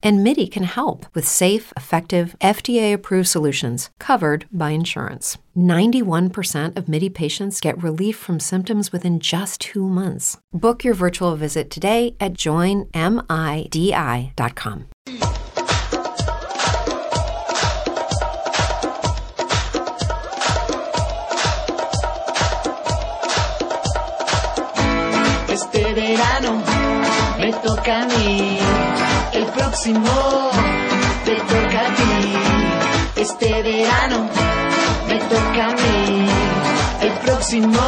And 0.00 0.22
MIDI 0.22 0.46
can 0.46 0.62
help 0.62 1.06
with 1.14 1.26
safe, 1.26 1.72
effective, 1.76 2.36
FDA 2.40 2.92
approved 2.94 3.28
solutions 3.28 3.90
covered 3.98 4.46
by 4.52 4.70
insurance. 4.70 5.38
91% 5.56 6.76
of 6.76 6.88
MIDI 6.88 7.08
patients 7.08 7.60
get 7.60 7.82
relief 7.82 8.16
from 8.16 8.38
symptoms 8.38 8.92
within 8.92 9.18
just 9.18 9.60
two 9.60 9.88
months. 9.88 10.38
Book 10.52 10.84
your 10.84 10.94
virtual 10.94 11.34
visit 11.34 11.68
today 11.70 12.14
at 12.20 12.34
joinmidi.com. 12.34 12.88
Este 25.48 25.92
verano 25.94 26.62
me 27.40 27.52
toca 27.52 28.02
a 28.02 28.06
mí, 28.06 28.57
próximo 29.78 30.50
te 31.24 31.34
toca 31.36 31.80
a 31.80 31.94
ti. 31.94 32.14
Este 33.14 33.62
verano 33.62 34.28
me 35.06 35.18
toca 35.18 35.66
a 35.66 35.72
mí, 35.72 36.26
el 37.02 37.12
próximo. 37.24 37.80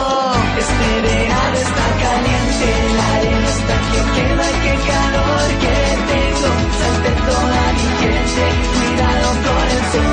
Este 0.59 0.89
verano 1.03 1.57
está 1.57 1.87
caliente, 2.05 2.69
la 2.97 3.07
arena 3.17 3.49
está 3.49 3.75
que 3.91 4.01
quema, 4.15 4.49
qué 4.63 4.75
calor 4.91 5.47
que 5.63 5.77
tengo. 6.11 6.51
Salte 6.79 7.11
toda 7.29 7.63
mi 7.77 7.87
gente, 8.01 8.45
cuidado 8.73 9.29
con 9.47 9.67
el 9.75 9.83
sol. 9.93 10.11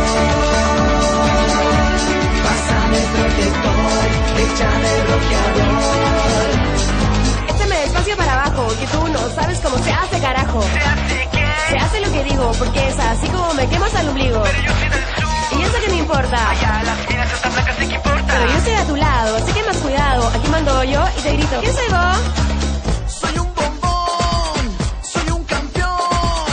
Pásame 2.44 2.98
el 2.98 3.08
protector, 3.16 4.08
échame 4.46 4.90
el 4.96 5.02
bloqueador. 5.08 6.48
Échame 7.56 7.76
despacio 7.82 8.16
para 8.18 8.34
abajo, 8.34 8.64
que 8.80 8.88
tú 8.88 9.02
no 9.10 9.22
sabes 9.36 9.60
cómo 9.60 9.78
se 9.78 9.92
hace, 9.92 10.20
carajo. 10.20 10.62
¿Se 10.74 10.80
hace 10.80 11.30
qué? 11.32 11.57
Se 11.70 11.78
hace 11.78 12.00
lo 12.00 12.12
que 12.12 12.24
digo, 12.24 12.52
porque 12.58 12.88
es 12.88 12.98
así 13.00 13.28
como 13.28 13.54
me 13.54 13.68
quemas 13.68 13.94
al 13.96 14.10
ombligo. 14.10 14.42
Pero 14.42 14.62
yo 14.62 14.74
soy 14.74 14.90
del 14.90 15.04
sur. 15.04 15.60
Y 15.60 15.62
eso 15.64 15.80
que 15.84 15.90
me 15.90 15.98
importa. 15.98 16.50
Allá 16.50 16.84
las 16.84 17.10
minas 17.10 17.34
están 17.34 17.54
blancas, 17.54 17.76
¿sí 17.80 17.88
que 17.88 17.96
importa? 17.96 18.24
Pero 18.28 18.46
yo 18.52 18.58
estoy 18.58 18.74
a 18.74 18.86
tu 18.86 18.96
lado, 18.96 19.36
así 19.38 19.52
que 19.54 19.64
más 19.64 19.78
cuidado. 19.78 20.28
Aquí 20.30 20.48
mando 20.50 20.84
yo 20.84 21.04
y 21.18 21.22
te 21.22 21.32
grito. 21.34 21.60
¿Quién 21.60 21.74
soy 21.74 21.88
vos? 21.90 22.18
Soy 23.20 23.38
un 23.40 23.54
bombón, 23.54 24.78
soy 25.02 25.30
un 25.32 25.44
campeón. 25.44 26.48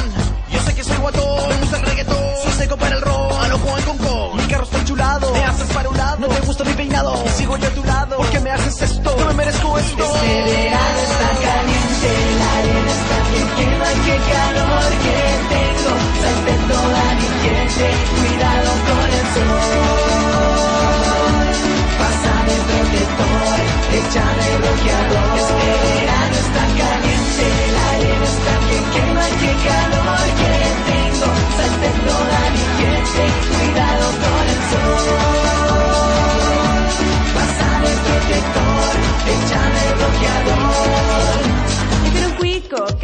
Yo 0.51 0.61
sé 0.63 0.75
que 0.75 0.85
soy 0.85 0.97
guatón, 0.97 1.49
me 1.49 1.57
gusta 1.57 1.77
el 1.77 1.83
reggaetón. 1.85 2.17
Soy 2.43 2.53
seco 2.53 2.77
para 2.77 2.97
el 2.97 3.03
rock, 3.03 3.33
a 3.41 3.49
lo 3.49 3.59
Juan 3.59 3.83
con 3.83 3.99
con. 3.99 4.37
Mi 4.37 4.43
carro 4.45 4.65
está 4.65 4.79
enchulado, 4.79 5.33
me 5.33 5.45
haces 5.45 5.73
para 5.73 5.89
un 5.89 5.97
lado. 5.97 6.17
No 6.19 6.29
te 6.29 6.41
gusta 6.41 6.65
mi 6.65 6.73
peinado, 6.73 7.23
y 7.25 7.29
sigo 7.31 7.57
yo 7.57 7.67
a 7.69 7.71
tu 7.71 7.85
lado. 7.85 8.17
¿Por 8.17 8.31
qué 8.31 8.41
me 8.41 8.51
haces 8.51 8.83
esto? 8.83 9.17
No 9.17 9.27
me 9.27 9.35
merezco 9.35 9.79
esto. 9.79 10.05
Este 10.05 10.43
verano 10.43 10.99
está 10.99 11.29
caliente, 11.45 12.11
la 12.39 12.59
arena 12.59 12.91
está 12.91 13.17
que 13.31 13.63
quema, 13.63 13.85
calor 13.85 14.05
que 14.05 14.13
tengo. 14.13 14.64
Salte 16.45 16.61
toda 16.69 17.05
mi 17.15 17.29
gente, 17.43 17.87
cuidado 18.17 18.71
con 18.89 19.09
el 19.19 19.27
sol. 19.33 19.65
Pásame 21.99 22.55
protector, 22.69 23.57
échame 23.99 24.49
bloqueador. 24.61 25.39
Este 25.41 25.69
verano 25.89 26.37
está 26.45 26.63
caliente, 26.81 27.47
la 27.73 27.85
arena 27.97 28.29
está 28.35 28.55
que 28.69 28.79
quema, 28.93 29.27
qué 29.41 29.53
calor 29.65 30.27
que 30.39 30.53
tengo. 30.91 31.29
Salte 31.57 31.89
toda 32.05 32.41
mi 32.53 32.65
gente, 32.79 33.23
cuidado 33.49 34.07
con 34.23 34.45
el 34.53 34.61
sol. 34.71 35.09
Pásame 37.37 37.91
protector, 38.05 38.93
échame 39.33 39.85
bloqueador. 39.97 41.14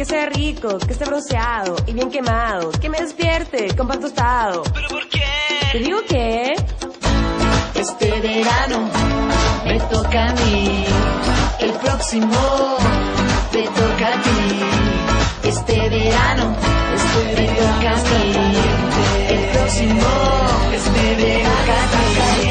Que 0.01 0.05
sea 0.05 0.25
rico, 0.25 0.79
que 0.79 0.93
esté 0.93 1.05
bronceado 1.05 1.75
y 1.85 1.93
bien 1.93 2.09
quemado. 2.09 2.71
Que 2.71 2.89
me 2.89 2.99
despierte 2.99 3.75
con 3.75 3.87
pan 3.87 3.99
tostado. 3.99 4.63
¿Pero 4.73 4.87
por 4.87 5.07
qué? 5.09 5.21
Te 5.71 5.77
digo 5.77 5.99
que... 6.09 6.55
Este 7.75 8.09
verano 8.19 8.89
me 9.63 9.79
toca 9.79 10.25
a 10.25 10.33
mí, 10.33 10.85
el 11.59 11.71
próximo 11.73 12.77
te 13.51 13.61
toca 13.61 14.07
a 14.07 14.21
ti. 14.23 15.47
Este 15.47 15.89
verano 15.89 16.55
me 17.35 17.45
toca 17.45 17.91
a 17.91 18.03
mí, 18.09 18.33
el 19.29 19.49
próximo 19.51 20.07
este 20.73 21.15
verano 21.15 21.61
caliente, 21.67 22.17
la 22.17 22.33
arena 22.33 22.50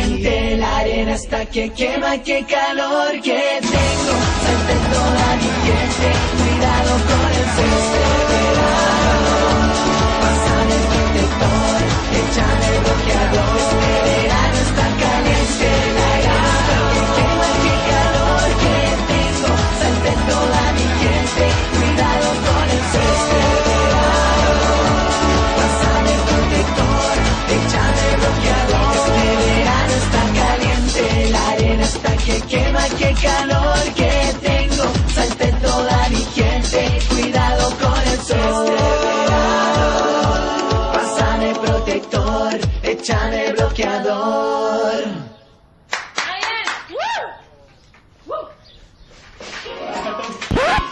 está 1.14 1.44
que 1.44 1.68
quema, 1.70 2.18
qué 2.18 2.44
calor 2.44 3.12
que 3.20 3.58
tengo. 3.60 4.14
Salte 4.42 4.74
toda 4.92 5.36
mi 5.36 5.50
gente, 5.66 6.08
cuidado 6.38 6.92
con 7.08 7.30
el 7.32 7.46
sol. 7.56 8.00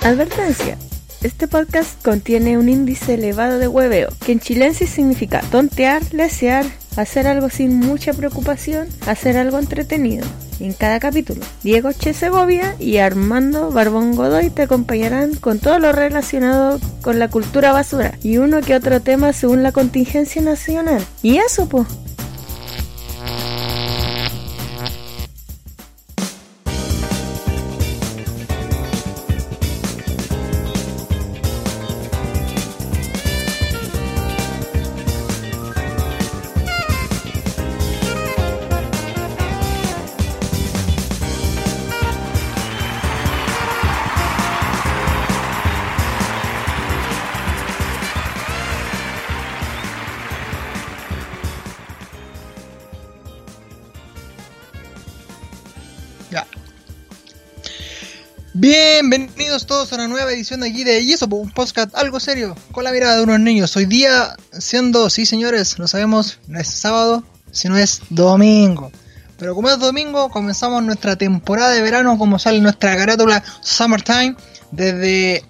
Advertencia. 0.03 0.79
Este 1.23 1.49
podcast 1.49 2.03
contiene 2.03 2.57
un 2.57 2.69
índice 2.69 3.15
elevado 3.15 3.59
de 3.59 3.67
hueveo, 3.67 4.09
que 4.25 4.33
en 4.33 4.41
chilensis 4.41 4.89
significa 4.89 5.41
tontear, 5.51 6.03
lesear, 6.13 6.65
hacer 6.97 7.27
algo 7.27 7.51
sin 7.51 7.77
mucha 7.77 8.13
preocupación, 8.13 8.87
hacer 9.07 9.37
algo 9.37 9.59
entretenido. 9.59 10.25
En 10.61 10.73
cada 10.73 11.01
capítulo, 11.01 11.41
Diego 11.63 11.93
Che 11.93 12.15
Segovia 12.15 12.77
y 12.79 12.99
Armando 12.99 13.71
Barbón 13.71 14.15
Godoy 14.15 14.51
te 14.51 14.63
acompañarán 14.63 15.35
con 15.35 15.59
todo 15.59 15.79
lo 15.79 15.93
relacionado 15.93 16.81
con 17.03 17.19
la 17.19 17.29
cultura 17.29 17.73
basura 17.73 18.15
y 18.23 18.39
uno 18.39 18.61
que 18.61 18.75
otro 18.75 19.01
tema 19.01 19.33
según 19.33 19.63
la 19.63 19.73
contingencia 19.73 20.43
nacional. 20.43 21.05
Y 21.23 21.39
eso, 21.39 21.69
pues. 21.69 21.87
Bienvenidos 59.01 59.65
todos 59.65 59.93
a 59.93 59.95
una 59.95 60.09
nueva 60.09 60.33
edición 60.33 60.59
de 60.59 60.71
aquí 60.71 60.83
de 60.83 61.01
Y 61.03 61.13
eso, 61.13 61.29
un 61.31 61.53
podcast 61.53 61.95
algo 61.95 62.19
serio, 62.19 62.57
con 62.73 62.83
la 62.83 62.91
mirada 62.91 63.17
de 63.17 63.23
unos 63.23 63.39
niños. 63.39 63.77
Hoy 63.77 63.87
día, 63.87 64.35
siendo, 64.51 65.09
sí 65.09 65.25
señores, 65.25 65.79
lo 65.79 65.87
sabemos, 65.87 66.41
no 66.49 66.59
es 66.59 66.67
sábado, 66.67 67.23
sino 67.53 67.79
es 67.79 68.01
domingo. 68.11 68.91
Pero 69.39 69.55
como 69.55 69.71
es 69.71 69.79
domingo, 69.79 70.31
comenzamos 70.31 70.83
nuestra 70.83 71.15
temporada 71.15 71.71
de 71.71 71.81
verano, 71.81 72.19
como 72.19 72.41
sale 72.41 72.61
nuestra 72.61 72.97
carátula 72.97 73.45
Summertime, 73.61 74.35
desde 74.73 75.45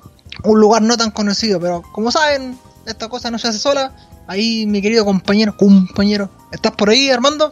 un 0.45 0.61
lugar 0.61 0.83
no 0.83 0.99
tan 0.99 1.11
conocido. 1.11 1.59
Pero 1.59 1.83
como 1.95 2.11
saben, 2.11 2.59
esta 2.87 3.09
cosa 3.09 3.31
no 3.31 3.39
se 3.39 3.49
hace 3.49 3.59
sola. 3.59 3.97
Ahí 4.27 4.67
mi 4.67 4.83
querido 4.83 5.07
compañero, 5.07 5.57
compañero, 5.57 6.31
¿estás 6.53 6.73
por 6.73 6.91
ahí, 6.91 7.09
Armando? 7.09 7.51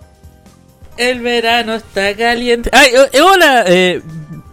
El 0.99 1.23
verano 1.23 1.75
está 1.75 2.15
caliente. 2.15 2.69
¡Ay! 2.75 2.91
eh, 3.13 3.21
hola! 3.23 3.65
Eh, 3.67 4.03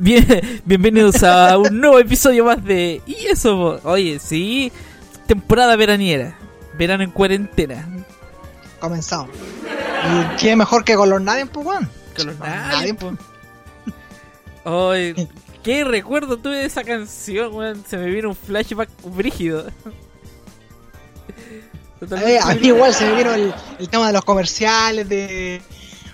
bien, 0.03 0.61
bienvenidos 0.65 1.23
a 1.23 1.57
un 1.57 1.79
nuevo 1.79 1.97
episodio 1.97 2.43
más 2.45 2.63
de. 2.63 3.01
¿Y 3.05 3.25
eso? 3.27 3.79
Oye, 3.83 4.19
sí. 4.19 4.71
temporada 5.27 5.75
veraniera. 5.75 6.37
Verano 6.77 7.03
en 7.03 7.11
cuarentena. 7.11 7.87
Comenzamos. 8.79 9.29
Y 9.31 10.35
qué 10.37 10.55
mejor 10.55 10.83
que 10.83 10.95
con 10.95 11.09
los 11.09 11.21
nadie, 11.21 11.45
pues, 11.45 11.65
weón. 11.65 11.89
Con 12.15 12.27
los 12.27 12.39
nadie, 12.39 12.93
pues. 12.93 13.15
Ay, 14.65 15.29
qué 15.63 15.83
recuerdo 15.85 16.37
tuve 16.37 16.57
de 16.57 16.65
esa 16.65 16.83
canción, 16.83 17.53
weón. 17.53 17.83
Se 17.87 17.97
me 17.97 18.07
vino 18.07 18.29
un 18.29 18.35
flashback 18.35 18.89
brígido. 19.05 19.67
Eh, 22.25 22.39
a 22.43 22.53
mí 22.55 22.67
igual 22.67 22.93
se 22.93 23.05
me 23.05 23.15
vino 23.15 23.33
el, 23.33 23.53
el 23.79 23.87
tema 23.87 24.07
de 24.07 24.13
los 24.13 24.25
comerciales 24.25 25.07
de, 25.07 25.61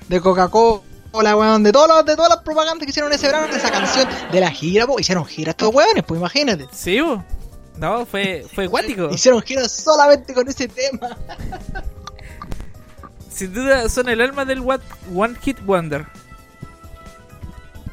de 0.07 0.21
Coca-Cola, 0.21 0.83
weón, 1.13 1.63
de, 1.63 1.71
todos 1.71 1.87
los- 1.87 2.05
de 2.05 2.15
todas 2.15 2.29
las 2.29 2.39
propagandas 2.43 2.85
que 2.85 2.91
hicieron 2.91 3.11
ese 3.11 3.27
verano 3.27 3.47
de 3.47 3.57
esa 3.57 3.71
canción, 3.71 4.07
de 4.31 4.39
la 4.39 4.51
gira, 4.51 4.85
pues, 4.85 5.01
hicieron 5.01 5.25
gira 5.25 5.51
estos 5.51 5.73
weones, 5.73 6.03
pues 6.07 6.19
imagínate. 6.19 6.67
Sí. 6.71 6.99
No, 7.77 8.05
fue, 8.05 8.45
fue 8.53 8.67
guático. 8.67 9.09
Hicieron 9.09 9.41
gira 9.41 9.67
solamente 9.69 10.33
con 10.33 10.47
ese 10.47 10.67
tema. 10.67 11.17
Sin 13.29 13.53
duda 13.53 13.87
son 13.89 14.09
el 14.09 14.19
alma 14.21 14.43
del 14.45 14.59
What- 14.59 14.81
One 15.15 15.35
Hit 15.41 15.59
Wonder. 15.65 16.05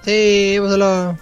Sí, 0.05 0.57
pues 0.59 0.73
los- 0.73 1.17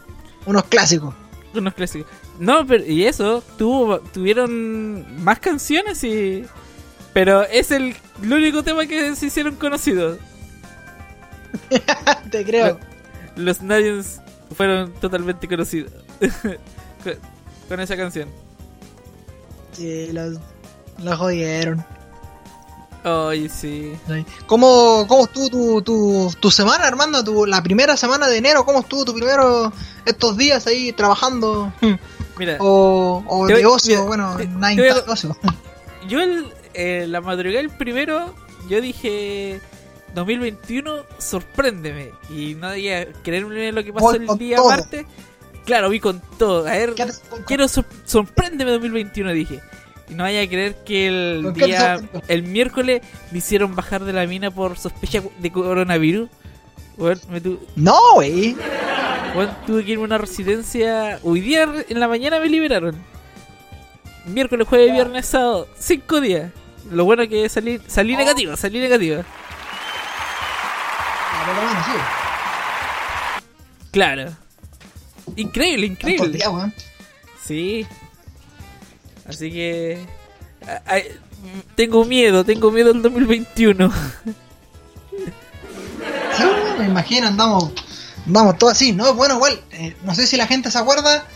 unos 0.47 0.65
clásicos. 0.65 1.15
Unos 1.55 1.75
clásicos. 1.75 2.11
No, 2.39 2.67
pero 2.67 2.85
y 2.85 3.05
eso, 3.07 3.43
tuvo, 3.57 4.01
tuvieron 4.01 5.23
más 5.23 5.39
canciones 5.39 6.03
y... 6.05 6.45
Pero 7.13 7.45
es 7.45 7.71
el, 7.71 7.95
el 8.23 8.33
único 8.33 8.65
tema 8.65 8.87
que 8.87 9.15
se 9.15 9.27
hicieron 9.27 9.55
conocidos. 9.55 10.19
Te 12.31 12.45
creo. 12.45 12.79
Los 13.37 13.63
Nadians 13.63 14.21
fueron 14.57 14.93
totalmente 14.95 15.49
conocidos. 15.49 15.93
con, 17.03 17.15
con 17.69 17.81
esa 17.81 17.97
canción. 17.97 18.29
Sí, 19.73 20.13
los, 20.13 20.39
los 21.03 21.17
jodieron. 21.19 21.85
Ay, 23.03 23.49
sí. 23.51 23.93
Sí. 24.09 24.25
¿Cómo, 24.47 25.05
cómo 25.09 25.25
estuvo 25.25 25.51
tu, 25.51 25.83
tu, 25.83 26.35
tu 26.41 26.51
semana, 26.51 26.87
Armando? 26.87 27.23
Tu, 27.23 27.45
la 27.45 27.63
primera 27.63 27.97
semana 27.97 28.29
de 28.29 28.39
enero, 28.39 28.65
¿cómo 28.65 28.81
estuvo 28.81 29.05
tu 29.05 29.13
primero 29.15 29.73
estos 30.07 30.37
días 30.39 30.67
ahí 30.67 30.91
trabajando? 30.93 31.71
Mira, 32.39 32.57
O, 32.61 33.23
o 33.27 33.47
de 33.47 33.55
voy- 33.55 33.65
ocio, 33.67 33.95
mira, 33.97 34.07
bueno, 34.07 34.37
te- 34.37 34.47
voy 34.47 34.89
ocio. 35.07 35.37
yo 36.09 36.21
el, 36.23 36.51
eh, 36.73 37.05
la 37.07 37.21
madrugada 37.21 37.59
del 37.61 37.71
primero, 37.71 38.35
yo 38.71 38.81
dije 38.81 39.61
2021, 40.15 41.05
sorpréndeme. 41.19 42.11
Y 42.31 42.55
no 42.55 42.71
diga 42.73 43.07
creerme 43.23 43.73
lo 43.73 43.83
que 43.85 43.93
pasó 43.93 44.07
Voy 44.07 44.27
el 44.29 44.39
día 44.39 44.57
todo. 44.57 44.69
martes. 44.69 45.07
Claro, 45.65 45.89
vi 45.91 45.99
con 46.01 46.21
todo. 46.39 46.67
A 46.67 46.73
ver, 46.73 46.95
¿Qué 46.95 47.07
te- 47.07 47.13
quiero 47.47 47.69
sor- 47.69 47.87
sorpréndeme 48.05 48.71
2021, 48.73 49.33
dije. 49.33 49.61
Y 50.11 50.15
no 50.15 50.25
vaya 50.25 50.43
a 50.43 50.47
creer 50.49 50.77
que 50.85 51.07
el 51.09 51.41
¿Con 51.45 51.55
qué 51.55 51.61
te 51.61 51.67
día, 51.67 52.01
el 52.29 52.43
miércoles 52.43 53.01
me 53.33 53.39
hicieron 53.39 53.75
bajar 53.75 54.05
de 54.05 54.13
la 54.13 54.27
mina 54.27 54.51
por 54.51 54.77
sospecha 54.79 55.23
de 55.39 55.51
coronavirus. 55.51 56.29
Bueno, 56.99 57.21
me 57.31 57.41
tu- 57.41 57.59
No, 57.77 57.99
güey. 58.15 58.55
bueno, 59.35 59.57
tuve 59.67 59.85
que 59.85 59.93
irme 59.93 60.03
a 60.05 60.07
una 60.07 60.19
residencia. 60.19 61.19
Hoy 61.23 61.41
día 61.41 61.67
en 61.89 61.99
la 61.99 62.09
mañana 62.09 62.39
me 62.39 62.49
liberaron. 62.49 62.97
Miércoles, 64.27 64.67
jueves, 64.69 64.93
viernes, 64.93 65.27
sábado. 65.27 65.69
Cinco 65.79 66.21
días. 66.21 66.51
Lo 66.91 67.05
bueno 67.05 67.27
que 67.29 67.49
salí, 67.49 67.81
salí 67.87 68.15
negativa, 68.17 68.57
salí 68.57 68.79
negativa. 68.81 69.25
Claro. 73.91 74.33
Increíble, 75.37 75.87
increíble. 75.87 76.39
weón. 76.49 76.75
Sí. 77.47 77.87
Así 79.29 79.51
que... 79.51 80.05
ay, 80.87 81.05
tengo 81.77 82.05
miedo, 82.05 82.45
tengo 82.45 82.71
miedo 82.71 82.93
del 82.93 83.03
2021. 83.03 83.93
Sí, 86.37 86.45
me 86.79 86.87
imagino, 86.87 87.29
andamos, 87.29 87.73
andamos 88.27 88.59
todos 88.59 88.73
así, 88.73 88.93
¿no? 88.93 89.15
Bueno, 89.15 89.37
igual, 89.37 89.61
eh, 89.73 89.97
no 90.03 90.15
sé 90.15 90.27
si 90.27 90.37
la 90.37 90.47
gente 90.47 90.71
se 90.71 90.79
acuerda 90.79 91.27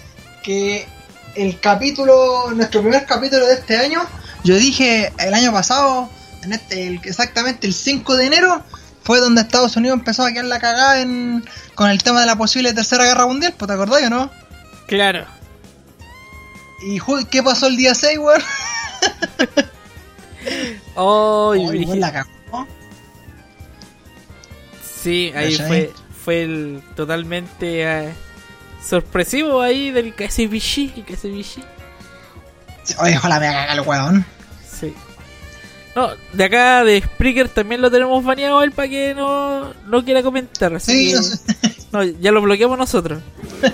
que 0.42 0.86
el 1.34 1.60
capítulo, 1.60 2.50
nuestro 2.54 2.80
primer 2.82 3.06
capítulo 3.06 3.46
de 3.46 3.54
este 3.54 3.76
año, 3.78 4.02
yo 4.44 4.56
dije 4.56 5.12
el 5.18 5.34
año 5.34 5.52
pasado, 5.52 6.10
en 6.42 6.52
este, 6.52 6.88
el- 6.88 7.00
exactamente 7.04 7.66
el 7.66 7.74
5 7.74 8.16
de 8.16 8.26
enero, 8.26 8.62
fue 9.08 9.20
donde 9.20 9.40
Estados 9.40 9.74
Unidos 9.74 9.98
empezó 9.98 10.22
a 10.22 10.32
quedar 10.32 10.44
la 10.44 10.60
cagada 10.60 11.00
en, 11.00 11.42
con 11.74 11.88
el 11.88 12.02
tema 12.02 12.20
de 12.20 12.26
la 12.26 12.36
posible 12.36 12.74
tercera 12.74 13.04
guerra 13.04 13.26
mundial, 13.26 13.54
pues 13.56 13.66
te 13.66 13.72
acordás 13.72 14.02
o 14.02 14.10
no? 14.10 14.30
Claro. 14.86 15.24
¿Y 16.86 17.00
qué 17.30 17.42
pasó 17.42 17.68
el 17.68 17.78
día 17.78 17.94
6, 17.94 18.18
weón? 18.18 18.42
Oh, 20.94 21.54
weón, 21.56 22.00
la 22.00 22.12
cagó. 22.12 22.66
Sí, 25.02 25.32
ahí 25.34 25.56
fue, 25.56 25.90
fue 26.24 26.42
el 26.42 26.82
totalmente 26.94 27.84
eh, 27.84 28.12
sorpresivo 28.86 29.62
ahí 29.62 29.90
del 29.90 30.14
KCBG. 30.14 31.04
KCBG. 31.06 31.64
Oye, 32.98 33.16
ojalá 33.16 33.40
me 33.40 33.46
caga 33.46 33.72
el 33.72 33.80
weón. 33.80 34.26
No, 35.98 36.10
de 36.32 36.44
acá 36.44 36.84
de 36.84 37.00
Spreaker 37.02 37.48
también 37.48 37.80
lo 37.82 37.90
tenemos 37.90 38.22
baneado 38.24 38.62
él 38.62 38.70
para 38.70 38.88
que 38.88 39.16
no, 39.16 39.74
no 39.88 40.04
quiera 40.04 40.22
comentar. 40.22 40.72
Así 40.76 40.92
Sí, 40.92 41.08
que- 41.10 41.16
no 41.16 41.22
sé. 41.24 41.38
no, 41.92 42.04
ya 42.04 42.30
lo 42.30 42.40
bloqueamos 42.40 42.78
nosotros. 42.78 43.20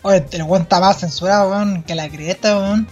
Oye, 0.00 0.24
el 0.32 0.42
weón 0.44 0.62
está 0.62 0.80
más 0.80 0.98
censurado, 1.00 1.50
weón, 1.50 1.82
que 1.82 1.94
la 1.94 2.08
cresta, 2.08 2.58
weón. 2.58 2.88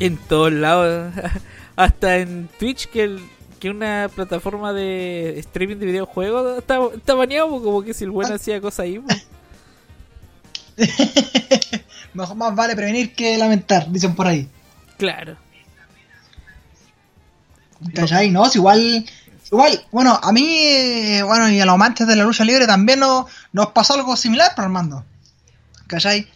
En 0.00 0.16
todos 0.16 0.50
lados. 0.50 1.12
Hasta 1.76 2.16
en 2.16 2.48
Twitch, 2.58 2.86
que, 2.88 3.04
el, 3.04 3.20
que 3.60 3.68
una 3.68 4.08
plataforma 4.14 4.72
de 4.72 5.38
streaming 5.40 5.76
de 5.76 5.84
videojuegos 5.86 6.56
está, 6.56 6.78
está 6.94 7.12
baneado, 7.14 7.50
como 7.62 7.82
que 7.82 7.92
si 7.92 8.04
el 8.04 8.10
bueno 8.10 8.30
Ah. 8.32 8.36
hacía 8.36 8.62
cosas 8.62 8.80
ahí. 8.80 8.98
Mejor 12.14 12.34
más 12.36 12.54
vale 12.54 12.74
prevenir 12.74 13.14
que 13.14 13.36
lamentar, 13.36 13.92
dicen 13.92 14.14
por 14.14 14.26
ahí. 14.26 14.48
Claro. 14.96 15.36
¿Cachai? 17.92 18.30
No, 18.30 18.50
igual, 18.54 19.04
igual, 19.50 19.84
bueno, 19.90 20.18
a 20.22 20.32
mí, 20.32 21.20
bueno, 21.22 21.50
y 21.50 21.60
a 21.60 21.66
los 21.66 21.74
amantes 21.74 22.06
de 22.06 22.16
la 22.16 22.24
lucha 22.24 22.44
libre 22.44 22.66
también 22.66 23.00
no, 23.00 23.26
nos 23.52 23.68
pasó 23.68 23.94
algo 23.94 24.16
similar, 24.16 24.52
pero 24.54 24.66
Armando. 24.66 25.04
¿Cachai? 25.86 26.26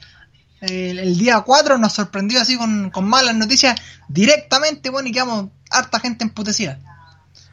El, 0.60 0.98
el 0.98 1.16
día 1.16 1.40
4 1.40 1.78
nos 1.78 1.92
sorprendió 1.92 2.40
así 2.40 2.56
con, 2.56 2.90
con 2.90 3.08
malas 3.08 3.36
noticias 3.36 3.80
directamente, 4.08 4.90
bueno, 4.90 5.08
y 5.08 5.12
quedamos 5.12 5.46
harta 5.70 6.00
gente 6.00 6.24
emputecida. 6.24 6.78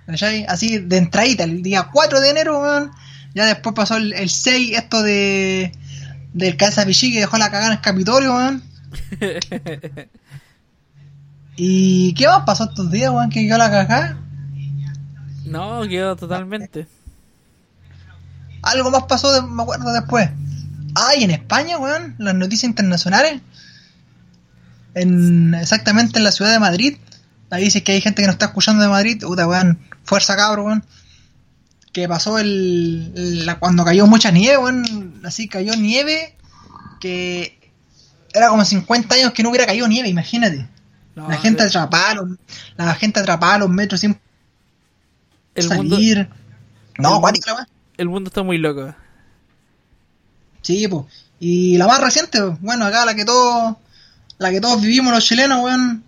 ¿Cachai? 0.05 0.45
Así 0.47 0.79
de 0.79 0.97
entradita, 0.97 1.43
el 1.43 1.61
día 1.61 1.89
4 1.91 2.19
de 2.19 2.29
enero. 2.29 2.91
Ya 3.33 3.45
después 3.45 3.75
pasó 3.75 3.97
el, 3.97 4.13
el 4.13 4.29
6, 4.29 4.77
esto 4.77 5.01
de 5.01 5.71
del 6.35 6.57
Casa 6.57 6.85
que 6.85 7.19
dejó 7.19 7.37
la 7.37 7.49
cagada 7.49 7.67
en 7.67 7.73
el 7.73 7.81
Capitolio, 7.81 8.35
weón. 8.35 8.63
¿Y 11.57 12.13
qué 12.13 12.27
más 12.27 12.43
pasó 12.45 12.65
estos 12.65 12.91
días, 12.91 13.12
weón? 13.12 13.29
Que 13.29 13.45
quedó 13.47 13.57
la 13.57 13.69
cagada. 13.71 14.17
No, 15.45 15.83
quedó 15.88 16.15
totalmente. 16.15 16.88
Algo 18.62 18.91
más 18.91 19.03
pasó, 19.03 19.31
de- 19.31 19.41
me 19.47 19.62
acuerdo 19.63 19.93
después. 19.93 20.29
Ah, 20.95 21.15
y 21.17 21.24
en 21.24 21.31
España, 21.31 21.77
weón, 21.77 22.15
las 22.17 22.35
noticias 22.35 22.69
internacionales. 22.69 23.41
En, 24.93 25.53
exactamente 25.53 26.17
en 26.19 26.24
la 26.24 26.31
ciudad 26.31 26.51
de 26.51 26.59
Madrid. 26.59 26.97
Ahí 27.51 27.65
dice 27.65 27.83
que 27.83 27.91
hay 27.93 28.01
gente 28.01 28.21
que 28.21 28.27
nos 28.27 28.35
está 28.35 28.45
escuchando 28.47 28.81
de 28.81 28.89
Madrid. 28.89 29.21
Puta, 29.21 29.47
weón, 29.47 29.79
fuerza 30.03 30.35
cabro, 30.35 30.65
weón. 30.65 30.83
Que 31.93 32.07
pasó 32.09 32.39
el, 32.39 33.45
la- 33.45 33.59
cuando 33.59 33.85
cayó 33.85 34.07
mucha 34.07 34.31
nieve, 34.31 34.57
weón. 34.57 35.21
Así 35.24 35.47
cayó 35.47 35.75
nieve. 35.75 36.35
Que 37.00 37.71
era 38.33 38.50
como 38.50 38.65
50 38.65 39.15
años 39.15 39.31
que 39.31 39.43
no 39.43 39.50
hubiera 39.50 39.65
caído 39.65 39.88
nieve, 39.88 40.09
imagínate. 40.09 40.67
No, 41.15 41.29
la 41.29 41.38
gente 41.38 41.63
atrapada, 41.63 42.22
la 42.75 42.95
gente 42.95 43.19
atrapada 43.19 43.55
a 43.55 43.60
los 43.60 43.69
metros 43.69 44.01
sin 44.01 44.19
el 45.55 45.69
mundo, 45.69 45.95
salir. 45.95 46.29
no, 46.98 47.15
el 47.15 47.22
cuática 47.22 47.51
la 47.51 47.57
weá. 47.57 47.67
el 47.98 48.10
mundo 48.10 48.27
está 48.27 48.43
muy 48.43 48.57
loco. 48.57 48.93
Sí, 50.62 50.88
pues. 50.88 51.05
Y 51.39 51.77
la 51.77 51.88
más 51.88 52.01
reciente, 52.01 52.41
bueno, 52.60 52.86
acá 52.86 53.05
la 53.05 53.15
que 53.15 53.24
todos, 53.24 53.77
la 54.38 54.51
que 54.51 54.60
todos 54.60 54.81
vivimos 54.81 55.13
los 55.13 55.24
chilenos, 55.24 55.63
weón, 55.63 56.03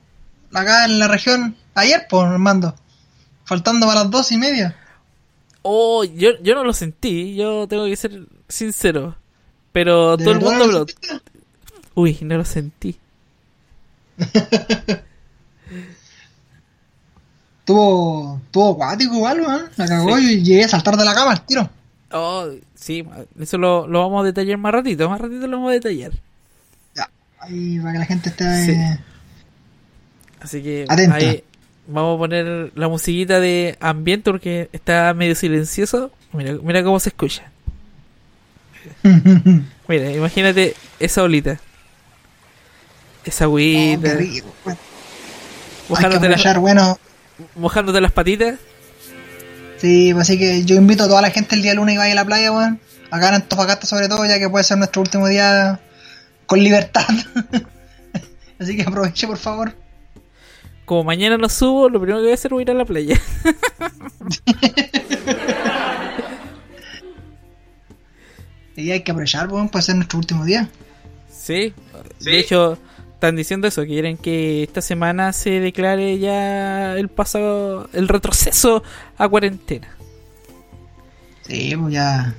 acá 0.53 0.85
en 0.85 0.99
la 0.99 1.07
región, 1.07 1.55
ayer, 1.75 2.05
pues, 2.09 2.25
Armando, 2.25 2.75
faltando 3.45 3.87
para 3.87 4.01
las 4.01 4.11
dos 4.11 4.31
y 4.31 4.37
media. 4.37 4.75
Oh, 5.61 6.03
yo, 6.03 6.31
yo 6.41 6.55
no 6.55 6.63
lo 6.63 6.73
sentí, 6.73 7.35
yo 7.35 7.67
tengo 7.67 7.85
que 7.85 7.95
ser 7.95 8.27
sincero. 8.47 9.15
Pero 9.71 10.17
¿De 10.17 10.23
todo 10.23 10.33
el 10.33 10.39
mundo 10.39 10.65
no 10.65 10.71
lo? 10.71 10.85
Uy, 11.93 12.17
no 12.21 12.37
lo 12.37 12.45
sentí. 12.45 12.97
Tuvo, 17.65 18.39
tuvo 18.51 18.71
acuático 18.73 19.13
igual, 19.15 19.41
weón, 19.41 19.65
la 19.75 19.87
cagó 19.87 20.17
y 20.17 20.41
llegué 20.41 20.63
a 20.63 20.69
saltar 20.69 20.95
de 20.95 21.03
la 21.03 21.13
cama 21.13 21.31
al 21.31 21.45
tiro. 21.45 21.69
Oh, 22.11 22.47
sí, 22.75 23.05
eso 23.39 23.57
lo, 23.57 23.85
lo 23.87 23.99
vamos 23.99 24.21
a 24.23 24.25
detallar 24.27 24.57
más 24.57 24.71
ratito, 24.71 25.09
más 25.09 25.19
ratito 25.19 25.47
lo 25.47 25.57
vamos 25.57 25.71
a 25.71 25.73
detallar. 25.73 26.11
Ya. 26.95 27.09
Ahí 27.39 27.77
para 27.79 27.91
que 27.91 27.99
la 27.99 28.05
gente 28.05 28.29
esté 28.29 28.65
Sí. 28.65 28.71
eh, 28.71 28.99
Así 30.39 30.63
que 30.63 30.85
Atenta. 30.87 31.15
ahí 31.17 31.43
vamos 31.87 32.15
a 32.15 32.19
poner 32.19 32.71
la 32.75 32.87
musiquita 32.87 33.41
de 33.41 33.75
ambiente 33.81 34.31
porque 34.31 34.69
está 34.71 35.13
medio 35.13 35.35
silencioso. 35.35 36.11
Mira, 36.31 36.53
mira 36.63 36.83
cómo 36.85 36.99
se 37.01 37.09
escucha. 37.09 37.51
Mira, 39.89 40.11
imagínate 40.11 40.73
esa 40.99 41.23
olita. 41.23 41.59
Esa 43.27 43.45
Oh, 43.45 43.47
agüita. 43.49 44.13
rico. 44.15 44.47
Mojándote, 45.89 46.27
las, 46.29 46.57
bueno, 46.59 46.97
mojándote 47.55 48.01
las 48.01 48.11
patitas. 48.11 48.59
sí, 49.77 50.11
pues 50.13 50.23
así 50.29 50.37
que 50.39 50.65
yo 50.65 50.75
invito 50.75 51.03
a 51.05 51.07
toda 51.07 51.21
la 51.21 51.29
gente 51.29 51.55
el 51.55 51.61
día 51.61 51.73
lunes 51.73 51.93
que 51.93 51.99
vaya 51.99 52.11
a 52.13 52.15
la 52.15 52.25
playa, 52.25 52.51
weón. 52.51 52.79
Acá 53.09 53.29
en 53.29 53.35
Antofagasta 53.35 53.85
sobre 53.87 54.09
todo, 54.09 54.25
ya 54.25 54.37
que 54.39 54.49
puede 54.49 54.63
ser 54.65 54.77
nuestro 54.77 55.01
último 55.01 55.27
día 55.27 55.79
con 56.45 56.61
libertad. 56.61 57.05
así 58.59 58.75
que 58.75 58.83
aproveche, 58.83 59.27
por 59.27 59.37
favor. 59.37 59.73
Como 60.85 61.03
mañana 61.05 61.37
no 61.37 61.47
subo, 61.49 61.89
lo 61.89 61.99
primero 61.99 62.17
que 62.19 62.23
voy 62.23 62.31
a 62.31 62.35
hacer 62.35 62.51
es 62.53 62.61
ir 62.61 62.71
a 62.71 62.73
la 62.73 62.85
playa. 62.85 63.19
Y 68.75 68.91
hay 68.91 69.01
que 69.01 69.11
aprovechar, 69.11 69.47
weón, 69.51 69.69
puede 69.69 69.83
ser 69.83 69.95
nuestro 69.95 70.19
último 70.19 70.45
día. 70.45 70.69
Sí, 71.31 71.73
de 72.19 72.37
hecho, 72.39 72.77
están 73.17 73.35
diciendo 73.35 73.67
eso, 73.67 73.81
que 73.81 73.87
quieren 73.87 74.15
que 74.15 74.61
esta 74.61 74.79
semana 74.79 75.33
se 75.33 75.59
declare 75.59 76.19
ya 76.19 76.93
el 76.93 77.09
paso, 77.09 77.89
el 77.91 78.07
retroceso 78.07 78.83
a 79.17 79.27
cuarentena. 79.27 79.87
Sí, 81.41 81.75
pues 81.75 81.93
ya. 81.95 82.35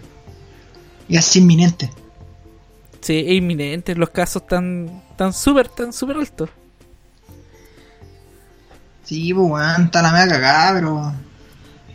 Ya 1.09 1.19
es 1.19 1.35
inminente. 1.37 1.91
Sí, 3.01 3.25
es 3.27 3.33
inminente, 3.33 3.97
los 3.97 4.11
casos 4.11 4.43
están 4.43 5.03
tan 5.17 5.33
súper, 5.33 5.69
tan 5.69 5.93
súper 5.93 6.19
altos. 6.19 6.51
Sí, 9.03 9.35
pues 9.35 9.51
weón, 9.51 9.85
está 9.87 10.01
la 10.01 10.13
mega 10.13 10.29
cagada, 10.29 10.75
pero. 10.75 11.13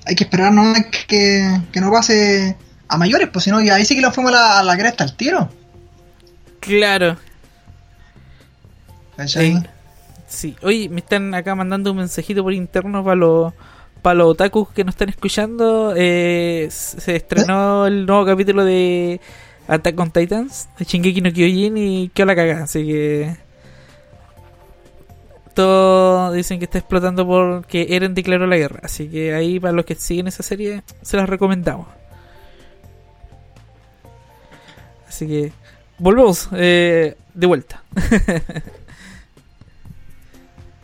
Hay 0.05 0.15
que 0.15 0.25
esperar 0.25 0.51
no 0.51 0.73
que, 1.07 1.61
que 1.71 1.79
no 1.79 1.89
pase 1.89 2.57
a 2.89 2.97
mayores, 2.97 3.29
pues 3.31 3.45
si 3.45 3.51
no, 3.51 3.59
ahí 3.59 3.85
sí 3.85 3.95
que 3.95 4.01
lo 4.01 4.11
fuimos 4.11 4.33
a 4.33 4.35
la, 4.35 4.59
a 4.59 4.63
la 4.63 4.77
cresta 4.77 5.05
al 5.05 5.15
tiro. 5.15 5.49
Claro, 6.59 7.17
¿cachai? 9.17 9.53
Sí. 9.53 9.63
sí. 10.27 10.55
Oye, 10.61 10.89
me 10.89 10.99
están 10.99 11.33
acá 11.33 11.55
mandando 11.55 11.91
un 11.91 11.97
mensajito 11.97 12.43
por 12.43 12.53
interno 12.53 13.03
para 13.03 13.15
los 13.15 13.53
para 14.01 14.15
los 14.15 14.31
otakus 14.31 14.69
que 14.69 14.83
nos 14.83 14.95
están 14.95 15.09
escuchando. 15.09 15.93
Eh, 15.95 16.67
se 16.69 17.15
estrenó 17.15 17.87
el 17.87 18.05
nuevo 18.05 18.25
capítulo 18.25 18.65
de 18.65 19.21
Attack 19.67 19.99
on 19.99 20.11
Titans, 20.11 20.67
de 20.77 20.85
Shingeki 20.85 21.21
no 21.21 21.31
Kyojin 21.31 21.77
y 21.77 22.09
que 22.09 22.25
la 22.25 22.35
cagada, 22.35 22.65
así 22.65 22.85
que 22.85 23.37
todos 25.53 26.33
dicen 26.33 26.59
que 26.59 26.65
está 26.65 26.79
explotando 26.79 27.25
porque 27.25 27.87
Eren 27.91 28.13
declaró 28.13 28.47
la 28.47 28.57
guerra, 28.57 28.81
así 28.83 29.07
que 29.07 29.33
ahí 29.33 29.59
para 29.59 29.73
los 29.73 29.85
que 29.85 29.95
siguen 29.95 30.27
esa 30.27 30.43
serie 30.43 30.83
se 31.01 31.17
las 31.17 31.29
recomendamos. 31.29 31.87
Así 35.07 35.27
que 35.27 35.53
volvemos 35.99 36.49
eh, 36.53 37.15
de 37.33 37.47
vuelta. 37.47 37.83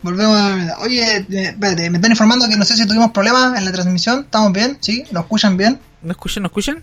Volvemos 0.02 0.36
a... 0.38 0.78
Oye, 0.80 1.02
eh, 1.18 1.26
espérate, 1.28 1.90
me 1.90 1.98
están 1.98 2.10
informando 2.10 2.48
que 2.48 2.56
no 2.56 2.64
sé 2.64 2.76
si 2.76 2.86
tuvimos 2.86 3.10
problemas 3.10 3.58
en 3.58 3.64
la 3.64 3.72
transmisión. 3.72 4.20
¿Estamos 4.20 4.52
bien? 4.52 4.78
¿Sí? 4.80 5.04
¿Lo 5.10 5.20
escuchan 5.20 5.56
bien? 5.56 5.78
¿No 6.02 6.10
escuchan? 6.12 6.42
¿No 6.42 6.46
escuchan? 6.46 6.82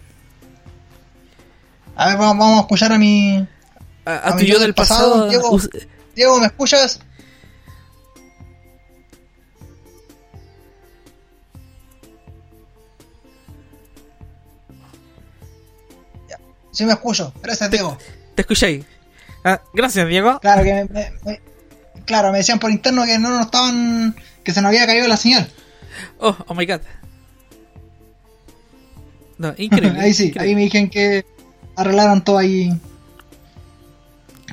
A 1.95 2.09
ver, 2.09 2.17
vamos, 2.17 2.37
vamos 2.37 2.57
a 2.57 2.61
escuchar 2.61 2.91
a 2.93 2.97
mi... 2.99 3.37
A, 4.05 4.11
a 4.11 4.27
A 4.29 4.31
tu 4.37 4.43
mi 4.43 4.49
yo 4.49 4.59
del 4.59 4.73
pasado. 4.75 5.27
Diego. 5.29 5.59
Diego, 6.15 6.39
¿me 6.39 6.45
escuchas? 6.45 6.99
Ya, 16.29 16.37
Sí 16.71 16.85
me 16.85 16.93
escucho. 16.93 17.33
Gracias, 17.41 17.71
Diego. 17.71 17.97
¿Te 18.35 18.41
escucháis? 18.41 18.85
Ah, 19.43 19.61
gracias, 19.73 20.07
Diego. 20.07 20.39
Claro 20.39 20.63
que 20.63 20.73
me- 20.91 21.11
me- 21.25 21.41
claro, 22.07 22.31
me 22.31 22.39
decían 22.39 22.57
por 22.57 22.71
interno 22.71 23.05
que 23.05 23.19
no 23.19 23.29
nos 23.29 23.45
estaban... 23.45 24.15
que 24.43 24.53
se 24.53 24.61
nos 24.61 24.69
había 24.69 24.87
caído 24.87 25.07
la 25.07 25.17
señal. 25.17 25.47
Oh, 26.19 26.35
oh 26.47 26.55
my 26.55 26.65
god. 26.65 26.81
No, 29.37 29.53
increíble. 29.57 29.99
ahí 30.01 30.13
sí, 30.13 30.27
increíble. 30.27 30.49
ahí 30.49 30.55
me 30.55 30.61
dijeron 30.61 30.89
que 30.89 31.25
arreglaron 31.75 32.23
todo 32.23 32.39
ahí. 32.39 32.73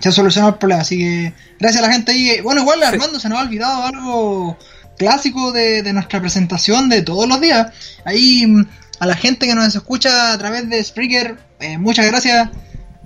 Se 0.01 0.13
solucionó 0.13 0.49
el 0.49 0.55
problema, 0.57 0.83
así 0.83 0.99
que 0.99 1.33
gracias 1.59 1.83
a 1.83 1.87
la 1.87 1.93
gente 1.93 2.13
ahí. 2.13 2.41
Bueno, 2.43 2.61
igual 2.61 2.83
Armando 2.83 3.19
se 3.19 3.29
nos 3.31 3.39
ha 3.39 3.43
olvidado 3.43 3.85
algo 3.85 4.59
clásico 4.99 5.53
de, 5.53 5.83
de 5.83 5.93
nuestra 5.93 6.21
presentación 6.21 6.91
de 6.91 7.01
todos 7.01 7.27
los 7.27 7.41
días. 7.41 7.73
Ahí 8.05 8.47
mm, 8.47 8.67
a 8.99 9.07
la 9.07 9.17
gente 9.17 9.47
que 9.47 9.55
nos 9.55 9.75
escucha 9.75 10.33
a 10.33 10.39
través 10.39 10.69
de 10.69 10.83
Spreaker, 10.83 11.39
eh, 11.61 11.79
muchas 11.79 12.07
gracias. 12.07 12.51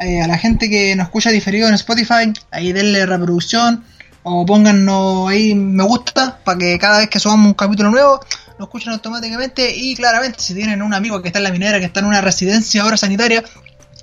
Eh, 0.01 0.21
a 0.21 0.29
la 0.29 0.39
gente 0.39 0.69
que 0.69 0.95
nos 0.97 1.07
escucha 1.07 1.31
diferido 1.31 1.69
en 1.69 1.75
Spotify, 1.75 2.33
ahí 2.51 2.73
denle 2.73 3.05
reproducción 3.05 3.85
o 4.23 4.45
pónganos 4.45 5.29
ahí 5.29 5.55
me 5.55 5.85
gusta 5.85 6.39
para 6.45 6.59
que 6.59 6.79
cada 6.79 6.99
vez 6.99 7.09
que 7.09 7.19
subamos 7.21 7.47
un 7.47 7.55
capítulo 7.55 7.91
nuevo 7.91 8.21
lo 8.59 8.65
escuchen 8.65 8.93
automáticamente 8.93 9.75
y 9.75 9.95
claramente 9.95 10.41
si 10.41 10.55
tienen 10.55 10.83
un 10.83 10.93
amigo 10.93 11.23
que 11.23 11.29
está 11.29 11.39
en 11.39 11.45
la 11.45 11.53
minera, 11.53 11.79
que 11.79 11.87
está 11.87 12.01
en 12.01 12.07
una 12.07 12.21
residencia 12.21 12.83
ahora 12.83 12.97
sanitaria, 12.97 13.45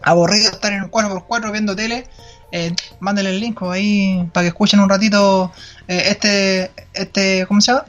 aburrido 0.02 0.50
de 0.50 0.56
estar 0.56 0.72
en 0.72 0.84
un 0.84 0.92
4x4 0.92 1.52
viendo 1.52 1.76
tele, 1.76 2.08
eh, 2.52 2.74
mándenle 3.00 3.32
el 3.32 3.40
link 3.40 3.62
ahí 3.64 4.30
para 4.34 4.44
que 4.46 4.50
escuchen 4.50 4.80
un 4.80 4.90
ratito 4.90 5.52
eh, 5.88 6.04
este, 6.08 6.72
este, 6.94 7.46
¿cómo 7.48 7.60
se 7.60 7.72
llama? 7.74 7.86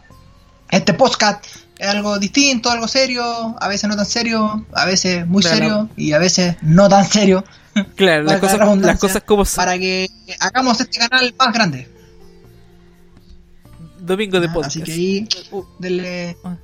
Este 0.70 0.92
podcast. 0.94 1.44
Es 1.78 1.88
algo 1.88 2.18
distinto, 2.18 2.70
algo 2.70 2.88
serio, 2.88 3.54
a 3.60 3.68
veces 3.68 3.88
no 3.88 3.96
tan 3.96 4.06
serio, 4.06 4.64
a 4.72 4.86
veces 4.86 5.26
muy 5.26 5.42
Claro. 5.42 5.56
serio 5.56 5.88
y 5.96 6.12
a 6.14 6.18
veces 6.18 6.56
no 6.62 6.88
tan 6.88 7.04
serio. 7.04 7.44
Claro, 7.94 8.22
las 8.24 8.40
cosas, 8.40 8.78
las 8.78 8.98
cosas 8.98 9.22
como 9.24 9.44
son. 9.44 9.56
Para 9.56 9.78
que 9.78 10.10
hagamos 10.40 10.80
este 10.80 10.98
canal 10.98 11.34
más 11.38 11.52
grande. 11.52 11.95
Domingo 14.06 14.40
de 14.40 14.46
Ah, 14.48 14.52
podcast. 14.52 14.76
Así 14.76 14.82
que 14.84 14.92
ahí, 14.92 15.28
Uh, 15.50 15.64
denle 15.78 16.36
Ah. 16.44 16.56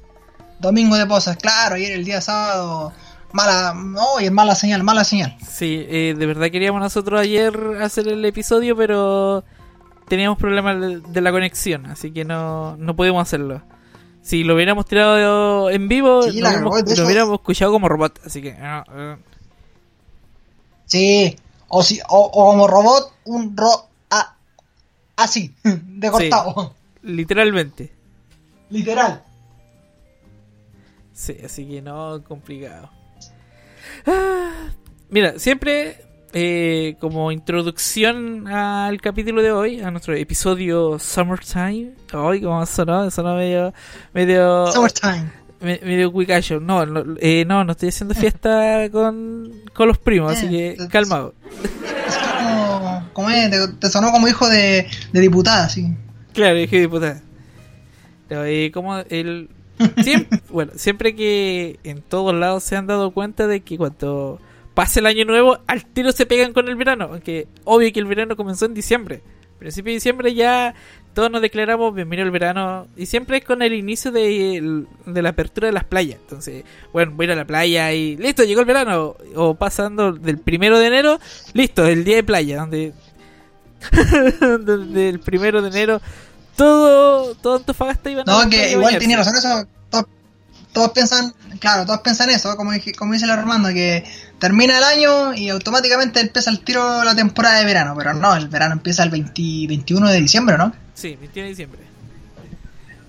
domingo 0.60 0.96
de 0.96 1.06
posas. 1.06 1.36
Claro, 1.36 1.74
ayer 1.76 1.92
el 1.92 2.04
día 2.04 2.20
sábado, 2.20 2.92
mala, 3.32 3.74
no, 3.74 4.20
y 4.20 4.26
es 4.26 4.32
mala 4.32 4.54
señal, 4.54 4.82
mala 4.82 5.04
señal. 5.04 5.36
Sí, 5.50 5.84
eh, 5.88 6.14
de 6.16 6.26
verdad 6.26 6.50
queríamos 6.50 6.80
nosotros 6.80 7.20
ayer 7.20 7.54
hacer 7.82 8.08
el 8.08 8.24
episodio, 8.24 8.76
pero 8.76 9.44
teníamos 10.08 10.38
problemas 10.38 11.02
de, 11.12 11.20
la 11.20 11.30
conexión, 11.32 11.86
así 11.86 12.12
que 12.12 12.24
no, 12.24 12.76
no 12.76 12.94
pudimos 12.94 13.22
hacerlo. 13.22 13.62
Si 14.22 14.44
lo 14.44 14.54
hubiéramos 14.54 14.86
tirado 14.86 15.68
en 15.70 15.88
vivo, 15.88 16.22
Sí, 16.22 16.40
lo, 16.40 16.48
hubiéramos, 16.48 16.98
lo 16.98 17.04
hubiéramos 17.06 17.34
escuchado 17.34 17.72
como 17.72 17.88
robot, 17.88 18.20
así 18.24 18.40
que... 18.42 18.52
no, 18.52 18.84
eh. 18.94 19.16
Sí, 20.86 21.36
o, 21.68 21.82
si, 21.82 22.00
o, 22.08 22.18
o 22.32 22.46
como 22.50 22.68
robot, 22.68 23.12
un 23.24 23.56
ro. 23.56 23.88
ah, 24.10 24.36
así, 25.16 25.54
de 25.64 26.10
cortado. 26.10 26.74
Literalmente. 27.02 27.92
Literal. 28.70 29.22
Sí, 31.12 31.36
así 31.44 31.66
que 31.66 31.82
no, 31.82 32.22
complicado. 32.24 32.90
Ah, 34.06 34.70
mira, 35.10 35.38
siempre 35.38 35.98
eh, 36.32 36.96
como 37.00 37.30
introducción 37.32 38.48
al 38.48 39.00
capítulo 39.00 39.42
de 39.42 39.52
hoy, 39.52 39.80
a 39.82 39.90
nuestro 39.90 40.14
episodio 40.14 40.98
Summertime. 40.98 41.92
Ay, 42.12 42.40
cómo 42.40 42.64
sonó, 42.64 43.10
sonó 43.10 43.34
medio, 43.36 43.74
medio, 44.14 44.72
Summertime. 44.72 45.30
me- 45.60 45.80
medio 45.84 46.10
quicayo. 46.12 46.58
No, 46.60 46.86
no, 46.86 47.16
eh, 47.20 47.44
no, 47.46 47.62
no 47.64 47.72
estoy 47.72 47.90
haciendo 47.90 48.14
fiesta 48.14 48.88
con, 48.90 49.52
con 49.74 49.88
los 49.88 49.98
primos, 49.98 50.32
así 50.32 50.48
que 50.48 50.70
eh, 50.70 50.76
calmado. 50.90 51.34
Es 52.06 52.16
como, 52.16 53.08
como 53.12 53.30
es, 53.30 53.50
te, 53.50 53.68
te 53.78 53.90
sonó 53.90 54.10
como 54.12 54.26
hijo 54.28 54.48
de, 54.48 54.86
de 55.12 55.20
diputada, 55.20 55.68
sí. 55.68 55.94
Claro, 56.32 56.56
dije 56.56 56.80
diputada. 56.80 57.22
Pero, 58.28 58.44
eh, 58.44 58.70
como 58.72 58.98
el 58.98 59.48
siempre, 60.02 60.40
bueno, 60.50 60.72
siempre 60.76 61.14
que 61.14 61.78
en 61.84 62.02
todos 62.02 62.34
lados 62.34 62.62
se 62.62 62.76
han 62.76 62.86
dado 62.86 63.10
cuenta 63.10 63.46
de 63.46 63.60
que 63.60 63.76
cuando 63.76 64.38
pase 64.74 65.00
el 65.00 65.06
año 65.06 65.24
nuevo, 65.24 65.58
al 65.66 65.84
tiro 65.84 66.12
se 66.12 66.26
pegan 66.26 66.52
con 66.52 66.68
el 66.68 66.76
verano. 66.76 67.08
Aunque 67.10 67.48
obvio 67.64 67.92
que 67.92 68.00
el 68.00 68.06
verano 68.06 68.36
comenzó 68.36 68.66
en 68.66 68.74
diciembre. 68.74 69.22
Principio 69.58 69.90
de 69.90 69.94
diciembre 69.94 70.34
ya 70.34 70.74
todos 71.14 71.30
nos 71.30 71.42
declaramos 71.42 71.94
bienvenido 71.94 72.24
al 72.24 72.30
verano. 72.30 72.88
Y 72.96 73.06
siempre 73.06 73.38
es 73.38 73.44
con 73.44 73.62
el 73.62 73.74
inicio 73.74 74.10
de, 74.10 74.84
de 75.04 75.22
la 75.22 75.28
apertura 75.28 75.66
de 75.66 75.72
las 75.72 75.84
playas. 75.84 76.18
Entonces, 76.20 76.64
bueno, 76.92 77.12
voy 77.14 77.24
a 77.24 77.26
ir 77.26 77.32
a 77.32 77.36
la 77.36 77.44
playa 77.44 77.92
y 77.92 78.16
listo, 78.16 78.44
llegó 78.44 78.60
el 78.60 78.66
verano. 78.66 79.16
O 79.36 79.54
pasando 79.54 80.12
del 80.12 80.38
primero 80.38 80.78
de 80.78 80.86
enero, 80.86 81.20
listo, 81.52 81.86
el 81.86 82.04
día 82.04 82.16
de 82.16 82.24
playa. 82.24 82.60
Donde 82.60 82.92
del 84.64 85.20
primero 85.20 85.62
de 85.62 85.68
enero 85.68 86.00
todo 86.56 87.34
todo 87.36 87.56
Antofagasta 87.56 88.10
iba 88.10 88.22
a 88.22 88.24
No, 88.24 88.48
que 88.48 88.72
igual 88.72 88.98
tenía 88.98 89.16
razón 89.16 89.36
eso. 89.36 89.66
to- 89.90 90.08
todos 90.72 90.92
piensan, 90.92 91.34
claro, 91.60 91.84
todos 91.84 92.00
piensan 92.00 92.30
eso, 92.30 92.56
como, 92.56 92.70
como 92.98 93.12
dice 93.12 93.26
el 93.26 93.30
Armando, 93.30 93.68
que 93.70 94.04
termina 94.38 94.78
el 94.78 94.84
año 94.84 95.34
y 95.34 95.50
automáticamente 95.50 96.20
empieza 96.20 96.50
el 96.50 96.60
tiro 96.60 97.04
la 97.04 97.14
temporada 97.14 97.58
de 97.58 97.64
verano, 97.66 97.94
pero 97.96 98.14
no, 98.14 98.34
el 98.34 98.48
verano 98.48 98.72
empieza 98.74 99.02
el 99.02 99.10
20 99.10 99.42
21 99.68 100.08
de 100.08 100.20
diciembre, 100.20 100.56
¿no? 100.56 100.72
Sí, 100.94 101.16
21 101.16 101.44
de 101.44 101.48
diciembre. 101.50 101.80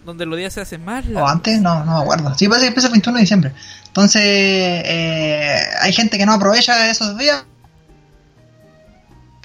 Donde 0.05 0.25
los 0.25 0.37
días 0.37 0.53
se 0.53 0.59
hacen 0.59 0.83
más 0.83 1.05
O 1.15 1.25
antes, 1.25 1.61
no, 1.61 1.85
no 1.85 1.95
me 1.97 2.01
acuerdo. 2.01 2.37
Sí, 2.37 2.49
parece 2.49 2.65
que 2.65 2.67
empieza 2.69 2.87
el 2.87 2.91
21 2.93 3.15
de 3.17 3.21
diciembre. 3.21 3.51
Entonces, 3.87 4.21
eh, 4.25 5.61
hay 5.81 5.93
gente 5.93 6.17
que 6.17 6.25
no 6.25 6.33
aprovecha 6.33 6.89
esos 6.89 7.17
días. 7.17 7.45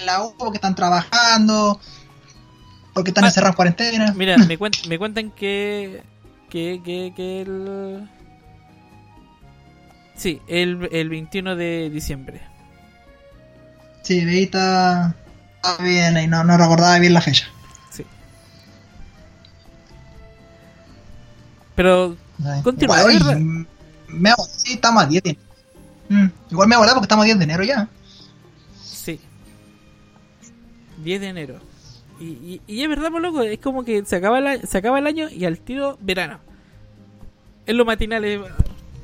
La 0.05 0.23
U, 0.23 0.33
porque 0.37 0.57
están 0.57 0.75
trabajando, 0.75 1.79
porque 2.93 3.09
están 3.11 3.25
Ah, 3.25 3.27
encerrados 3.27 3.53
en 3.53 3.55
cuarentena. 3.55 4.13
Mira, 4.15 4.37
me, 4.37 4.57
cuen- 4.57 4.87
me 4.87 4.97
cuentan 4.97 5.31
que. 5.31 6.03
que, 6.49 6.81
que, 6.83 7.13
que 7.15 7.41
el. 7.41 8.09
Sí, 10.15 10.41
el, 10.47 10.89
el 10.91 11.09
21 11.09 11.55
de 11.55 11.89
diciembre. 11.89 12.41
Sí, 14.03 14.19
ahí 14.21 14.43
está, 14.43 15.15
bien, 15.81 16.17
ahí 16.17 16.27
no, 16.27 16.43
no 16.43 16.57
recordaba 16.57 16.97
bien 16.99 17.13
la 17.13 17.21
fecha. 17.21 17.47
Sí. 17.91 18.05
Pero 21.75 22.15
Sí. 22.37 22.61
Continúa, 22.63 22.99
Igual, 23.13 23.67
me 24.07 24.29
hago, 24.29 24.45
sí, 24.45 24.73
estamos 24.73 25.03
a 25.03 25.07
10 25.07 25.23
de 25.23 25.29
enero. 25.31 25.45
Mm, 26.09 26.51
Igual 26.51 26.67
me 26.69 26.75
hago 26.75 26.85
porque 26.85 27.01
estamos 27.01 27.23
a 27.23 27.25
10 27.25 27.37
de 27.37 27.43
enero 27.43 27.63
ya. 27.65 27.87
10 31.03 31.21
de 31.21 31.27
enero. 31.27 31.55
Y, 32.19 32.25
y, 32.25 32.61
y 32.67 32.83
es 32.83 32.89
verdad, 32.89 33.09
pues 33.11 33.23
loco, 33.23 33.41
es 33.41 33.59
como 33.59 33.83
que 33.83 34.03
se 34.05 34.15
acaba, 34.15 34.39
el, 34.39 34.67
se 34.67 34.77
acaba 34.77 34.99
el 34.99 35.07
año 35.07 35.29
y 35.29 35.45
al 35.45 35.59
tiro 35.59 35.97
verano. 36.01 36.39
Es 37.65 37.75
lo 37.75 37.85
matinal, 37.85 38.25
eh, 38.25 38.41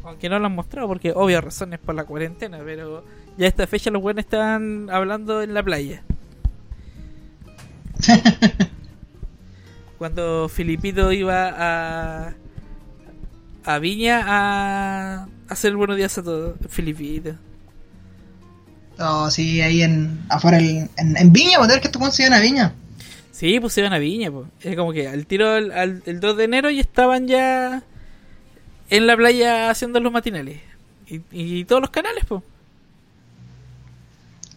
aunque 0.03 0.29
no 0.29 0.39
lo 0.39 0.47
han 0.47 0.55
mostrado 0.55 0.87
porque 0.87 1.11
obvias 1.15 1.43
razones 1.43 1.79
por 1.79 1.95
la 1.95 2.05
cuarentena, 2.05 2.59
pero 2.63 3.03
ya 3.37 3.45
a 3.45 3.49
esta 3.49 3.67
fecha 3.67 3.91
los 3.91 4.01
buenos 4.01 4.25
están 4.25 4.89
hablando 4.89 5.41
en 5.41 5.53
la 5.53 5.63
playa. 5.63 6.03
Cuando 9.97 10.49
Filipito 10.49 11.11
iba 11.11 11.53
a 11.55 12.33
a 13.65 13.79
Viña 13.79 14.23
a 14.25 15.27
hacer 15.49 15.75
buenos 15.75 15.97
días 15.97 16.17
a 16.17 16.23
todos, 16.23 16.55
Filipito. 16.69 17.35
Oh, 18.99 19.29
sí, 19.29 19.61
ahí 19.61 19.81
en, 19.81 20.21
afuera 20.29 20.57
el- 20.57 20.89
en, 20.97 21.17
en 21.17 21.33
Viña, 21.33 21.57
poder 21.59 21.81
que 21.81 21.89
tú 21.89 21.99
consigues 21.99 22.31
a 22.31 22.39
Viña. 22.39 22.73
Sí, 23.31 23.59
pues 23.59 23.73
se 23.73 23.81
iban 23.81 23.91
a 23.93 23.97
Viña, 23.99 24.31
pues. 24.31 24.47
Es 24.61 24.75
como 24.77 24.93
que 24.93 25.07
al 25.07 25.25
tiro 25.25 25.51
al, 25.51 25.71
al- 25.71 26.03
el 26.05 26.19
2 26.21 26.37
de 26.37 26.43
enero 26.45 26.69
ya 26.69 26.79
estaban 26.81 27.27
ya 27.27 27.83
en 28.89 29.07
la 29.07 29.17
playa 29.17 29.69
haciendo 29.69 29.99
los 29.99 30.11
matinales. 30.13 30.59
Y, 31.07 31.21
y 31.31 31.65
todos 31.65 31.81
los 31.81 31.89
canales, 31.91 32.23
pues. 32.27 32.41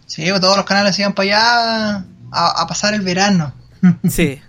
Sí, 0.07 0.25
pues 0.29 0.41
todos 0.41 0.57
los 0.57 0.65
canales 0.65 0.99
iban 0.99 1.13
para 1.13 1.27
allá 1.29 1.97
a, 2.33 2.63
a 2.63 2.67
pasar 2.67 2.95
el 2.95 3.03
verano. 3.03 3.53
Sí, 4.09 4.41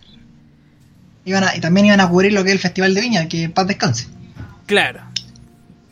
Iban 1.25 1.43
a- 1.43 1.55
y 1.55 1.59
también 1.59 1.85
iban 1.87 1.99
a 1.99 2.09
cubrir 2.09 2.33
lo 2.33 2.43
que 2.43 2.49
es 2.49 2.53
el 2.55 2.59
Festival 2.59 2.93
de 2.95 3.01
Viña, 3.01 3.27
que 3.27 3.49
paz 3.49 3.67
descanse. 3.67 4.07
claro. 4.65 5.01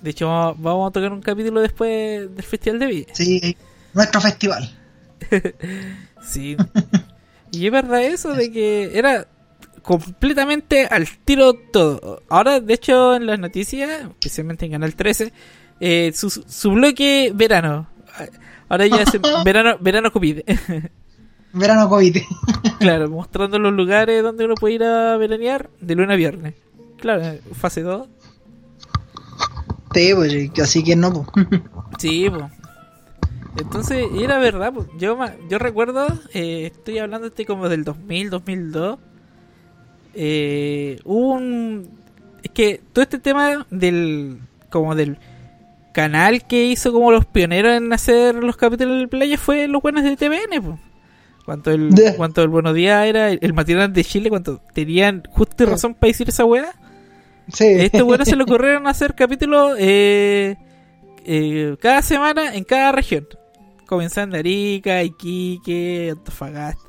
De 0.01 0.11
hecho, 0.11 0.27
vamos, 0.27 0.61
vamos 0.61 0.89
a 0.89 0.91
tocar 0.93 1.11
un 1.11 1.21
capítulo 1.21 1.59
después 1.59 2.33
del 2.33 2.43
Festival 2.45 2.79
de 2.79 2.85
Viña. 2.85 3.05
Sí, 3.13 3.57
nuestro 3.97 4.21
festival. 4.21 4.69
Sí. 6.21 6.57
y 7.51 7.65
es 7.67 7.71
verdad 7.71 8.03
eso 8.03 8.33
de 8.33 8.51
que 8.51 8.97
era 8.97 9.27
completamente 9.81 10.85
al 10.85 11.07
tiro 11.23 11.53
todo. 11.53 12.21
Ahora, 12.27 12.59
de 12.59 12.73
hecho, 12.73 13.15
en 13.15 13.25
las 13.25 13.39
noticias, 13.39 14.01
especialmente 14.09 14.65
en 14.65 14.73
Canal 14.73 14.93
13, 14.93 15.31
eh, 15.79 16.11
su, 16.13 16.29
su 16.29 16.71
bloque 16.71 17.31
verano. 17.33 17.87
Ahora 18.67 18.87
ya 18.87 19.03
es 19.03 19.11
verano, 19.45 19.77
verano 19.79 20.11
COVID. 20.11 20.39
Verano 21.53 21.87
COVID. 21.87 22.17
claro, 22.77 23.09
mostrando 23.09 23.57
los 23.57 23.71
lugares 23.71 24.21
donde 24.21 24.43
uno 24.43 24.55
puede 24.55 24.75
ir 24.75 24.83
a 24.83 25.15
veranear 25.15 25.69
de 25.79 25.95
lunes 25.95 26.13
a 26.13 26.17
viernes. 26.17 26.53
Claro, 26.99 27.39
fase 27.53 27.81
2. 27.81 28.07
sí, 29.93 30.11
pues 30.13 30.31
sí, 30.33 30.51
así 30.61 30.83
que 30.83 30.95
no, 30.97 31.13
pues. 31.13 31.47
Sí, 31.97 32.29
pues. 32.29 32.43
Entonces, 33.59 34.05
era 34.17 34.37
verdad, 34.37 34.73
po. 34.73 34.85
yo 34.97 35.17
yo 35.49 35.57
recuerdo, 35.57 36.07
eh, 36.33 36.71
estoy 36.73 36.99
hablando 36.99 37.27
este 37.27 37.45
como 37.45 37.69
del 37.69 37.83
2000, 37.83 38.29
2002, 38.29 38.99
eh, 40.13 40.99
un... 41.03 41.89
Es 42.43 42.51
que 42.51 42.81
todo 42.93 43.03
este 43.03 43.19
tema 43.19 43.65
del... 43.69 44.39
como 44.69 44.95
del 44.95 45.17
canal 45.93 46.45
que 46.45 46.65
hizo 46.65 46.93
como 46.93 47.11
los 47.11 47.25
pioneros 47.25 47.75
en 47.75 47.91
hacer 47.91 48.35
los 48.35 48.55
capítulos 48.55 48.99
de 48.99 49.07
playa 49.07 49.35
fue 49.35 49.67
los 49.67 49.81
buenos 49.81 50.03
de 50.03 50.15
TVN, 50.15 50.61
pues. 50.63 50.79
Cuanto 51.43 51.71
el, 51.71 51.89
cuanto 52.17 52.43
el 52.43 52.49
Buenos 52.49 52.75
Días 52.75 53.05
era 53.07 53.31
el, 53.31 53.39
el 53.41 53.53
matinal 53.53 53.93
de 53.93 54.03
Chile, 54.03 54.29
cuando 54.29 54.61
tenían 54.73 55.23
justo 55.31 55.63
y 55.63 55.65
razón 55.65 55.93
para 55.95 56.09
decir 56.09 56.27
esa 56.27 56.43
weá. 56.43 56.75
Sí. 57.51 57.65
Estos 57.65 58.03
buenos 58.03 58.27
se 58.27 58.35
le 58.35 58.43
ocurrieron 58.47 58.85
hacer 58.85 59.15
capítulos 59.15 59.77
eh, 59.79 60.57
eh, 61.25 61.77
cada 61.79 62.01
semana 62.01 62.53
en 62.53 62.63
cada 62.63 62.91
región. 62.91 63.27
Comenzando 63.87 64.35
en 64.35 64.41
Arica, 64.41 65.01
Iquique, 65.03 66.09
Antofagasta. 66.11 66.83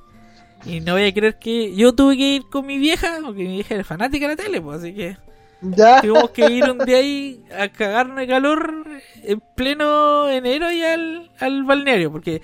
Y 0.64 0.80
no 0.80 0.94
voy 0.94 1.06
a 1.06 1.14
creer 1.14 1.38
que 1.38 1.74
yo 1.74 1.94
tuve 1.94 2.16
que 2.16 2.34
ir 2.36 2.42
con 2.50 2.66
mi 2.66 2.78
vieja, 2.78 3.18
porque 3.24 3.44
mi 3.44 3.54
vieja 3.54 3.74
era 3.76 3.84
fanática 3.84 4.28
de 4.28 4.36
la 4.36 4.42
tele, 4.42 4.60
pues, 4.60 4.80
así 4.80 4.92
que 4.94 5.16
Ya. 5.60 6.00
tuvimos 6.00 6.30
que 6.30 6.50
ir 6.50 6.68
un 6.68 6.84
día 6.84 6.96
ahí 6.98 7.44
a 7.56 7.68
cagarnos 7.72 8.16
de 8.16 8.26
calor 8.26 8.84
en 9.22 9.40
pleno 9.54 10.28
enero 10.28 10.70
y 10.72 10.82
al, 10.82 11.30
al 11.38 11.64
balneario, 11.64 12.10
porque 12.10 12.42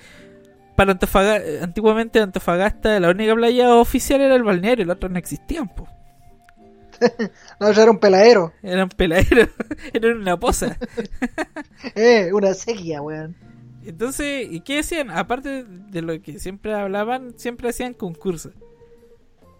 para 0.77 0.93
Antofagasta, 0.93 1.63
antiguamente 1.63 2.19
Antofagasta 2.19 2.99
la 2.99 3.09
única 3.09 3.35
playa 3.35 3.75
oficial 3.75 4.21
era 4.21 4.35
el 4.35 4.43
balneario, 4.43 4.85
las 4.85 4.95
otras 4.95 5.11
no 5.11 5.19
existían, 5.19 5.67
pues. 5.67 5.89
No, 7.59 7.71
yo 7.73 7.81
era 7.81 7.91
un 7.91 7.99
peladero. 7.99 8.53
Eran 8.63 8.87
peladeros, 8.89 9.49
eran 9.93 10.17
una 10.19 10.37
poza. 10.39 10.77
Eh, 11.95 12.31
una 12.33 12.53
sequía, 12.53 13.01
weón. 13.01 13.35
Entonces, 13.85 14.47
¿y 14.49 14.61
qué 14.61 14.77
decían? 14.77 15.11
Aparte 15.11 15.63
de 15.63 16.01
lo 16.01 16.19
que 16.21 16.39
siempre 16.39 16.73
hablaban, 16.73 17.33
siempre 17.37 17.69
hacían 17.69 17.93
concursos. 17.93 18.53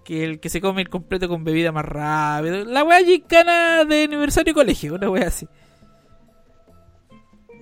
Que 0.03 0.23
el 0.23 0.39
que 0.39 0.49
se 0.49 0.61
come 0.61 0.81
el 0.81 0.89
completo 0.89 1.27
con 1.27 1.43
bebida 1.43 1.71
más 1.71 1.85
rápido. 1.85 2.65
La 2.65 2.83
wea 2.83 3.03
gincana 3.03 3.85
de 3.85 4.03
aniversario 4.03 4.53
de 4.53 4.55
colegio, 4.55 4.95
una 4.95 5.09
wea 5.09 5.27
así. 5.27 5.47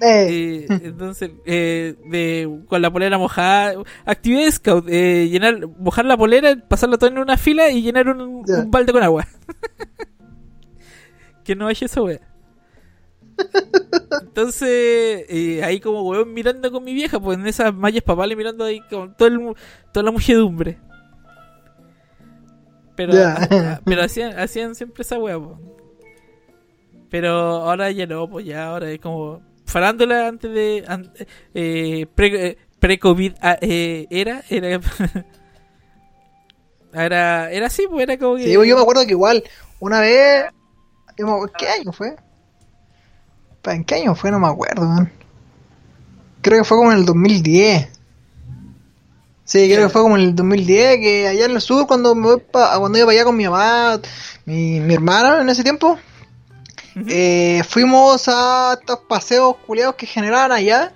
Eh, 0.02 0.66
Eh, 0.70 0.80
entonces, 0.84 1.32
eh, 1.46 1.96
de, 2.06 2.60
con 2.68 2.82
la 2.82 2.92
polera 2.92 3.18
mojada. 3.18 3.76
Actividad 4.06 4.52
scout, 4.52 4.86
eh, 4.90 5.30
llenar, 5.30 5.68
mojar 5.80 6.06
la 6.06 6.18
polera, 6.18 6.56
pasarla 6.68 6.98
todo 6.98 7.10
en 7.10 7.20
una 7.20 7.38
fila 7.38 7.70
y 7.70 7.82
llenar 7.82 8.10
un, 8.10 8.44
balde 8.68 8.92
con 8.92 9.04
agua. 9.04 9.28
que 11.44 11.56
no 11.56 11.68
haya 11.68 11.86
esa 11.86 12.02
wea. 12.02 12.33
Entonces, 14.22 15.26
eh, 15.30 15.62
ahí 15.64 15.80
como 15.80 16.02
weón 16.04 16.34
mirando 16.34 16.72
con 16.72 16.84
mi 16.84 16.94
vieja, 16.94 17.20
pues 17.20 17.38
en 17.38 17.48
esas 17.48 17.74
mallas 17.74 18.04
papales 18.04 18.38
mirando 18.38 18.66
ahí 18.66 18.82
con 18.90 19.16
todo 19.16 19.28
el, 19.28 19.56
toda 19.92 20.04
la 20.04 20.12
muchedumbre. 20.12 20.80
Pero, 22.96 23.14
Ya. 23.14 23.82
pero 23.86 24.04
hacían, 24.04 24.38
hacían 24.40 24.76
siempre 24.76 25.02
esa 25.02 25.18
po. 25.18 25.60
Pero 27.10 27.30
ahora 27.32 27.92
ya 27.92 28.06
no, 28.08 28.28
pues 28.30 28.46
ya 28.46 28.68
ahora 28.68 28.90
es 28.92 29.00
como 29.00 29.42
farándula 29.66 30.28
antes 30.28 30.52
de 30.52 30.84
an- 30.88 31.12
eh, 31.54 32.06
pre, 32.16 32.48
eh, 32.48 32.58
pre-COVID 32.80 33.34
ah, 33.42 33.58
eh, 33.62 34.08
era, 34.10 34.44
era 34.50 34.80
era 36.94 37.52
era 37.52 37.68
así, 37.68 37.86
pues 37.90 38.04
era 38.04 38.18
como 38.18 38.36
que 38.36 38.44
Sí, 38.48 38.56
pues 38.56 38.68
yo 38.68 38.76
me 38.76 38.82
acuerdo 38.82 39.06
que 39.06 39.12
igual, 39.12 39.44
una 39.80 40.00
vez. 40.00 40.46
¿Qué 41.58 41.68
año 41.68 41.92
fue? 41.92 42.16
¿En 43.66 43.84
qué 43.84 43.96
año 43.96 44.16
fue? 44.16 44.32
No 44.32 44.40
me 44.40 44.48
acuerdo, 44.48 44.86
man. 44.86 45.12
Creo 46.42 46.60
que 46.60 46.66
fue 46.68 46.78
como 46.78 46.92
en 46.92 47.00
el 47.00 47.06
2010. 47.06 47.88
Sí, 49.46 49.68
creo 49.70 49.88
que 49.88 49.90
fue 49.94 50.02
como 50.02 50.16
en 50.18 50.24
el 50.24 50.36
2010, 50.36 50.98
que 51.00 51.28
allá 51.28 51.46
en 51.46 51.52
el 51.52 51.62
sur, 51.62 51.86
cuando 51.86 52.16
me 52.16 52.28
voy 52.28 52.40
pa- 52.40 52.78
cuando 52.80 52.98
iba 52.98 53.06
para 53.08 53.16
allá 53.18 53.26
con 53.26 53.36
mi 53.36 53.44
mamá, 53.46 54.00
mi, 54.46 54.80
mi 54.80 54.94
hermana 54.94 55.42
en 55.42 55.50
ese 55.50 55.64
tiempo, 55.64 55.98
eh, 57.08 57.62
fuimos 57.68 58.28
a 58.28 58.78
estos 58.80 59.00
paseos 59.08 59.56
culiados 59.66 59.96
que 59.96 60.06
generaban 60.06 60.52
allá 60.52 60.94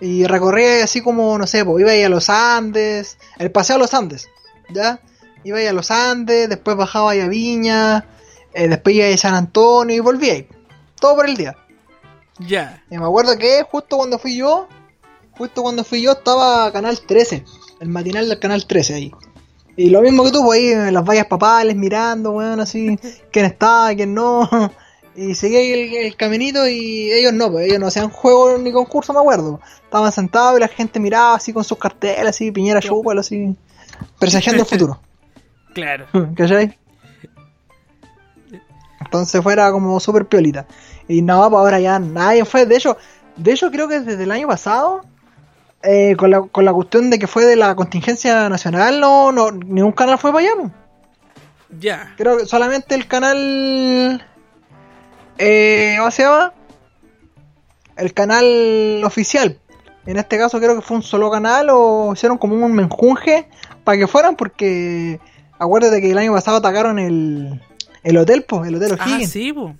y 0.00 0.24
recorría 0.26 0.84
así 0.84 1.00
como, 1.00 1.38
no 1.38 1.46
sé, 1.46 1.64
pues 1.64 1.80
iba 1.80 1.90
ahí 1.90 2.02
a 2.02 2.08
los 2.10 2.28
Andes, 2.28 3.16
el 3.38 3.50
paseo 3.50 3.76
a 3.76 3.78
los 3.78 3.94
Andes, 3.94 4.28
¿ya? 4.70 5.00
Iba 5.44 5.58
ahí 5.58 5.66
a 5.66 5.72
los 5.72 5.90
Andes, 5.90 6.48
después 6.50 6.76
bajaba 6.76 7.12
ahí 7.12 7.20
a 7.20 7.28
Viña, 7.28 8.04
eh, 8.52 8.68
después 8.68 8.94
iba 8.96 9.06
a 9.06 9.16
San 9.16 9.34
Antonio 9.34 9.96
y 9.96 10.00
volvía 10.00 10.34
ahí, 10.34 10.48
todo 11.00 11.16
por 11.16 11.26
el 11.28 11.36
día. 11.36 11.56
Ya. 12.38 12.82
Y 12.90 12.98
me 12.98 13.04
acuerdo 13.04 13.36
que 13.38 13.62
justo 13.70 13.96
cuando 13.96 14.18
fui 14.18 14.36
yo, 14.36 14.68
justo 15.32 15.62
cuando 15.62 15.84
fui 15.84 16.02
yo 16.02 16.12
estaba 16.12 16.70
Canal 16.72 17.00
13, 17.00 17.44
el 17.80 17.88
matinal 17.88 18.28
del 18.28 18.38
Canal 18.38 18.66
13 18.66 18.94
ahí. 18.94 19.12
Y 19.76 19.90
lo 19.90 20.00
mismo 20.00 20.24
que 20.24 20.30
tú, 20.30 20.42
pues 20.42 20.58
ahí 20.58 20.68
en 20.68 20.94
las 20.94 21.04
vallas 21.04 21.26
papales 21.26 21.76
mirando, 21.76 22.32
weón, 22.32 22.60
así, 22.60 22.98
quién 23.30 23.44
está, 23.44 23.90
quién 23.94 24.14
no. 24.14 24.48
Y 25.14 25.34
seguía 25.34 25.58
ahí 25.60 25.72
el, 25.72 25.94
el 25.94 26.16
caminito 26.16 26.66
y 26.68 27.10
ellos 27.12 27.32
no, 27.32 27.50
pues 27.50 27.66
ellos 27.66 27.78
no 27.78 27.86
hacían 27.86 28.10
juego 28.10 28.58
ni 28.58 28.72
concurso, 28.72 29.12
me 29.12 29.20
acuerdo. 29.20 29.60
Estaban 29.84 30.12
sentados 30.12 30.58
y 30.58 30.60
la 30.60 30.68
gente 30.68 31.00
miraba 31.00 31.34
así 31.34 31.52
con 31.52 31.64
sus 31.64 31.78
carteles, 31.78 32.26
así, 32.26 32.50
piñera 32.52 32.80
chúpalo, 32.80 33.20
así, 33.20 33.54
presagiando 34.18 34.62
el 34.62 34.68
futuro. 34.68 35.00
Claro. 35.76 36.06
¿Cachai? 36.34 36.74
Entonces 39.06 39.42
fuera 39.42 39.70
como 39.72 39.98
súper 40.00 40.26
piolita. 40.26 40.66
Y 41.08 41.22
no, 41.22 41.48
pues 41.48 41.58
ahora 41.58 41.80
ya 41.80 41.98
nadie 41.98 42.44
fue. 42.44 42.66
De 42.66 42.76
hecho, 42.76 42.96
de 43.36 43.52
hecho 43.52 43.70
creo 43.70 43.88
que 43.88 44.00
desde 44.00 44.24
el 44.24 44.32
año 44.32 44.48
pasado, 44.48 45.02
eh, 45.82 46.16
con, 46.16 46.30
la, 46.30 46.42
con 46.42 46.64
la 46.64 46.72
cuestión 46.72 47.08
de 47.10 47.18
que 47.18 47.26
fue 47.26 47.44
de 47.46 47.56
la 47.56 47.74
contingencia 47.74 48.48
nacional, 48.48 49.00
no, 49.00 49.32
no 49.32 49.52
ningún 49.52 49.92
canal 49.92 50.18
fue 50.18 50.32
para 50.32 50.44
allá. 50.44 50.56
pues. 50.60 50.72
Ya. 51.80 52.14
Creo 52.16 52.36
que 52.36 52.46
solamente 52.46 52.94
el 52.94 53.06
canal. 53.06 54.26
Eh, 55.38 55.94
¿Cómo 55.98 56.10
se 56.10 56.22
llama? 56.22 56.52
El 57.96 58.12
canal 58.12 59.02
oficial. 59.04 59.58
En 60.06 60.18
este 60.18 60.38
caso 60.38 60.58
creo 60.58 60.74
que 60.74 60.82
fue 60.82 60.96
un 60.96 61.02
solo 61.02 61.30
canal 61.30 61.68
o 61.70 62.12
hicieron 62.12 62.38
como 62.38 62.54
un 62.54 62.72
menjunje 62.72 63.48
para 63.84 63.98
que 63.98 64.06
fueran 64.06 64.36
porque 64.36 65.20
acuérdate 65.58 66.00
que 66.00 66.10
el 66.12 66.18
año 66.18 66.32
pasado 66.32 66.58
atacaron 66.58 66.98
el, 67.00 67.60
el 68.06 68.16
hotel, 68.16 68.44
pues, 68.48 68.68
el 68.68 68.74
hotel 68.76 68.96
Ah, 68.98 69.04
O'Higgins. 69.06 69.30
sí, 69.30 69.52
po. 69.52 69.74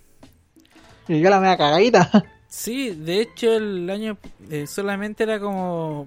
Y 1.09 1.21
yo 1.21 1.31
la 1.31 1.41
media 1.41 1.57
cagadita. 1.57 2.11
Sí, 2.49 2.91
de 2.91 3.21
hecho 3.21 3.53
el 3.55 3.91
año 3.91 4.17
eh, 4.51 4.67
solamente 4.67 5.25
era 5.25 5.39
como... 5.41 6.07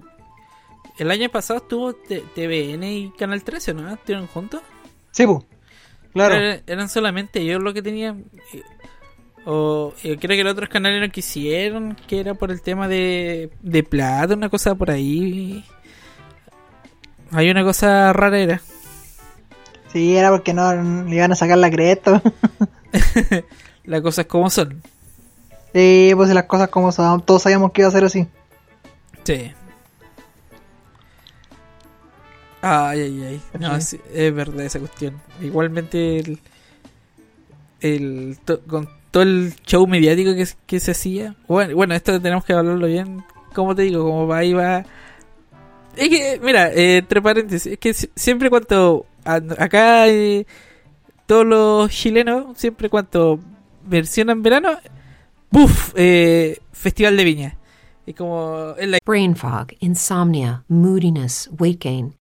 El 0.98 1.10
año 1.12 1.28
pasado 1.28 1.60
estuvo 1.60 1.92
T- 1.92 2.24
TVN 2.34 2.82
y 2.82 3.10
Canal 3.16 3.44
13, 3.44 3.74
¿no? 3.74 3.92
¿Estuvieron 3.92 4.26
juntos? 4.26 4.60
sí, 5.12 5.26
pues. 5.26 5.44
Claro. 6.12 6.34
Eran, 6.34 6.62
eran 6.66 6.88
solamente 6.88 7.40
ellos 7.40 7.62
lo 7.62 7.72
que 7.72 7.82
tenían. 7.82 8.24
eh, 8.54 8.62
O 9.44 9.94
eh, 10.02 10.16
creo 10.20 10.36
que 10.36 10.42
los 10.42 10.54
otros 10.54 10.68
canales 10.70 11.00
no 11.00 11.12
quisieron, 11.12 11.94
que 12.08 12.18
era 12.18 12.34
por 12.34 12.50
el 12.50 12.62
tema 12.62 12.88
de, 12.88 13.50
de 13.60 13.82
plata, 13.84 14.34
una 14.34 14.48
cosa 14.48 14.74
por 14.74 14.90
ahí. 14.90 15.64
Hay 17.30 17.48
una 17.50 17.62
cosa 17.62 18.12
rara 18.12 18.38
era. 18.40 18.60
Sí, 19.92 20.16
era 20.16 20.30
porque 20.30 20.52
no 20.54 20.72
le 21.04 21.16
iban 21.16 21.32
a 21.32 21.34
sacar 21.36 21.58
la 21.58 21.70
cresta. 21.70 22.22
Las 23.84 24.02
cosas 24.02 24.26
como 24.26 24.50
son. 24.50 24.82
sí, 25.72 26.12
pues 26.14 26.28
las 26.30 26.44
cosas 26.44 26.68
como 26.68 26.92
son. 26.92 27.22
Todos 27.22 27.42
sabíamos 27.42 27.72
que 27.72 27.80
iba 27.82 27.88
a 27.88 27.92
ser 27.92 28.04
así. 28.04 28.26
Sí. 29.24 29.52
Ay, 32.62 33.00
ay, 33.00 33.22
ay. 33.24 33.40
No, 33.58 33.74
es 33.76 33.96
verdad 34.34 34.60
esa 34.64 34.78
cuestión. 34.78 35.20
Igualmente, 35.40 36.18
el, 36.18 36.38
el 37.80 38.38
to- 38.44 38.60
con 38.60 38.88
todo 39.10 39.22
el 39.22 39.54
show 39.66 39.86
mediático 39.86 40.34
que, 40.34 40.46
que 40.66 40.78
se 40.80 40.90
hacía. 40.90 41.34
Bueno, 41.48 41.74
bueno, 41.74 41.94
esto 41.94 42.20
tenemos 42.20 42.44
que 42.44 42.52
hablarlo 42.52 42.86
bien. 42.86 43.24
Como 43.54 43.74
te 43.74 43.82
digo, 43.82 44.04
como 44.04 44.26
va 44.26 44.38
ahí 44.38 44.52
va. 44.52 44.84
Es 45.96 46.08
que, 46.10 46.38
mira, 46.42 46.70
eh, 46.72 46.98
entre 46.98 47.22
paréntesis, 47.22 47.72
es 47.72 47.78
que 47.78 47.94
si- 47.94 48.10
siempre 48.14 48.50
cuanto. 48.50 49.06
Acá, 49.24 50.08
eh, 50.08 50.46
todos 51.26 51.46
los 51.46 51.90
chilenos, 51.90 52.58
siempre 52.58 52.88
cuanto 52.88 53.40
versionan 53.86 54.42
verano, 54.42 54.70
¡buf! 55.50 55.92
Eh, 55.96 56.58
Festival 56.72 57.16
de 57.16 57.24
Viña. 57.24 57.58
Y 58.06 58.14
como. 58.14 58.74
Es 58.78 58.88
la 58.88 58.98
Brain 59.04 59.36
fog, 59.36 59.68
insomnia, 59.80 60.64
moodiness, 60.68 61.50
weight 61.58 61.82
gain. 61.82 62.19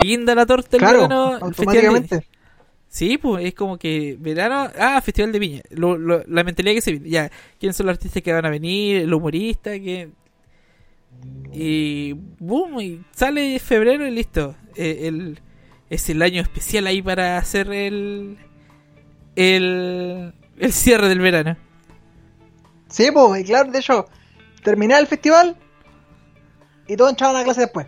Guinda 0.00 0.34
la 0.34 0.46
torta 0.46 0.76
el 0.76 0.80
Claro, 0.80 1.02
verano. 1.02 1.32
el 1.32 1.54
festival 1.54 1.74
de- 1.76 1.86
automáticamente. 1.86 2.26
Sí, 2.90 3.18
pues 3.18 3.44
es 3.44 3.54
como 3.54 3.76
que 3.76 4.16
verano. 4.18 4.70
Ah, 4.78 5.00
Festival 5.02 5.30
de 5.32 5.38
Viña. 5.38 5.62
Lo- 5.70 5.98
lo- 5.98 6.22
la 6.26 6.42
mentalidad 6.44 6.74
que 6.74 6.80
se 6.80 6.92
viene. 6.92 7.10
Ya, 7.10 7.30
¿quiénes 7.60 7.76
son 7.76 7.86
los 7.86 7.94
artistas 7.94 8.22
que 8.22 8.32
van 8.32 8.46
a 8.46 8.50
venir? 8.50 9.02
El 9.02 9.12
humorista, 9.12 9.72
que. 9.72 10.10
Y. 11.52 12.14
Boom, 12.38 12.80
y 12.80 13.00
sale 13.14 13.58
febrero 13.58 14.06
y 14.06 14.10
listo. 14.10 14.54
El, 14.76 15.38
es 15.90 16.08
el 16.08 16.22
año 16.22 16.40
especial 16.40 16.86
ahí 16.86 17.02
para 17.02 17.36
hacer 17.36 17.70
el. 17.72 18.38
El. 19.36 20.32
El 20.58 20.72
cierre 20.72 21.08
del 21.08 21.20
verano. 21.20 21.56
Sí, 22.88 23.10
pues, 23.12 23.42
y 23.42 23.44
claro, 23.44 23.70
de 23.70 23.78
hecho, 23.80 24.06
terminaba 24.64 25.00
el 25.00 25.06
festival 25.06 25.56
y 26.86 26.96
todos 26.96 27.10
entraban 27.10 27.36
a 27.36 27.44
clase 27.44 27.60
después. 27.62 27.86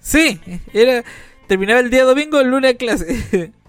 Sí, 0.00 0.40
era. 0.72 1.04
Terminaba 1.50 1.80
el 1.80 1.90
día 1.90 2.04
domingo, 2.04 2.38
el 2.38 2.46
lunes 2.48 2.76
clase. 2.76 3.50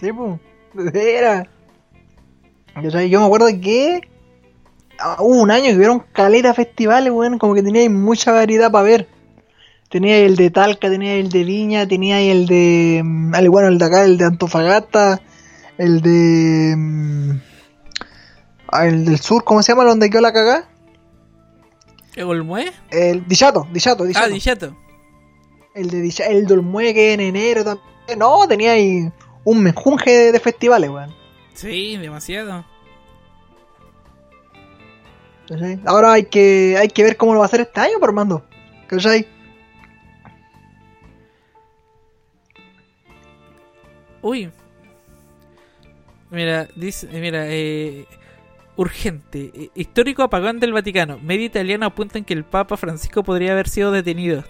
Sí, 0.00 0.10
pues, 0.12 0.94
era. 0.94 1.48
Yo, 2.80 3.00
yo 3.00 3.18
me 3.20 3.26
acuerdo 3.26 3.46
que 3.60 4.02
ah, 5.00 5.16
hubo 5.20 5.40
un 5.40 5.50
año 5.50 5.64
que 5.64 5.74
hubieron 5.76 6.00
caleta 6.12 6.54
festivales, 6.54 7.10
weón, 7.12 7.38
como 7.38 7.54
que 7.54 7.62
tenía 7.64 7.90
mucha 7.90 8.30
variedad 8.30 8.70
para 8.70 8.84
ver. 8.84 9.08
Tenía 9.88 10.18
el 10.18 10.36
de 10.36 10.50
Talca, 10.50 10.88
tenía 10.90 11.14
el 11.14 11.28
de 11.30 11.42
Viña, 11.42 11.88
tenía 11.88 12.20
el 12.20 12.46
de. 12.46 13.00
mm, 13.04 13.34
al- 13.34 13.50
Bueno, 13.50 13.66
el 13.68 13.78
de 13.78 13.84
acá, 13.84 14.04
el 14.04 14.16
de 14.16 14.26
Antofagasta, 14.26 15.20
el 15.76 16.02
de. 16.02 16.74
mm, 16.76 17.30
El 18.80 19.04
del 19.06 19.18
sur, 19.18 19.42
¿cómo 19.42 19.60
se 19.62 19.72
llama? 19.72 19.84
¿Donde 19.84 20.08
quedó 20.08 20.20
la 20.20 20.32
cagá? 20.32 20.68
¿Olmué? 22.24 22.70
El 22.92 23.26
Dichato, 23.26 23.66
Dichato, 23.72 24.04
Dichato. 24.04 24.26
Ah, 24.26 24.28
Dichato. 24.28 24.76
El 25.76 25.90
de 25.90 26.00
Dicha- 26.00 26.26
el 26.26 26.46
Dolmue 26.46 26.92
que 26.94 27.12
en 27.12 27.20
enero 27.20 27.62
también. 27.62 28.18
No, 28.18 28.48
tenía 28.48 28.72
ahí 28.72 29.10
un 29.44 29.62
menjunje 29.62 30.10
de, 30.10 30.32
de 30.32 30.40
festivales, 30.40 30.90
weón. 30.90 31.14
Sí, 31.54 31.96
demasiado. 31.98 32.64
¿Cachai? 35.48 35.78
Ahora 35.86 36.12
hay 36.14 36.24
que, 36.24 36.76
hay 36.78 36.88
que 36.88 37.02
ver 37.04 37.16
cómo 37.16 37.32
lo 37.34 37.40
va 37.40 37.44
a 37.44 37.48
hacer 37.48 37.60
este 37.60 37.80
año, 37.80 37.98
por 38.00 38.12
mando. 38.12 38.44
¿Cachai? 38.88 39.26
Uy. 44.22 44.50
Mira, 46.30 46.68
dice, 46.74 47.08
eh, 47.12 47.20
mira, 47.20 47.44
eh, 47.48 48.06
urgente. 48.76 49.50
Eh, 49.54 49.70
Histórico 49.74 50.22
apagón 50.22 50.58
del 50.58 50.72
Vaticano. 50.72 51.18
Medio 51.18 51.44
italiano 51.46 51.86
apuntan 51.86 52.24
que 52.24 52.34
el 52.34 52.44
Papa 52.44 52.76
Francisco 52.76 53.22
podría 53.22 53.52
haber 53.52 53.68
sido 53.68 53.92
detenido. 53.92 54.44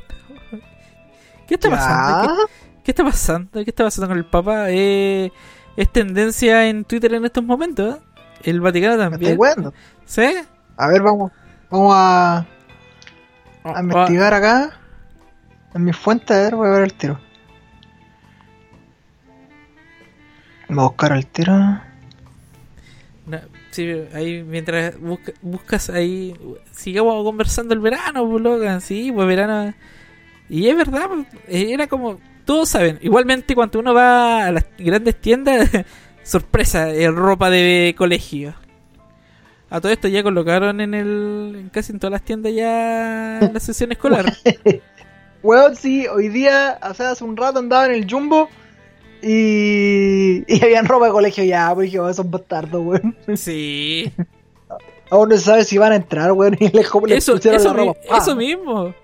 ¿Qué 1.47 1.55
está 1.55 1.71
pasando? 1.71 2.29
¿Qué, 2.47 2.83
qué 2.85 2.91
está 2.91 3.05
pasando? 3.05 3.51
¿Qué 3.65 3.71
está 3.71 3.85
pasando 3.85 4.09
con 4.09 4.19
el 4.19 4.25
Papa? 4.27 4.67
Eh, 4.71 5.31
es 5.77 5.93
tendencia 5.93 6.69
en 6.69 6.85
Twitter 6.85 7.15
en 7.15 7.25
estos 7.25 7.45
momentos. 7.45 7.99
El 8.43 8.61
Vaticano 8.61 8.97
¿Me 8.97 9.11
también. 9.11 9.39
weando? 9.39 9.73
¿Sí? 10.05 10.27
A 10.77 10.89
ver, 10.89 11.03
vamos. 11.03 11.33
Vamos 11.71 11.95
a, 11.97 12.37
a 12.39 12.47
Ah, 13.65 13.81
investigar 13.83 14.33
acá. 14.35 14.79
En 15.75 15.85
mi 15.85 15.93
fuente, 15.93 16.33
a 16.35 16.39
ver, 16.39 16.55
voy 16.55 16.69
a 16.69 16.71
ver 16.73 16.83
el 16.85 16.95
tiro. 16.95 17.19
Voy 20.69 20.79
a 20.79 20.83
buscar 20.83 21.13
el 21.13 21.27
tiro. 21.27 21.53
No, 23.27 23.41
sí, 23.71 23.89
ahí 24.15 24.43
mientras 24.43 24.99
busca- 25.01 25.33
buscas 25.43 25.91
ahí, 25.91 26.35
sigamos 26.73 27.23
conversando 27.25 27.75
el 27.75 27.81
verano, 27.81 28.29
pues, 28.29 28.43
loca, 28.43 28.81
sí, 28.81 29.11
pues 29.13 29.27
verano. 29.27 29.75
Y 30.49 30.69
es 30.69 30.77
verdad, 30.77 31.09
pues, 31.09 31.27
eh, 31.49 31.73
era 31.73 31.87
como, 31.87 32.19
todos 32.45 32.69
saben, 32.69 32.99
igualmente 33.03 33.55
cuando 33.55 33.79
uno 33.81 33.93
va 33.93 34.47
a 34.47 34.53
las 34.53 34.65
grandes 34.79 35.21
tiendas, 35.21 35.69
sorpresa, 36.23 36.91
eh, 36.91 37.11
ropa 37.11 37.51
de 37.51 37.95
colegio. 37.97 38.55
A 39.69 39.81
todo 39.81 39.91
esto 39.91 40.07
ya 40.07 40.23
colocaron 40.23 40.81
en 40.81 40.95
el 40.95 41.55
en 41.59 41.69
casi 41.71 41.93
en 41.93 41.99
todas 41.99 42.13
las 42.13 42.23
tiendas 42.23 42.55
ya 42.55 43.41
la 43.53 43.61
sesión 43.61 43.91
escolar. 43.93 44.33
Weón, 45.43 45.77
sí, 45.77 46.07
hoy 46.07 46.29
día, 46.29 46.79
o 46.89 46.95
sea, 46.95 47.11
hace 47.11 47.23
un 47.25 47.37
rato 47.37 47.59
andaba 47.59 47.87
en 47.87 47.93
el 47.93 48.11
Jumbo 48.11 48.49
y, 49.23 50.43
y 50.53 50.65
habían 50.65 50.87
ropa 50.87 51.07
de 51.07 51.13
colegio 51.13 51.45
ya, 51.45 51.73
porque 51.75 51.99
oh, 52.01 52.13
son 52.13 52.31
bastardos, 52.31 52.85
weón. 52.85 53.17
Sí. 53.37 54.13
Aún 55.11 55.29
no 55.29 55.37
se 55.37 55.43
sabe 55.43 55.65
si 55.65 55.79
van 55.79 55.93
a 55.93 55.97
entrar, 55.97 56.33
weón, 56.33 56.57
y 56.59 56.69
les, 56.69 56.89
les 57.07 57.19
Eso, 57.19 57.37
eso, 57.37 57.69
la 57.69 57.75
ropa. 57.75 58.01
mi- 58.03 58.09
¡pam! 58.09 58.19
eso 58.21 58.37
mismo. 58.37 58.95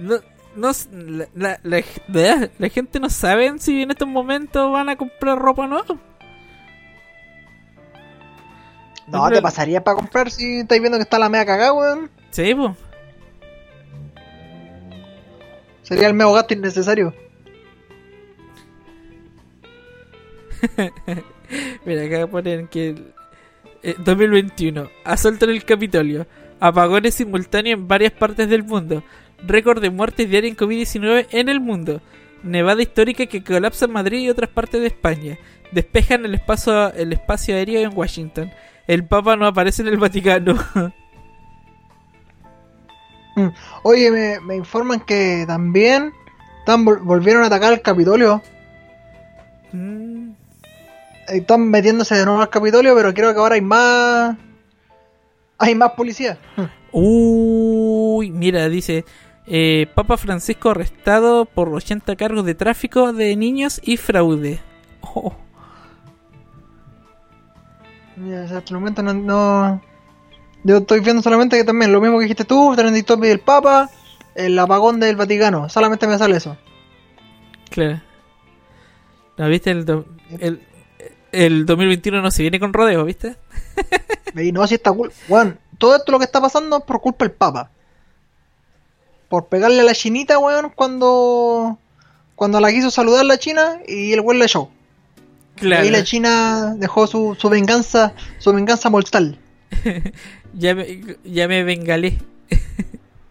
No, 0.00 0.16
no 0.56 0.70
la, 0.92 1.26
la, 1.34 1.60
la- 2.08 2.50
la- 2.58 2.68
gente 2.68 2.98
no 3.00 3.08
sabe 3.10 3.52
si 3.58 3.82
en 3.82 3.90
estos 3.90 4.08
momentos 4.08 4.72
van 4.72 4.88
a 4.88 4.96
comprar 4.96 5.38
ropa 5.38 5.62
o 5.62 5.66
no. 5.68 5.82
No, 9.06 9.28
te 9.28 9.42
pasaría 9.42 9.82
para 9.82 9.96
comprar 9.96 10.30
si 10.30 10.60
estáis 10.60 10.80
viendo 10.80 10.96
que 10.98 11.02
está 11.02 11.18
la 11.18 11.28
media 11.28 11.44
cagada, 11.46 11.72
weón. 11.72 12.10
Sí, 12.30 12.54
pues. 12.54 12.76
Sería 15.82 16.06
el 16.06 16.14
medio 16.14 16.32
gasto 16.32 16.54
innecesario. 16.54 17.12
Mira, 21.84 22.04
acá 22.04 22.26
ponen 22.30 22.68
que 22.68 22.90
el- 22.90 23.12
eh, 23.82 23.94
2021, 23.98 24.88
asalto 25.04 25.46
en 25.46 25.52
el 25.52 25.64
Capitolio, 25.64 26.26
apagones 26.60 27.14
simultáneos 27.14 27.78
en 27.80 27.88
varias 27.88 28.12
partes 28.12 28.48
del 28.48 28.62
mundo, 28.62 29.02
récord 29.46 29.80
de 29.80 29.90
muertes 29.90 30.28
diarias 30.28 30.52
en 30.52 30.56
COVID-19 30.56 31.26
en 31.30 31.48
el 31.48 31.60
mundo, 31.60 32.00
nevada 32.42 32.82
histórica 32.82 33.26
que 33.26 33.42
colapsa 33.44 33.84
en 33.86 33.92
Madrid 33.92 34.20
y 34.20 34.30
otras 34.30 34.50
partes 34.50 34.80
de 34.80 34.86
España, 34.88 35.38
despejan 35.72 36.24
el 36.24 36.34
espacio, 36.34 36.92
el 36.94 37.12
espacio 37.12 37.54
aéreo 37.54 37.80
en 37.80 37.96
Washington, 37.96 38.50
el 38.86 39.04
Papa 39.04 39.36
no 39.36 39.46
aparece 39.46 39.82
en 39.82 39.88
el 39.88 39.96
Vaticano. 39.98 40.56
Oye, 43.82 44.10
me, 44.10 44.40
me 44.40 44.56
informan 44.56 45.00
que 45.00 45.44
también 45.46 46.12
están, 46.58 46.84
vol- 46.84 47.00
volvieron 47.02 47.42
a 47.42 47.46
atacar 47.46 47.72
el 47.72 47.80
Capitolio. 47.80 48.42
Mm, 49.72 50.30
Están 51.28 51.70
metiéndose 51.70 52.16
de 52.16 52.24
nuevo 52.24 52.42
al 52.42 52.50
Capitolio, 52.50 52.94
pero 52.94 53.14
creo 53.14 53.32
que 53.32 53.38
ahora 53.40 53.54
hay 53.54 53.60
más. 53.60 54.36
Hay 55.58 55.74
más 55.74 55.92
policía. 55.92 56.38
Uy, 56.92 58.30
mira, 58.30 58.68
dice 58.68 59.04
eh, 59.50 59.88
Papa 59.94 60.16
Francisco 60.16 60.70
arrestado 60.70 61.44
por 61.44 61.68
80 61.68 62.14
cargos 62.16 62.44
de 62.46 62.54
tráfico 62.54 63.12
de 63.12 63.34
niños 63.36 63.80
y 63.84 63.96
fraude. 63.96 64.60
Oh. 65.02 65.34
Sea, 68.28 68.42
hasta 68.58 68.74
el 68.74 68.74
momento 68.80 69.02
no, 69.02 69.14
no- 69.14 69.82
Yo 70.62 70.78
estoy 70.78 71.00
viendo 71.00 71.22
solamente 71.22 71.56
que 71.56 71.64
también 71.64 71.92
lo 71.92 72.00
mismo 72.00 72.18
que 72.18 72.24
dijiste 72.24 72.44
tú, 72.44 72.74
trending 72.76 73.04
topic 73.04 73.28
del 73.30 73.40
Papa, 73.40 73.88
el 74.34 74.58
apagón 74.58 75.00
del 75.00 75.16
Vaticano. 75.16 75.68
Solamente 75.68 76.06
me 76.06 76.18
sale 76.18 76.36
eso. 76.36 76.56
Claro. 77.70 78.00
¿No 79.38 79.48
viste? 79.48 79.70
El, 79.70 79.84
do- 79.86 80.04
el, 80.38 80.60
el 81.32 81.64
2021 81.64 82.20
no 82.20 82.30
se 82.30 82.42
viene 82.42 82.60
con 82.60 82.72
rodeo, 82.72 83.04
¿viste? 83.04 83.36
Y 84.36 84.52
no, 84.52 84.64
si 84.68 84.76
está 84.76 84.92
cool. 84.92 85.10
Weón, 85.28 85.58
todo 85.78 85.96
esto 85.96 86.12
lo 86.12 86.18
que 86.20 86.24
está 86.24 86.40
pasando 86.40 86.76
es 86.78 86.84
por 86.84 87.00
culpa 87.00 87.24
del 87.24 87.32
Papa. 87.34 87.70
Por 89.30 89.46
pegarle 89.46 89.80
a 89.80 89.84
la 89.84 89.94
chinita, 89.94 90.38
weón, 90.38 90.70
cuando. 90.74 91.78
Cuando 92.34 92.60
la 92.60 92.70
quiso 92.70 92.90
saludar 92.90 93.24
la 93.24 93.38
china 93.38 93.78
y 93.88 94.12
el 94.12 94.20
weón 94.20 94.38
le 94.40 94.44
echó. 94.44 94.68
Y 95.56 95.60
Claro. 95.60 95.82
ahí 95.82 95.90
la 95.90 96.04
china 96.04 96.74
dejó 96.76 97.06
su, 97.06 97.34
su 97.38 97.48
venganza, 97.48 98.12
su 98.38 98.52
venganza 98.52 98.90
mortal. 98.90 99.38
Ya 100.52 100.74
me, 100.74 101.00
ya 101.24 101.46
me 101.46 101.62
bengalé. 101.64 102.18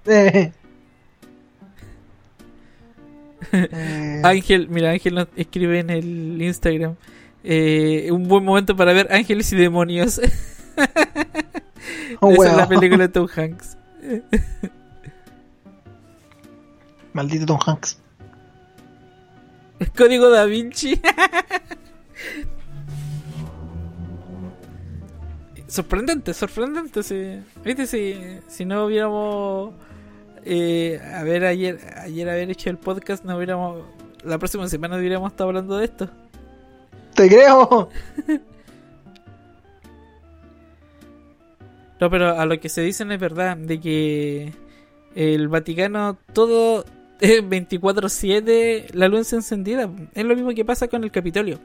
Eh. 0.06 0.52
Eh, 3.52 4.22
Ángel, 4.24 4.68
mira, 4.70 4.92
Ángel 4.92 5.16
nos 5.16 5.28
escribe 5.36 5.80
en 5.80 5.90
el 5.90 6.42
Instagram. 6.42 6.96
eh, 7.44 8.10
un 8.12 8.28
buen 8.28 8.44
momento 8.44 8.76
para 8.76 8.94
ver 8.94 9.08
Ángeles 9.12 9.52
y 9.54 9.56
Demonios. 9.56 10.20
oh, 12.20 12.32
Esa 12.32 12.52
es 12.52 12.58
la 12.58 12.68
película 12.68 13.08
de 13.08 13.10
Tom 13.10 13.28
Hanks. 13.34 13.78
Maldito 17.20 17.46
Tom 17.46 17.60
Hanks. 17.66 18.00
El 19.80 19.92
código 19.92 20.30
da 20.30 20.46
Vinci. 20.46 21.02
sorprendente, 25.68 26.34
sorprendente. 26.34 27.04
Si, 27.04 27.42
¿Viste? 27.62 27.88
Si, 27.88 28.40
si 28.48 28.64
no 28.64 28.86
hubiéramos. 28.86 29.74
Eh, 30.46 31.02
a 31.14 31.24
ver, 31.24 31.44
ayer, 31.44 31.78
ayer 31.98 32.30
haber 32.30 32.52
hecho 32.52 32.70
el 32.70 32.78
podcast, 32.78 33.26
no 33.26 33.36
hubiéramos. 33.36 33.84
La 34.24 34.38
próxima 34.38 34.70
semana 34.70 34.96
hubiéramos 34.96 35.34
estado 35.34 35.50
hablando 35.50 35.76
de 35.76 35.86
esto. 35.86 36.10
Te 37.16 37.28
creo. 37.28 37.90
No, 42.00 42.10
pero 42.10 42.40
a 42.40 42.46
lo 42.46 42.58
que 42.62 42.70
se 42.70 42.80
dicen 42.80 43.12
es 43.12 43.20
verdad, 43.20 43.58
de 43.58 43.82
que 43.82 44.54
el 45.16 45.50
Vaticano 45.50 46.18
todo 46.32 46.86
24/7 47.50 48.94
la 48.94 49.08
luz 49.08 49.34
encendida. 49.34 49.90
Es 50.14 50.26
lo 50.26 50.36
mismo 50.36 50.52
que 50.52 50.66
pasa 50.66 50.88
con 50.88 51.04
el 51.04 51.12
Capitolio. 51.12 51.60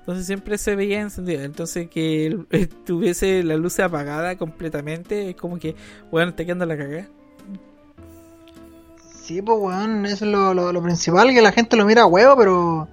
Entonces 0.00 0.26
siempre 0.26 0.58
se 0.58 0.76
veía 0.76 1.00
encendida. 1.00 1.44
Entonces 1.44 1.88
que 1.88 2.38
estuviese 2.50 3.42
la 3.42 3.56
luz 3.56 3.80
apagada 3.80 4.36
completamente 4.36 5.30
es 5.30 5.36
como 5.36 5.58
que, 5.58 5.74
bueno, 6.10 6.30
está 6.30 6.44
quedando 6.44 6.66
la 6.66 6.76
cagada. 6.76 7.08
Sí, 9.22 9.40
pues 9.40 9.58
weón, 9.58 10.04
eso 10.04 10.26
es 10.26 10.30
lo, 10.30 10.52
lo, 10.52 10.70
lo 10.70 10.82
principal, 10.82 11.32
que 11.32 11.40
la 11.40 11.52
gente 11.52 11.76
lo 11.76 11.86
mira 11.86 12.02
a 12.02 12.06
huevo, 12.06 12.36
pero 12.36 12.88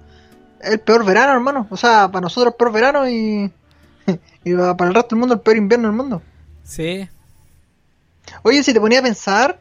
es 0.62 0.70
el 0.70 0.80
peor 0.80 1.04
verano, 1.04 1.34
hermano. 1.34 1.66
O 1.68 1.76
sea, 1.76 2.08
para 2.10 2.22
nosotros 2.22 2.54
el 2.54 2.56
peor 2.56 2.72
verano 2.72 3.06
y, 3.06 3.52
y 4.44 4.54
para 4.54 4.88
el 4.88 4.94
resto 4.94 5.10
del 5.10 5.18
mundo 5.20 5.34
el 5.34 5.40
peor 5.40 5.58
invierno 5.58 5.88
del 5.88 5.96
mundo. 5.96 6.22
Sí. 6.64 7.06
Oye, 8.42 8.62
si 8.62 8.72
te 8.72 8.80
ponía 8.80 9.00
a 9.00 9.02
pensar, 9.02 9.60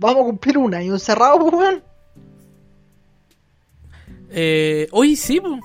vamos 0.00 0.22
a 0.22 0.26
cumplir 0.26 0.58
un 0.58 0.74
año 0.74 0.94
encerrado, 0.94 1.38
pues 1.38 1.52
weón. 1.52 1.82
Eh, 4.30 4.88
hoy 4.92 5.14
sí, 5.16 5.40
po. 5.40 5.58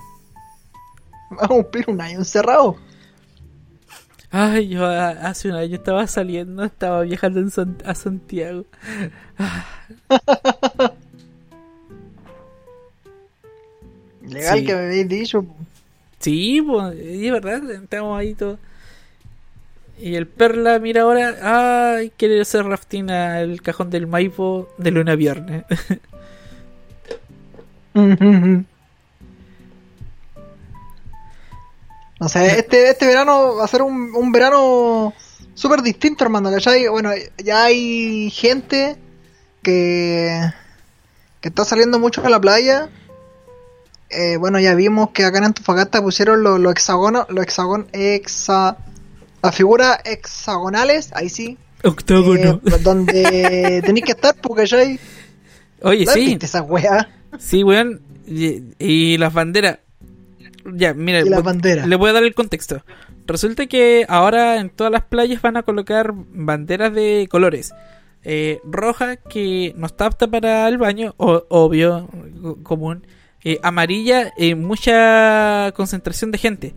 Vamos 1.30 1.42
a 1.42 1.48
cumplir 1.48 1.84
un 1.88 2.00
año 2.00 2.18
encerrado. 2.18 2.76
Ay, 4.30 4.68
yo 4.68 4.84
a- 4.84 5.10
hace 5.10 5.48
un 5.48 5.54
año 5.54 5.74
estaba 5.76 6.06
saliendo, 6.06 6.64
estaba 6.64 7.02
viajando 7.02 7.40
en 7.40 7.50
San- 7.50 7.78
a 7.84 7.94
Santiago. 7.94 8.64
Legal 14.22 14.58
Sí. 14.58 14.64
que 14.66 14.74
me 14.74 14.80
habéis 14.80 15.08
dicho. 15.08 15.44
Sí, 16.18 16.60
pues, 16.66 16.96
es 16.98 17.30
verdad, 17.32 17.70
estamos 17.70 18.18
ahí 18.18 18.34
todos. 18.34 18.58
Y 19.98 20.14
el 20.14 20.26
Perla, 20.26 20.78
mira 20.78 21.02
ahora, 21.02 21.96
ay, 21.96 22.12
quiere 22.16 22.40
hacer 22.40 22.64
rafting 22.66 23.10
al 23.10 23.62
cajón 23.62 23.90
del 23.90 24.06
Maipo 24.06 24.68
de 24.78 24.90
luna 24.90 25.14
viernes. 25.14 25.64
No 32.18 32.30
sé, 32.30 32.58
este, 32.58 32.88
este 32.88 33.06
verano 33.06 33.56
va 33.56 33.64
a 33.64 33.68
ser 33.68 33.82
un, 33.82 34.14
un 34.14 34.32
verano 34.32 35.12
súper 35.54 35.82
distinto, 35.82 36.24
hermano, 36.24 36.50
¿cachai? 36.50 36.88
Bueno, 36.88 37.10
ya 37.42 37.64
hay 37.64 38.30
gente 38.30 38.96
que, 39.62 40.40
que 41.40 41.48
está 41.48 41.64
saliendo 41.64 41.98
mucho 41.98 42.24
a 42.24 42.30
la 42.30 42.40
playa. 42.40 42.88
Eh, 44.08 44.36
bueno, 44.38 44.58
ya 44.60 44.74
vimos 44.74 45.10
que 45.10 45.24
acá 45.24 45.38
en 45.38 45.44
Antofagasta 45.44 46.00
pusieron 46.00 46.42
los 46.42 46.60
los 46.60 46.72
hexagonos, 46.72 47.26
los 47.28 47.42
hexagon, 47.42 47.88
hexa, 47.92 48.78
las 49.42 49.54
figuras 49.54 49.98
hexagonales, 50.04 51.10
ahí 51.14 51.28
sí, 51.28 51.56
Octógono. 51.84 52.60
eh, 52.64 52.78
donde 52.82 53.82
tenéis 53.86 54.04
que 54.06 54.12
estar, 54.12 54.34
porque 54.40 54.62
¿cachai? 54.62 54.98
Oye, 55.82 56.06
sí, 56.06 56.26
¿Viste 56.26 56.46
esa 56.46 56.62
weá? 56.62 57.08
sí, 57.38 57.62
weón. 57.62 58.00
Y, 58.26 58.62
y 58.78 59.18
las 59.18 59.32
banderas. 59.32 59.78
Ya, 60.74 60.94
mira, 60.94 61.20
Y 61.20 61.28
las 61.28 61.42
banderas. 61.44 61.86
le 61.86 61.94
voy 61.96 62.10
a 62.10 62.14
dar 62.14 62.24
el 62.24 62.34
contexto. 62.34 62.82
Resulta 63.26 63.66
que 63.66 64.04
ahora 64.08 64.56
en 64.56 64.70
todas 64.70 64.92
las 64.92 65.04
playas 65.04 65.40
van 65.42 65.56
a 65.56 65.62
colocar 65.62 66.12
banderas 66.14 66.92
de 66.92 67.28
colores. 67.30 67.72
Eh, 68.24 68.58
roja, 68.64 69.16
que 69.16 69.72
no 69.76 69.86
está 69.86 70.06
apta 70.06 70.26
para 70.26 70.66
el 70.66 70.78
baño, 70.78 71.14
o- 71.18 71.44
obvio, 71.48 72.08
co- 72.42 72.56
común. 72.64 73.06
Eh, 73.44 73.60
amarilla, 73.62 74.32
eh, 74.36 74.56
mucha 74.56 75.70
concentración 75.76 76.32
de 76.32 76.38
gente, 76.38 76.74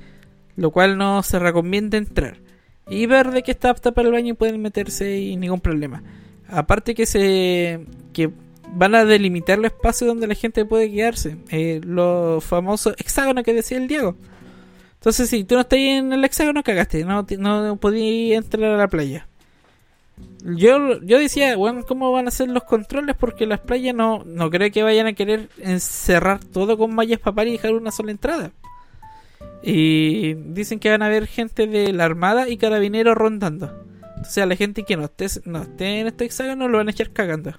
lo 0.55 0.69
cual 0.69 0.97
no 0.99 1.23
se 1.23 1.39
recomienda 1.39 1.97
entrar. 1.97 2.37
Y 2.89 3.05
verde, 3.05 3.43
que 3.43 3.51
está 3.51 3.69
apta 3.69 3.91
para 3.91 4.07
el 4.07 4.13
baño 4.13 4.33
y 4.33 4.33
pueden 4.33 4.61
meterse 4.61 5.17
y 5.19 5.37
ningún 5.37 5.59
problema. 5.59 6.03
Aparte 6.47 6.95
que 6.95 7.05
se 7.05 7.85
que 8.13 8.31
van 8.73 8.95
a 8.95 9.05
delimitar 9.05 9.59
el 9.59 9.65
espacio 9.65 10.07
donde 10.07 10.27
la 10.27 10.35
gente 10.35 10.65
puede 10.65 10.91
quedarse. 10.91 11.37
Eh, 11.49 11.81
los 11.83 12.43
famosos 12.43 12.95
hexágonos 12.97 13.43
que 13.43 13.53
decía 13.53 13.77
el 13.77 13.87
Diego. 13.87 14.15
Entonces, 14.95 15.29
si 15.29 15.43
tú 15.43 15.55
no 15.55 15.61
estás 15.61 15.79
en 15.79 16.11
el 16.11 16.25
hexágono, 16.25 16.63
cagaste. 16.63 17.05
No, 17.05 17.25
no 17.37 17.75
podías 17.77 18.43
entrar 18.43 18.73
a 18.73 18.77
la 18.77 18.87
playa. 18.87 19.27
Yo, 20.43 20.99
yo 21.01 21.19
decía, 21.19 21.55
bueno, 21.55 21.83
¿cómo 21.85 22.11
van 22.11 22.27
a 22.27 22.31
ser 22.31 22.49
los 22.49 22.63
controles? 22.63 23.15
Porque 23.17 23.45
las 23.45 23.59
playas 23.59 23.95
no, 23.95 24.23
no 24.25 24.49
creo 24.49 24.71
que 24.71 24.83
vayan 24.83 25.07
a 25.07 25.13
querer 25.13 25.49
encerrar 25.59 26.43
todo 26.43 26.77
con 26.77 26.93
mallas 26.93 27.19
papal 27.19 27.47
y 27.47 27.53
dejar 27.53 27.73
una 27.73 27.91
sola 27.91 28.11
entrada. 28.11 28.51
Y 29.61 30.33
dicen 30.33 30.79
que 30.79 30.89
van 30.89 31.01
a 31.01 31.07
haber 31.07 31.27
gente 31.27 31.67
de 31.67 31.91
la 31.91 32.05
armada 32.05 32.49
y 32.49 32.57
carabineros 32.57 33.15
rondando. 33.15 33.85
Entonces 34.17 34.43
a 34.43 34.45
la 34.45 34.55
gente 34.55 34.83
que 34.83 34.97
no 34.97 35.05
esté, 35.05 35.27
no 35.45 35.61
esté 35.61 35.99
en 35.99 36.07
este 36.07 36.25
hexágono 36.25 36.67
lo 36.67 36.77
van 36.77 36.87
a 36.87 36.91
echar 36.91 37.11
cagando. 37.11 37.53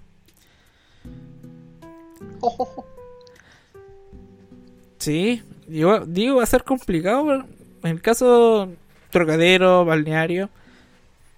Sí, 4.99 5.43
digo 5.67 6.37
va 6.37 6.43
a 6.43 6.47
ser 6.47 6.65
complicado 6.65 7.47
en 7.83 7.91
el 7.91 8.03
caso 8.03 8.71
trocadero, 9.11 9.85
balneario, 9.85 10.51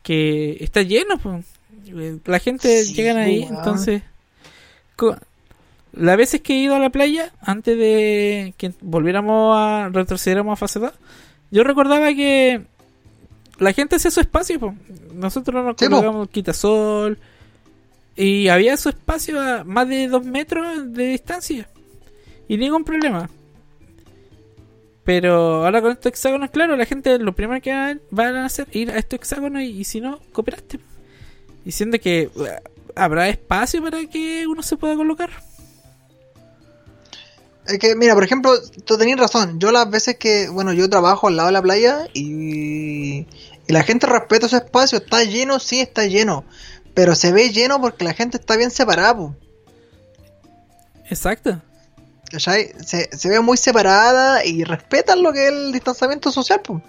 que 0.03 0.57
está 0.61 0.83
lleno, 0.83 1.19
pues. 1.19 1.47
la 2.25 2.39
gente 2.39 2.85
Sí, 2.85 2.95
llegan 2.95 3.17
ahí, 3.17 3.45
entonces 3.45 4.03
las 5.93 6.17
veces 6.17 6.41
que 6.41 6.55
he 6.55 6.59
ido 6.59 6.75
a 6.75 6.79
la 6.79 6.91
playa 6.91 7.33
antes 7.41 7.77
de 7.77 8.55
que 8.57 8.73
volviéramos 8.81 9.57
a 9.57 9.91
retrocediéramos 9.93 10.55
a 10.55 10.57
fase 10.57 10.81
2, 10.81 10.93
yo 11.51 11.65
recordaba 11.65 12.13
que 12.15 12.63
la 13.59 13.73
gente 13.73 13.97
hacía 13.97 14.11
su 14.11 14.21
espacio, 14.21 14.59
po. 14.59 14.75
nosotros 15.15 15.65
nos 15.65 15.77
Sí, 15.79 15.87
colocamos 15.87 16.29
quitasol 16.31 17.19
y 18.17 18.49
había 18.49 18.77
su 18.77 18.89
espacio 18.89 19.41
a 19.41 19.65
más 19.65 19.89
de 19.89 20.09
dos 20.09 20.25
metros 20.25 20.93
de 20.93 21.07
distancia 21.09 21.69
y 22.49 22.57
ningún 22.57 22.85
problema. 22.85 23.31
Pero 25.05 25.65
ahora 25.65 25.83
con 25.83 25.93
estos 25.93 26.13
hexágonos, 26.13 26.51
claro, 26.51 26.77
la 26.77 26.87
gente 26.87 27.19
lo 27.19 27.33
primero 27.33 27.61
que 27.61 27.73
van 27.73 28.01
van 28.11 28.37
a 28.37 28.45
hacer 28.47 28.69
es 28.71 28.77
ir 28.77 28.91
a 28.91 28.99
estos 28.99 29.19
hexágonos 29.19 29.63
y, 29.63 29.81
y 29.81 29.85
si 29.85 30.01
no, 30.01 30.21
cooperaste. 30.33 30.79
Diciendo 31.65 31.99
que 31.99 32.31
uh, 32.35 32.45
habrá 32.95 33.29
espacio 33.29 33.83
para 33.83 34.05
que 34.07 34.47
uno 34.47 34.63
se 34.63 34.77
pueda 34.77 34.95
colocar. 34.95 35.31
Es 37.66 37.79
que, 37.79 37.94
mira, 37.94 38.14
por 38.14 38.25
ejemplo, 38.25 38.53
tú 38.85 38.98
tenías 38.98 39.18
razón. 39.20 39.59
Yo 39.61 39.70
las 39.72 39.88
veces 39.88 40.16
que, 40.16 40.48
bueno, 40.48 40.72
yo 40.72 40.90
trabajo 40.90 41.29
al 41.29 41.37
lado 41.37 41.46
de 41.46 41.53
la 41.53 41.62
playa 41.62 42.07
y, 42.12 43.18
y 43.20 43.27
la 43.68 43.83
gente 43.85 44.07
respeta 44.07 44.48
su 44.48 44.57
espacio. 44.57 44.98
Está 44.98 45.22
lleno, 45.25 45.59
sí, 45.61 45.81
está 45.81 46.05
lleno. 46.07 46.44
Pero 46.94 47.14
se 47.14 47.33
ve 47.33 47.51
lleno 47.51 47.81
porque 47.81 48.05
la 48.05 48.14
gente 48.14 48.37
está 48.37 48.57
bien 48.57 48.70
separada, 48.70 49.16
po. 49.16 49.37
Exacto. 51.09 51.61
¿Cachai? 52.31 52.72
Se, 52.85 53.11
se 53.16 53.29
ve 53.29 53.40
muy 53.40 53.57
separada 53.57 54.44
y 54.44 54.64
respetan 54.64 55.22
lo 55.22 55.33
que 55.33 55.46
es 55.46 55.53
el 55.53 55.72
distanciamiento 55.72 56.33
social, 56.33 56.61
pues. 56.64 56.83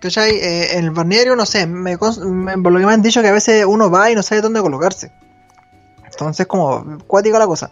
¿Cachai? 0.00 0.30
Eh, 0.36 0.76
en 0.78 0.84
el 0.86 0.90
balneario, 0.92 1.36
no 1.36 1.44
sé, 1.44 1.66
me, 1.66 1.96
me- 1.96 2.58
por 2.62 2.72
lo 2.72 2.78
que 2.80 2.86
me 2.86 2.92
han 2.92 3.02
dicho 3.02 3.20
que 3.20 3.28
a 3.28 3.32
veces 3.32 3.64
uno 3.66 3.90
va 3.90 4.10
y 4.10 4.14
no 4.14 4.22
sabe 4.22 4.40
dónde 4.40 4.60
colocarse. 4.62 5.12
Entonces, 6.10 6.46
como 6.46 6.98
cuática 7.06 7.38
la 7.38 7.46
cosa. 7.46 7.70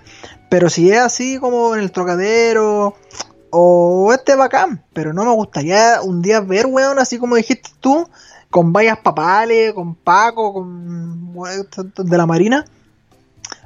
Pero 0.49 0.71
si 0.71 0.91
es 0.91 0.99
así 0.99 1.39
como 1.39 1.75
en 1.75 1.81
el 1.83 1.93
trocadero 1.93 2.95
o 3.51 4.13
este 4.13 4.35
bacán, 4.35 4.85
pero 4.93 5.13
no 5.13 5.25
me 5.25 5.35
gustaría 5.35 6.01
un 6.03 6.23
día 6.23 6.41
ver, 6.41 6.67
weón, 6.67 6.99
así 6.99 7.19
como 7.19 7.37
dijiste 7.37 7.71
tú, 7.81 8.09
con 8.51 8.73
vallas 8.73 8.99
papales, 8.99 9.73
con 9.75 9.95
Paco, 9.95 10.53
con 10.53 11.33
de 11.97 12.19
la 12.19 12.27
Marina 12.27 12.65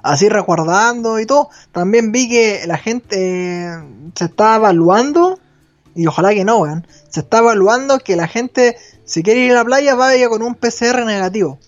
así 0.03 0.29
resguardando 0.29 1.19
y 1.21 1.27
todo. 1.27 1.49
También 1.73 2.13
vi 2.13 2.29
que 2.29 2.67
la 2.67 2.77
gente 2.77 3.67
eh, 3.67 3.83
se 4.15 4.27
está 4.27 4.57
evaluando, 4.57 5.39
y 5.95 6.07
ojalá 6.07 6.35
que 6.35 6.45
no, 6.45 6.59
weón, 6.59 6.87
se 7.09 7.21
está 7.21 7.39
evaluando 7.39 7.99
que 7.99 8.17
la 8.17 8.29
gente, 8.29 8.77
si 9.05 9.23
quiere 9.23 9.41
ir 9.41 9.53
a 9.53 9.57
la 9.57 9.65
playa, 9.65 9.95
vaya 9.95 10.29
con 10.29 10.43
un 10.43 10.55
PCR 10.55 11.05
negativo. 11.05 11.59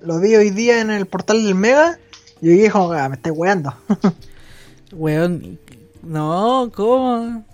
Lo 0.00 0.20
vi 0.20 0.36
hoy 0.36 0.50
día 0.50 0.80
en 0.80 0.90
el 0.90 1.06
portal 1.06 1.44
del 1.44 1.54
Mega, 1.54 1.98
yo 2.44 2.50
dije, 2.52 2.70
como, 2.70 2.92
"Ah, 2.92 3.08
me 3.08 3.16
estoy 3.16 3.32
weando. 3.32 3.74
Weón, 4.92 5.58
no, 6.02 6.70
¿cómo? 6.74 7.44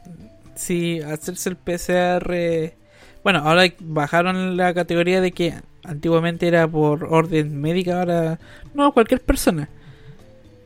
Si 0.54 1.00
hacerse 1.00 1.48
el 1.50 1.56
PCR. 1.56 2.74
Bueno, 3.22 3.40
ahora 3.40 3.64
bajaron 3.80 4.56
la 4.56 4.74
categoría 4.74 5.20
de 5.20 5.32
que 5.32 5.54
antiguamente 5.84 6.46
era 6.48 6.66
por 6.68 7.04
orden 7.04 7.60
médica, 7.60 8.00
ahora 8.00 8.38
no, 8.74 8.92
cualquier 8.92 9.20
persona. 9.20 9.68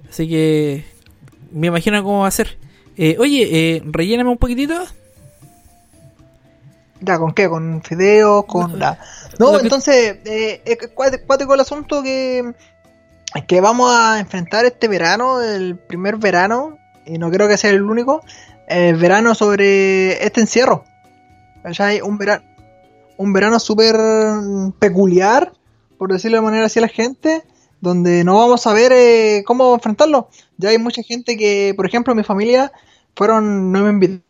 Así 0.09 0.29
que 0.29 0.85
me 1.53 1.69
imagino 1.69 2.03
cómo 2.03 2.21
va 2.21 2.29
a 2.29 2.33
ser. 2.33 2.57
Eh, 2.97 3.17
oye, 3.19 3.49
eh, 3.77 3.83
relléname 3.85 4.31
un 4.31 4.39
poquitito. 4.39 4.75
ya, 7.01 7.19
¿con 7.19 7.33
qué? 7.35 7.49
¿Con 7.49 7.83
fideos? 7.83 8.45
¿Con 8.47 8.79
la...? 8.79 8.99
No, 9.39 9.59
entonces, 9.61 10.19
eh, 10.25 10.63
es 10.65 10.79
cuático 10.95 11.25
cuático 11.27 11.55
el 11.55 11.61
asunto 11.61 12.03
que, 12.03 12.55
que 13.43 13.61
vamos 13.61 13.91
a 13.93 14.21
enfrentar 14.21 14.65
este 14.65 14.89
verano, 14.89 15.43
el 15.43 15.77
primer 15.77 16.17
verano, 16.17 16.79
y 17.05 17.19
no 17.19 17.31
creo 17.31 17.49
que 17.49 17.57
sea 17.57 17.71
el 17.71 17.83
único, 17.83 18.23
el 18.69 18.97
verano 18.97 19.35
sobre 19.35 20.25
este 20.25 20.41
encierro. 20.41 20.85
¿Cachai? 21.63 22.01
Un 22.01 22.17
verano, 22.19 22.45
un 23.17 23.33
verano 23.33 23.59
súper 23.59 23.97
peculiar, 24.79 25.53
por 25.99 26.13
decirlo 26.13 26.39
de 26.39 26.43
manera 26.43 26.67
así 26.67 26.79
a 26.79 26.83
la 26.83 26.89
gente, 26.89 27.43
donde 27.81 28.25
no 28.25 28.39
vamos 28.39 28.67
a 28.67 28.73
ver 28.73 28.93
eh, 28.93 29.43
cómo 29.47 29.75
enfrentarlo. 29.75 30.29
Ya 30.57 30.71
hay 30.71 30.79
mucha 30.79 31.03
gente 31.03 31.37
que, 31.37 31.75
por 31.77 31.87
ejemplo, 31.87 32.15
mi 32.15 32.23
familia 32.23 32.73
fueron, 33.17 33.73
no 33.73 33.83
me 33.83 33.91
invitaron, 33.91 34.25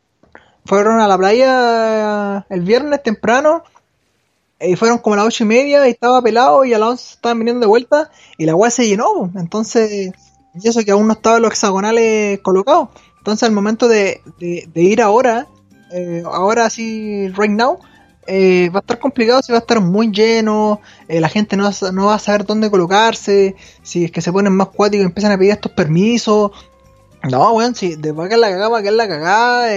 fueron 0.65 1.01
a 1.01 1.09
la 1.09 1.19
playa 1.19 2.47
el 2.49 2.63
viernes 2.63 3.03
temprano 3.03 3.65
y 4.67 4.77
fueron 4.77 4.99
como 4.99 5.15
a 5.15 5.17
las 5.19 5.27
ocho 5.27 5.45
y 5.45 5.47
media 5.47 5.87
y 5.87 5.91
estaba 5.93 6.21
pelado 6.23 6.65
y 6.65 6.73
a 6.75 6.79
las 6.79 6.89
11 6.91 7.15
estaban 7.15 7.39
viniendo 7.39 7.61
de 7.61 7.67
vuelta 7.67 8.11
y 8.39 8.47
la 8.47 8.55
weá 8.55 8.71
se 8.71 8.87
llenó. 8.87 9.31
Entonces, 9.37 10.13
y 10.55 10.69
eso 10.69 10.81
que 10.85 10.91
aún 10.93 11.07
no 11.07 11.15
estaban 11.15 11.43
los 11.43 11.51
hexagonales 11.53 12.41
colocados. 12.41 12.89
Entonces, 13.19 13.43
al 13.49 13.53
momento 13.55 13.89
de, 13.89 14.21
de- 14.39 14.69
ir 14.83 15.01
ahora, 15.03 15.47
eh, 15.93 16.23
ahora 16.27 16.69
sí, 16.71 17.29
right 17.29 17.51
now, 17.51 17.79
eh, 18.27 18.71
va 18.71 18.79
a 18.79 18.81
estar 18.81 18.99
complicado, 18.99 19.43
si 19.43 19.53
va 19.53 19.59
a 19.59 19.61
estar 19.61 19.81
muy 19.81 20.11
lleno, 20.11 20.81
eh, 21.09 21.21
la 21.21 21.29
gente 21.29 21.57
no 21.57 21.71
no 21.93 22.07
va 22.07 22.15
a 22.15 22.19
saber 22.19 22.45
dónde 22.47 22.71
colocarse, 22.71 23.57
si 23.83 24.05
es 24.05 24.11
que 24.11 24.21
se 24.21 24.33
ponen 24.33 24.53
más 24.55 24.69
cuáticos 24.69 25.03
y 25.05 25.07
empiezan 25.07 25.33
a 25.33 25.39
pedir 25.39 25.53
estos 25.53 25.73
permisos. 25.73 26.53
No, 27.31 27.53
weón, 27.55 27.75
si 27.75 27.97
de 27.97 28.13
va 28.13 28.25
a 28.27 28.29
quedar 28.29 28.41
la 28.41 28.51
cagada, 28.51 28.69
va 28.69 28.79
a 28.79 28.83
la 28.91 29.09
cagada. 29.09 29.77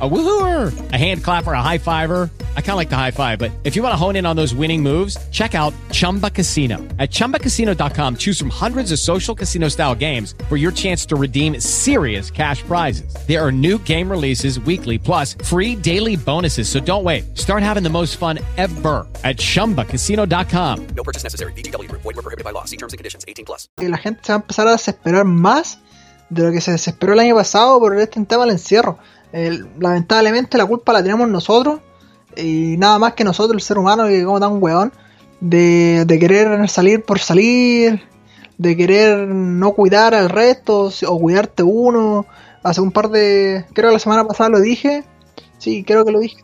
A 0.00 0.08
woohooer, 0.08 0.92
a 0.92 0.98
hand 0.98 1.22
clapper, 1.22 1.52
a 1.52 1.62
high 1.62 1.78
fiver. 1.78 2.28
I 2.56 2.60
kind 2.60 2.70
of 2.70 2.76
like 2.76 2.90
the 2.90 2.96
high 2.96 3.12
five, 3.12 3.38
but 3.38 3.52
if 3.62 3.76
you 3.76 3.82
want 3.82 3.92
to 3.92 3.96
hone 3.96 4.16
in 4.16 4.26
on 4.26 4.34
those 4.34 4.52
winning 4.52 4.82
moves, 4.82 5.16
check 5.30 5.54
out 5.54 5.72
Chumba 5.92 6.30
Casino. 6.30 6.78
At 6.98 7.12
chumbacasino.com, 7.12 8.16
choose 8.16 8.36
from 8.36 8.50
hundreds 8.50 8.90
of 8.90 8.98
social 8.98 9.36
casino 9.36 9.68
style 9.68 9.94
games 9.94 10.34
for 10.48 10.56
your 10.56 10.72
chance 10.72 11.06
to 11.06 11.16
redeem 11.16 11.60
serious 11.60 12.28
cash 12.28 12.64
prizes. 12.64 13.14
There 13.28 13.40
are 13.40 13.52
new 13.52 13.78
game 13.78 14.10
releases 14.10 14.58
weekly, 14.58 14.98
plus 14.98 15.34
free 15.44 15.76
daily 15.76 16.16
bonuses. 16.16 16.68
So 16.68 16.80
don't 16.80 17.04
wait. 17.04 17.38
Start 17.38 17.62
having 17.62 17.84
the 17.84 17.88
most 17.90 18.16
fun 18.16 18.40
ever 18.56 19.06
at 19.22 19.36
chumbacasino.com. 19.36 20.86
No 20.96 21.04
purchase 21.04 21.22
necessary. 21.22 21.52
VGW 21.52 21.88
Group. 21.88 22.02
Void 22.02 22.16
were 22.16 22.22
prohibited 22.22 22.44
by 22.44 22.50
law. 22.50 22.64
See 22.64 22.76
terms 22.76 22.94
and 22.94 22.98
conditions. 22.98 23.24
18 23.28 23.44
plus. 23.44 23.68
que 23.76 23.88
la 23.88 23.96
gente 23.98 24.20
se 24.24 24.32
va 24.32 24.38
a 24.38 24.42
empezar 24.42 24.66
a 24.66 24.72
desesperar 24.72 25.24
más 25.24 25.78
de 26.30 26.42
lo 26.42 26.52
que 26.52 26.60
se 26.60 26.72
desesperó 26.72 27.12
el 27.12 27.20
año 27.20 27.36
pasado 27.36 27.78
por 27.78 27.96
este 27.96 28.24
tema 28.24 28.44
del 28.44 28.52
encierro. 28.54 28.98
El- 29.34 29.66
lamentablemente 29.80 30.56
la 30.56 30.64
culpa 30.66 30.92
la 30.92 31.02
tenemos 31.02 31.28
nosotros 31.28 31.80
y 32.36 32.76
nada 32.78 32.98
más 32.98 33.14
que 33.14 33.24
nosotros, 33.24 33.54
el 33.56 33.60
ser 33.60 33.78
humano, 33.78 34.06
que 34.06 34.24
como 34.24 34.38
tan 34.40 34.62
weón, 34.62 34.92
de, 35.40 36.04
de 36.06 36.18
querer 36.18 36.68
salir 36.68 37.02
por 37.02 37.18
salir, 37.18 38.02
de 38.58 38.76
querer 38.76 39.26
no 39.28 39.72
cuidar 39.72 40.14
al 40.14 40.28
resto 40.30 40.90
o 41.08 41.18
cuidarte 41.18 41.62
uno. 41.64 42.26
Hace 42.62 42.80
un 42.80 42.92
par 42.92 43.10
de, 43.10 43.64
creo 43.72 43.90
que 43.90 43.94
la 43.94 43.98
semana 43.98 44.26
pasada 44.26 44.50
lo 44.50 44.60
dije, 44.60 45.04
sí, 45.58 45.84
creo 45.84 46.04
que 46.04 46.12
lo 46.12 46.20
dije. 46.20 46.42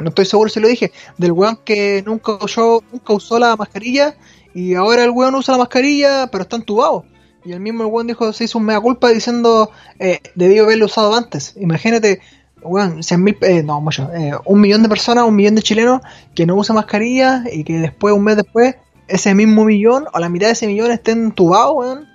No 0.00 0.08
estoy 0.08 0.26
seguro 0.26 0.50
si 0.50 0.60
lo 0.60 0.68
dije, 0.68 0.92
del 1.18 1.32
weón 1.32 1.58
que 1.64 2.02
nunca 2.04 2.32
usó, 2.42 2.82
nunca 2.92 3.12
usó 3.14 3.38
la 3.38 3.56
mascarilla 3.56 4.16
Y 4.52 4.74
ahora 4.74 5.04
el 5.04 5.10
weón 5.10 5.34
usa 5.36 5.52
la 5.52 5.58
mascarilla, 5.58 6.28
pero 6.30 6.42
está 6.42 6.56
entubado. 6.56 7.04
Y 7.44 7.52
el 7.52 7.60
mismo 7.60 7.86
weón 7.86 8.06
dijo, 8.06 8.32
se 8.32 8.44
hizo 8.44 8.58
un 8.58 8.64
mea 8.64 8.80
culpa 8.80 9.10
diciendo, 9.10 9.70
eh, 9.98 10.20
debió 10.34 10.64
haberlo 10.64 10.86
usado 10.86 11.14
antes. 11.14 11.54
Imagínate, 11.56 12.20
weón, 12.62 13.02
100 13.02 13.22
mil, 13.22 13.36
eh, 13.42 13.62
no, 13.62 13.80
mucho, 13.80 14.10
eh, 14.14 14.32
un 14.44 14.60
millón 14.60 14.82
de 14.82 14.88
personas, 14.88 15.24
un 15.24 15.36
millón 15.36 15.54
de 15.54 15.62
chilenos 15.62 16.00
que 16.34 16.46
no 16.46 16.56
usa 16.56 16.74
mascarilla 16.74 17.44
y 17.52 17.64
que 17.64 17.78
después, 17.78 18.14
un 18.14 18.24
mes 18.24 18.36
después, 18.36 18.76
ese 19.08 19.34
mismo 19.34 19.64
millón 19.64 20.06
o 20.12 20.18
la 20.18 20.28
mitad 20.28 20.46
de 20.46 20.52
ese 20.52 20.66
millón 20.66 20.90
estén 20.90 21.24
entubados, 21.24 21.74
weón. 21.74 22.08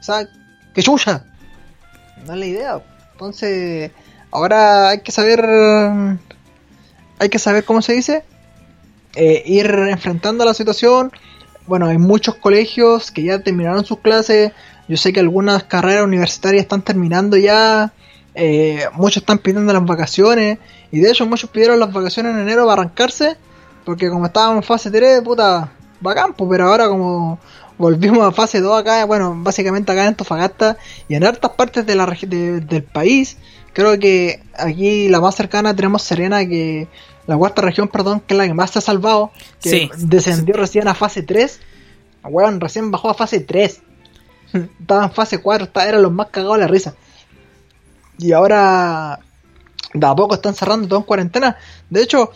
O 0.00 0.02
sea, 0.02 0.28
que 0.74 0.82
chucha. 0.82 1.24
No 2.26 2.34
es 2.34 2.38
la 2.38 2.46
idea. 2.46 2.82
Entonces, 3.12 3.90
ahora 4.30 4.90
hay 4.90 5.00
que 5.00 5.12
saber, 5.12 5.42
hay 7.18 7.28
que 7.30 7.38
saber 7.38 7.64
cómo 7.64 7.80
se 7.80 7.94
dice, 7.94 8.24
eh, 9.16 9.42
ir 9.46 9.66
enfrentando 9.66 10.44
la 10.44 10.54
situación. 10.54 11.12
Bueno, 11.66 11.86
hay 11.86 11.98
muchos 11.98 12.34
colegios 12.34 13.10
que 13.10 13.22
ya 13.22 13.38
terminaron 13.38 13.84
sus 13.84 14.00
clases. 14.00 14.52
Yo 14.88 14.96
sé 14.96 15.12
que 15.12 15.20
algunas 15.20 15.64
carreras 15.64 16.04
universitarias 16.04 16.62
están 16.62 16.82
terminando 16.82 17.36
ya. 17.36 17.92
eh, 18.36 18.86
muchos 18.94 19.18
están 19.22 19.38
pidiendo 19.38 19.72
las 19.72 19.84
vacaciones. 19.84 20.58
Y 20.90 20.98
de 21.00 21.10
hecho, 21.10 21.24
muchos 21.26 21.48
pidieron 21.50 21.78
las 21.78 21.92
vacaciones 21.92 22.32
en 22.34 22.40
enero 22.40 22.66
para 22.66 22.82
arrancarse. 22.82 23.36
Porque 23.84 24.08
como 24.10 24.26
estábamos 24.26 24.56
en 24.56 24.62
fase 24.64 24.90
3, 24.90 25.20
puta, 25.22 25.70
bacán, 26.00 26.32
pues, 26.34 26.48
pero 26.50 26.68
ahora 26.68 26.88
como 26.88 27.38
volvimos 27.78 28.26
a 28.26 28.32
fase 28.32 28.60
2 28.60 28.80
acá, 28.80 29.04
bueno, 29.04 29.34
básicamente 29.38 29.92
acá 29.92 30.02
en 30.02 30.08
Antofagasta 30.08 30.76
y 31.08 31.14
en 31.14 31.24
hartas 31.24 31.50
partes 31.52 31.84
de 31.86 31.94
la 31.94 32.06
de- 32.06 32.60
del 32.60 32.82
país, 32.82 33.36
creo 33.72 33.98
que 33.98 34.42
aquí 34.56 35.08
la 35.08 35.20
más 35.20 35.34
cercana 35.34 35.74
tenemos 35.76 36.02
Serena, 36.02 36.46
que 36.46 36.88
la 37.26 37.36
cuarta 37.36 37.62
región, 37.62 37.88
perdón, 37.88 38.20
que 38.26 38.34
es 38.34 38.38
la 38.38 38.46
que 38.46 38.54
más 38.54 38.70
se 38.70 38.78
ha 38.78 38.82
salvado, 38.82 39.30
que 39.60 39.68
Sí. 39.70 39.90
descendió 39.98 40.54
recién 40.54 40.88
a 40.88 40.94
fase 40.94 41.22
3, 41.22 41.60
weón, 42.24 42.60
recién 42.60 42.90
bajó 42.90 43.10
a 43.10 43.14
fase 43.14 43.40
3, 43.40 43.80
estaba 44.54 45.04
en 45.04 45.12
fase 45.12 45.38
4, 45.38 45.66
está- 45.66 45.88
eran 45.88 46.02
los 46.02 46.12
más 46.12 46.28
cagados 46.28 46.56
de 46.56 46.60
la 46.62 46.66
risa. 46.68 46.94
Y 48.18 48.32
ahora, 48.32 49.18
de 49.92 50.06
a 50.06 50.14
poco 50.14 50.34
están 50.36 50.54
cerrando 50.54 50.86
todo 50.88 50.98
en 51.00 51.04
cuarentena. 51.04 51.56
De 51.90 52.02
hecho, 52.02 52.30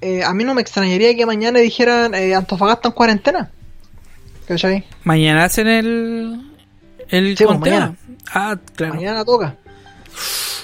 eh, 0.00 0.22
a 0.24 0.34
mí 0.34 0.44
no 0.44 0.54
me 0.54 0.60
extrañaría 0.62 1.14
que 1.16 1.24
mañana 1.26 1.58
dijeran 1.60 2.14
eh, 2.14 2.34
Antofagasta 2.34 2.88
en 2.88 2.94
cuarentena. 2.94 3.50
¿Cachai? 4.46 4.84
Mañana 5.04 5.44
hacen 5.44 5.68
el. 5.68 6.50
El 7.08 7.36
Sí, 7.36 7.44
pues, 7.44 7.58
mañana. 7.58 7.96
Ah, 8.32 8.56
claro. 8.74 8.94
Mañana 8.94 9.24
toca. 9.24 9.56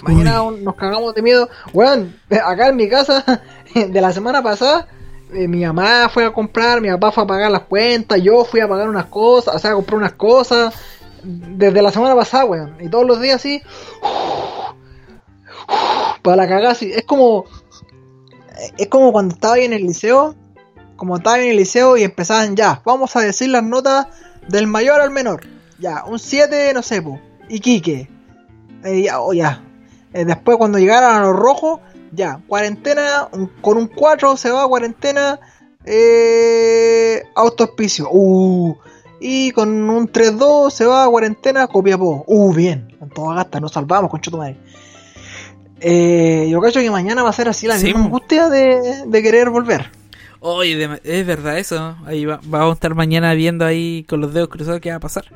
Mañana 0.03 0.43
nos 0.63 0.75
cagamos 0.75 1.15
de 1.15 1.23
miedo. 1.23 1.49
Weón, 1.73 2.17
acá 2.31 2.69
en 2.69 2.77
mi 2.77 2.89
casa, 2.89 3.25
de 3.75 4.01
la 4.01 4.13
semana 4.13 4.43
pasada, 4.43 4.87
eh, 5.33 5.49
mi 5.49 5.65
mamá 5.65 6.09
fue 6.09 6.25
a 6.25 6.33
comprar, 6.33 6.81
mi 6.81 6.89
papá 6.89 7.11
fue 7.13 7.25
a 7.25 7.27
pagar 7.27 7.51
las 7.51 7.63
cuentas, 7.63 8.21
yo 8.23 8.45
fui 8.45 8.61
a 8.61 8.69
pagar 8.69 8.89
unas 8.89 9.07
cosas, 9.07 9.55
o 9.55 9.59
sea, 9.59 9.73
a 9.73 9.75
comprar 9.75 9.99
unas 9.99 10.13
cosas. 10.13 10.75
Desde 11.23 11.83
la 11.83 11.91
semana 11.91 12.15
pasada, 12.15 12.45
weón. 12.45 12.77
Y 12.81 12.89
todos 12.89 13.07
los 13.07 13.21
días 13.21 13.37
así. 13.37 13.63
Para 16.23 16.37
la 16.37 16.49
cagada. 16.49 16.77
Es 16.81 17.05
como. 17.05 17.45
Es 18.77 18.89
como 18.89 19.13
cuando 19.13 19.35
estaba 19.35 19.55
ahí 19.55 19.65
en 19.65 19.73
el 19.73 19.83
liceo. 19.83 20.35
Como 20.97 21.17
estaba 21.17 21.39
en 21.39 21.51
el 21.51 21.57
liceo 21.57 21.97
y 21.97 22.03
empezaban 22.03 22.57
ya. 22.57 22.83
Vamos 22.85 23.15
a 23.17 23.21
decir 23.21 23.51
las 23.51 23.63
notas 23.63 24.09
del 24.49 24.67
mayor 24.67 25.01
al 25.01 25.11
menor. 25.11 25.47
Ya, 25.79 26.05
un 26.05 26.19
7, 26.19 26.73
no 26.75 26.83
sé, 26.83 27.03
po. 27.03 27.21
Iquique. 27.49 28.09
Eh, 28.85 29.03
ya, 29.03 29.21
o 29.21 29.33
ya. 29.33 29.63
Eh, 30.13 30.25
después 30.25 30.57
cuando 30.59 30.79
llegaran 30.79 31.17
a 31.17 31.21
los 31.21 31.37
rojos, 31.37 31.81
ya, 32.13 32.41
cuarentena, 32.47 33.29
con 33.61 33.77
un 33.77 33.87
4 33.87 34.37
se 34.37 34.51
va 34.51 34.65
a 34.65 34.69
cuarentena, 34.69 35.39
eh, 35.85 37.23
autoauspicio, 37.35 38.09
uh, 38.11 38.77
y 39.21 39.51
con 39.53 39.69
un 39.91 40.09
3-2 40.09 40.71
se 40.71 40.85
va 40.87 41.05
a 41.05 41.09
cuarentena, 41.09 41.67
Copiapó, 41.67 42.25
uh, 42.27 42.53
bien, 42.55 42.97
Antofagasta, 43.01 43.61
nos 43.61 43.73
salvamos, 43.73 44.11
con 44.11 44.21
madre. 44.39 44.57
Eh, 45.81 46.49
yo 46.51 46.61
cacho 46.61 46.81
que 46.81 46.91
mañana 46.91 47.23
va 47.23 47.31
a 47.31 47.33
ser 47.33 47.49
así 47.49 47.67
la 47.67 47.79
Sí, 47.79 47.87
misma 47.87 48.05
angustia 48.07 48.49
de, 48.49 49.05
de 49.07 49.23
querer 49.23 49.51
volver. 49.51 49.91
Oye, 50.41 50.89
es 51.05 51.27
verdad 51.27 51.59
eso. 51.59 51.97
Ahí 52.05 52.25
va- 52.25 52.41
vamos 52.45 52.71
a 52.71 52.75
estar 52.75 52.95
mañana 52.95 53.33
viendo 53.35 53.65
ahí 53.65 54.05
con 54.09 54.21
los 54.21 54.33
dedos 54.35 54.49
cruzados 54.49 54.81
qué 54.81 54.91
va 54.91 54.97
a 54.97 55.01
pasar. 55.01 55.25
Que- 55.25 55.35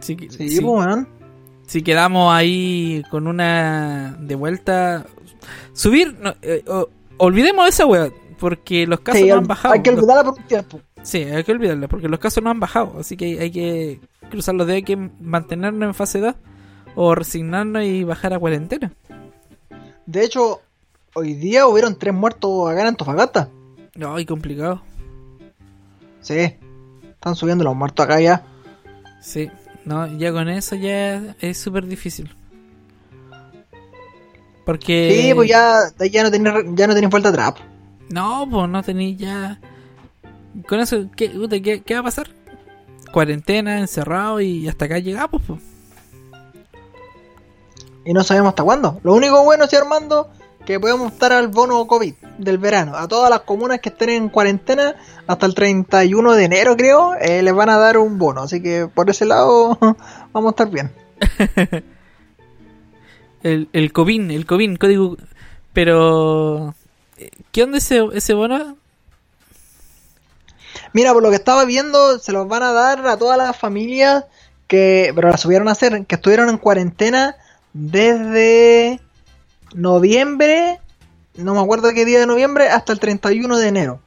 Sí, 0.00 0.14
pues, 0.16 0.60
weón. 0.62 1.08
Si 1.66 1.82
quedamos 1.82 2.32
ahí 2.34 3.02
con 3.10 3.26
una 3.26 4.16
de 4.20 4.34
vuelta. 4.34 5.06
Subir, 5.72 6.14
no, 6.20 6.34
eh, 6.42 6.62
olvidemos 7.16 7.66
esa 7.68 7.86
wea, 7.86 8.10
porque 8.38 8.86
los 8.86 9.00
casos 9.00 9.22
Sí, 9.22 9.28
no 9.28 9.36
han 9.36 9.46
bajado. 9.46 9.72
hay 9.74 9.82
que 9.82 9.90
olvidarla 9.90 10.24
por 10.24 10.38
un 10.38 10.46
tiempo. 10.46 10.80
Sí, 11.04 11.18
hay 11.18 11.44
que 11.44 11.52
olvidarla, 11.52 11.86
porque 11.86 12.08
los 12.08 12.18
casos 12.18 12.42
no 12.42 12.50
han 12.50 12.58
bajado. 12.58 12.98
Así 12.98 13.16
que 13.16 13.38
hay 13.38 13.50
que 13.50 14.00
cruzar 14.30 14.54
los 14.54 14.66
dedos, 14.66 14.76
hay 14.76 14.82
que 14.82 14.96
mantenernos 14.96 15.86
en 15.86 15.94
fase 15.94 16.18
2 16.18 16.34
o 16.96 17.14
resignarnos 17.14 17.84
y 17.84 18.04
bajar 18.04 18.32
a 18.32 18.38
cuarentena. 18.38 18.90
De 20.06 20.24
hecho, 20.24 20.62
hoy 21.14 21.34
día 21.34 21.66
hubieron 21.66 21.98
tres 21.98 22.14
muertos 22.14 22.70
acá 22.70 22.80
en 22.80 22.86
Antofagasta. 22.88 23.50
No, 23.94 24.18
y 24.18 24.24
complicado. 24.24 24.82
Sí, 26.20 26.56
están 27.02 27.36
subiendo 27.36 27.64
los 27.64 27.76
muertos 27.76 28.04
acá 28.04 28.18
ya. 28.20 28.46
Sí, 29.20 29.50
no, 29.84 30.06
ya 30.16 30.32
con 30.32 30.48
eso 30.48 30.74
ya 30.74 31.36
es 31.38 31.58
súper 31.58 31.86
difícil. 31.86 32.34
Porque. 34.64 35.20
Sí, 35.20 35.34
pues 35.34 35.50
ya, 35.50 35.80
ya 36.10 36.22
no 36.22 36.30
tenía, 36.30 36.54
ya 36.74 36.86
no 36.86 36.94
tenía 36.94 37.10
vuelta 37.10 37.28
atrás. 37.28 37.54
No, 38.08 38.48
pues 38.50 38.70
no 38.70 38.82
tenéis 38.82 39.18
ya. 39.18 39.60
Con 40.68 40.80
eso, 40.80 41.06
¿qué, 41.16 41.30
qué, 41.62 41.82
qué 41.82 41.94
va 41.94 42.00
a 42.00 42.04
pasar? 42.04 42.28
Cuarentena, 43.12 43.78
encerrado 43.78 44.40
y 44.40 44.68
hasta 44.68 44.86
acá 44.86 44.98
llegamos, 44.98 45.42
pues. 45.46 45.60
Y 48.04 48.12
no 48.12 48.22
sabemos 48.22 48.50
hasta 48.50 48.62
cuándo. 48.62 49.00
Lo 49.02 49.14
único 49.14 49.42
bueno, 49.44 49.66
sí, 49.66 49.76
Armando, 49.76 50.30
que 50.66 50.78
podemos 50.78 51.12
optar 51.12 51.32
al 51.32 51.48
bono 51.48 51.86
COVID 51.86 52.14
del 52.38 52.58
verano. 52.58 52.96
A 52.96 53.08
todas 53.08 53.30
las 53.30 53.40
comunas 53.40 53.80
que 53.80 53.88
estén 53.88 54.10
en 54.10 54.28
cuarentena 54.28 54.94
hasta 55.26 55.46
el 55.46 55.54
31 55.54 56.34
de 56.34 56.44
enero, 56.44 56.76
creo, 56.76 57.14
eh, 57.14 57.42
les 57.42 57.54
van 57.54 57.70
a 57.70 57.78
dar 57.78 57.98
un 57.98 58.18
bono. 58.18 58.42
Así 58.42 58.62
que 58.62 58.88
por 58.92 59.08
ese 59.10 59.24
lado 59.24 59.78
vamos 60.32 60.48
a 60.48 60.50
estar 60.50 60.70
bien. 60.70 60.92
El, 63.42 63.68
el 63.74 63.92
COVIN, 63.92 64.30
el 64.30 64.46
COVIN, 64.46 64.76
código. 64.76 65.18
Pero. 65.74 66.74
eh, 67.18 67.30
¿Qué 67.52 67.62
onda 67.62 67.76
ese, 67.76 68.02
ese 68.14 68.32
bono? 68.32 68.78
Mira, 70.94 71.12
por 71.12 71.22
lo 71.22 71.28
que 71.28 71.36
estaba 71.36 71.66
viendo, 71.66 72.18
se 72.18 72.32
los 72.32 72.48
van 72.48 72.62
a 72.62 72.72
dar 72.72 73.06
a 73.06 73.18
todas 73.18 73.36
las 73.36 73.54
familias 73.56 74.24
que, 74.66 75.12
pero 75.14 75.28
las 75.28 75.40
subieron 75.42 75.68
a 75.68 75.72
hacer, 75.72 76.06
que 76.06 76.14
estuvieron 76.14 76.48
en 76.48 76.56
cuarentena 76.56 77.36
desde 77.74 79.00
noviembre, 79.74 80.80
no 81.36 81.54
me 81.54 81.60
acuerdo 81.60 81.92
qué 81.92 82.04
día 82.04 82.20
de 82.20 82.26
noviembre, 82.26 82.68
hasta 82.68 82.92
el 82.92 83.00
31 83.00 83.58
de 83.58 83.68
enero. 83.68 84.00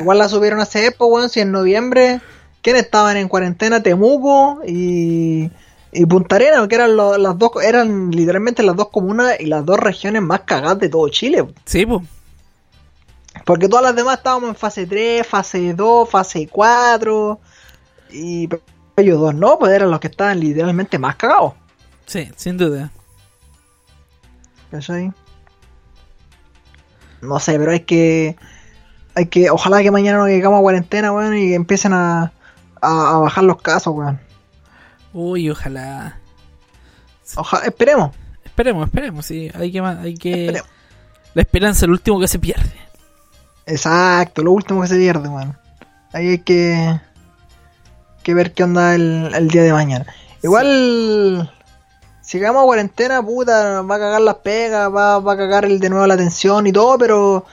Igual 0.00 0.18
la 0.18 0.28
subieron 0.28 0.60
hace 0.60 0.86
época, 0.86 1.04
weón, 1.06 1.28
si 1.28 1.40
en 1.40 1.52
noviembre, 1.52 2.20
¿quiénes 2.62 2.82
estaban 2.82 3.16
en 3.16 3.28
cuarentena? 3.28 3.82
Temuco 3.82 4.60
y, 4.66 5.50
y 5.92 6.06
Punta 6.06 6.36
Arenas, 6.36 6.66
que 6.68 6.74
eran 6.74 6.96
lo- 6.96 7.18
las 7.18 7.38
dos, 7.38 7.50
eran 7.62 8.10
literalmente 8.10 8.62
las 8.62 8.76
dos 8.76 8.88
comunas 8.90 9.38
y 9.40 9.46
las 9.46 9.64
dos 9.64 9.78
regiones 9.78 10.22
más 10.22 10.40
cagadas 10.40 10.78
de 10.80 10.88
todo 10.88 11.08
Chile. 11.10 11.44
Sí, 11.64 11.86
pues. 11.86 12.02
Porque 13.44 13.68
todas 13.68 13.84
las 13.84 13.94
demás 13.94 14.18
estábamos 14.18 14.48
en 14.50 14.56
fase 14.56 14.86
3, 14.86 15.26
fase 15.26 15.74
2, 15.74 16.08
fase 16.08 16.48
4. 16.50 17.40
Y 18.10 18.48
ellos 18.96 19.20
dos 19.20 19.34
no, 19.34 19.58
pues 19.58 19.72
eran 19.72 19.90
los 19.90 20.00
que 20.00 20.08
estaban 20.08 20.40
literalmente 20.40 20.98
más 20.98 21.16
cagados. 21.16 21.54
Sí, 22.06 22.30
sin 22.36 22.56
duda. 22.56 22.90
¿Cachai? 24.70 25.12
No 27.20 27.38
sé, 27.38 27.58
pero 27.58 27.72
hay 27.72 27.80
que. 27.80 28.36
Hay 29.14 29.26
que. 29.26 29.50
Ojalá 29.50 29.82
que 29.82 29.90
mañana 29.90 30.18
nos 30.18 30.28
llegamos 30.28 30.58
a 30.58 30.62
cuarentena, 30.62 31.12
weón, 31.12 31.36
y 31.36 31.54
empiecen 31.54 31.92
a, 31.92 32.32
a, 32.80 33.16
a 33.16 33.18
bajar 33.18 33.44
los 33.44 33.60
casos, 33.60 33.94
weón. 33.94 34.20
Uy, 35.12 35.50
ojalá. 35.50 36.18
Ojalá, 37.36 37.64
esperemos. 37.66 38.10
Esperemos, 38.44 38.86
esperemos, 38.86 39.26
sí. 39.26 39.50
Hay 39.54 39.72
que. 39.72 39.80
Hay 39.80 40.14
que... 40.14 40.62
La 41.34 41.42
esperanza 41.42 41.84
es 41.84 41.88
lo 41.88 41.94
último 41.94 42.20
que 42.20 42.28
se 42.28 42.38
pierde. 42.38 42.84
Exacto, 43.66 44.42
lo 44.42 44.52
último 44.52 44.82
que 44.82 44.88
se 44.88 44.96
pierde, 44.96 45.28
weón. 45.28 45.56
Ahí 46.12 46.28
hay 46.28 46.38
que. 46.38 47.00
que 48.22 48.34
ver 48.34 48.52
qué 48.52 48.64
onda 48.64 48.94
el, 48.94 49.32
el 49.34 49.48
día 49.48 49.62
de 49.62 49.72
mañana. 49.72 50.06
Igual. 50.42 51.50
Si 52.20 52.38
llegamos 52.38 52.62
a 52.62 52.66
cuarentena, 52.66 53.22
puta, 53.22 53.82
va 53.82 53.96
a 53.96 53.98
cagar 53.98 54.20
las 54.22 54.36
pegas, 54.36 54.88
va, 54.94 55.18
va 55.18 55.34
a 55.34 55.36
cagar 55.36 55.66
el 55.66 55.78
de 55.78 55.90
nuevo 55.90 56.06
la 56.06 56.14
atención 56.14 56.66
y 56.66 56.72
todo, 56.72 56.96
pero 56.96 57.44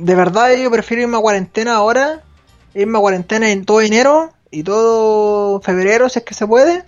de 0.00 0.14
verdad 0.16 0.52
yo 0.56 0.70
prefiero 0.72 1.04
irme 1.04 1.18
a 1.18 1.20
cuarentena 1.20 1.76
ahora, 1.76 2.20
irme 2.74 2.98
a 2.98 3.00
cuarentena 3.00 3.52
en 3.52 3.64
todo 3.64 3.80
enero 3.80 4.32
y 4.50 4.64
todo 4.64 5.60
febrero, 5.60 6.08
si 6.08 6.18
es 6.18 6.24
que 6.24 6.34
se 6.34 6.48
puede, 6.48 6.84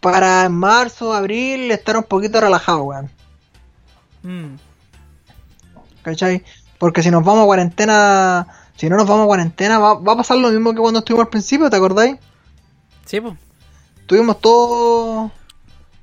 para 0.00 0.44
en 0.46 0.52
marzo, 0.52 1.14
abril 1.14 1.70
estar 1.70 1.96
un 1.96 2.02
poquito 2.02 2.40
relajado, 2.40 2.82
weón. 2.82 3.10
Mm. 4.22 4.56
¿Cachai? 6.02 6.42
Porque 6.80 7.02
si 7.04 7.10
nos 7.12 7.22
vamos 7.22 7.42
a 7.44 7.46
cuarentena 7.46 8.46
Si 8.76 8.88
no 8.88 8.96
nos 8.96 9.06
vamos 9.06 9.24
a 9.24 9.26
cuarentena, 9.26 9.78
va, 9.78 9.94
va 9.94 10.14
a 10.14 10.16
pasar 10.16 10.38
lo 10.38 10.48
mismo 10.50 10.72
que 10.72 10.80
cuando 10.80 10.98
estuvimos 11.00 11.26
al 11.26 11.30
principio, 11.30 11.70
¿te 11.70 11.76
acordáis? 11.76 12.16
Sí, 13.04 13.20
pues. 13.20 13.34
Estuvimos 14.00 14.40
todos. 14.40 15.30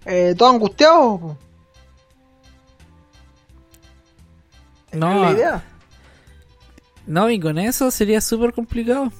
Eh, 0.05 0.35
todos 0.37 0.53
angustiados. 0.53 1.19
po. 1.19 1.37
No, 4.93 5.11
Es 5.11 5.21
la 5.21 5.31
idea. 5.31 5.63
no, 7.05 7.29
y 7.29 7.39
con 7.39 7.57
eso 7.57 7.91
sería 7.91 8.21
súper 8.21 8.53
complicado. 8.53 9.11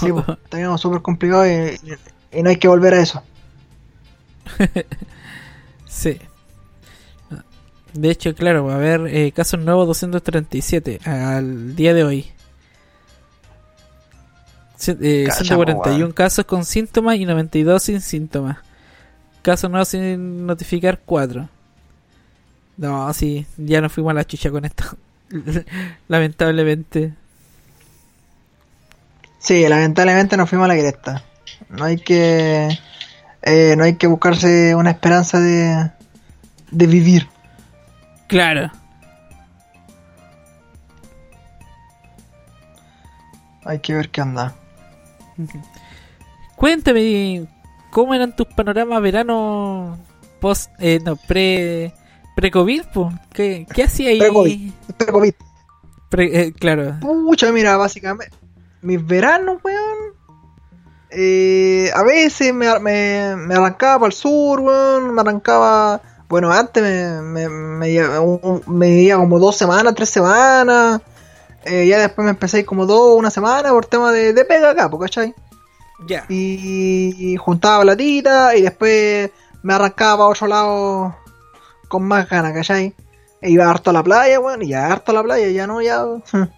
Sí, 0.00 0.10
po, 0.12 0.24
estaríamos 0.44 0.80
súper 0.80 1.02
complicados 1.02 1.46
y- 1.48 2.38
y 2.38 2.42
no 2.42 2.50
hay 2.50 2.56
que 2.56 2.68
volver 2.68 2.94
a 2.94 3.00
eso. 3.00 3.22
Sí. 5.86 6.20
De 7.98 8.10
hecho, 8.10 8.32
claro, 8.32 8.64
va 8.64 8.74
a 8.74 8.76
haber 8.76 9.08
eh, 9.08 9.32
casos 9.32 9.58
nuevos 9.58 9.88
237 9.88 11.00
al 11.04 11.74
día 11.74 11.94
de 11.94 12.04
hoy. 12.04 12.26
Eh, 14.86 15.24
Cacha, 15.26 15.44
141 15.44 16.06
po, 16.06 16.14
casos 16.14 16.44
con 16.44 16.64
síntomas 16.64 17.16
y 17.16 17.24
92 17.24 17.82
sin 17.82 18.00
síntomas. 18.00 18.58
Casos 19.42 19.68
nuevos 19.68 19.88
sin 19.88 20.46
notificar 20.46 21.00
4. 21.04 21.48
No, 22.76 23.12
sí, 23.12 23.46
ya 23.56 23.80
nos 23.80 23.92
fuimos 23.92 24.12
a 24.12 24.14
la 24.14 24.24
chucha 24.24 24.52
con 24.52 24.64
esto. 24.64 24.84
Lamentablemente. 26.08 27.14
Sí, 29.40 29.66
lamentablemente 29.68 30.36
nos 30.36 30.48
fuimos 30.48 30.66
a 30.66 30.74
la 30.74 30.78
cresta. 30.80 31.24
No 31.68 31.84
hay 31.84 31.96
que. 31.96 32.68
eh, 33.42 33.74
no 33.76 33.82
hay 33.82 33.96
que 33.96 34.06
buscarse 34.06 34.76
una 34.76 34.90
esperanza 34.90 35.40
de. 35.40 35.90
de 36.70 36.86
vivir. 36.86 37.26
Claro. 38.28 38.70
Hay 43.64 43.80
que 43.80 43.94
ver 43.94 44.10
qué 44.10 44.20
anda. 44.20 44.54
Cuéntame, 46.56 47.46
¿cómo 47.90 48.14
eran 48.14 48.34
tus 48.34 48.46
panoramas 48.48 49.00
verano 49.02 49.98
post, 50.40 50.70
eh, 50.78 51.00
no, 51.04 51.16
pre, 51.16 51.92
pre-COVID? 52.34 52.82
¿Qué, 53.32 53.66
¿Qué 53.72 53.82
hacía 53.84 54.10
ahí? 54.10 54.18
Pre-COVID. 54.18 54.72
Pre-COVID. 54.96 55.34
Pre- 56.08 56.40
eh, 56.40 56.52
claro. 56.52 56.96
Pucha, 57.00 57.52
mira, 57.52 57.76
básicamente. 57.76 58.34
Mis 58.80 59.04
veranos, 59.04 59.58
weón. 59.62 60.14
eh, 61.10 61.90
a 61.94 62.02
veces 62.02 62.54
me, 62.54 62.66
me, 62.80 63.36
me 63.36 63.54
arrancaba 63.54 64.00
para 64.00 64.06
el 64.08 64.12
sur, 64.12 64.60
weón. 64.60 65.14
Me 65.14 65.20
arrancaba. 65.20 66.00
Bueno, 66.28 66.52
antes 66.52 66.82
me, 66.82 67.22
me, 67.22 67.48
me, 67.48 68.60
me 68.66 68.88
iba 68.90 69.16
como 69.16 69.38
dos 69.38 69.56
semanas, 69.56 69.94
tres 69.94 70.10
semanas. 70.10 71.00
Eh, 71.64 71.86
ya 71.86 71.98
después 71.98 72.24
me 72.24 72.30
empecé 72.30 72.58
a 72.58 72.60
ir 72.60 72.66
como 72.66 72.86
dos, 72.86 73.18
una 73.18 73.30
semana 73.30 73.70
por 73.70 73.86
tema 73.86 74.12
de, 74.12 74.32
de 74.32 74.44
pega 74.44 74.70
acá, 74.70 74.90
¿cachai? 75.00 75.34
Ya. 76.06 76.24
Y 76.28 77.36
juntaba 77.36 77.82
platita 77.82 78.54
y 78.56 78.62
después 78.62 79.30
me 79.62 79.74
arrancaba 79.74 80.18
para 80.18 80.30
otro 80.30 80.46
lado 80.46 81.16
con 81.88 82.04
más 82.04 82.28
ganas, 82.28 82.52
¿cachai? 82.52 82.94
E 83.40 83.50
iba 83.50 83.70
harto 83.70 83.90
a 83.90 83.92
la 83.92 84.02
playa, 84.02 84.40
weón, 84.40 84.62
y 84.62 84.68
ya 84.68 84.86
harto 84.86 85.12
a 85.12 85.14
la 85.14 85.22
playa, 85.22 85.48
ya 85.48 85.66
no, 85.66 85.80
ya. 85.80 86.04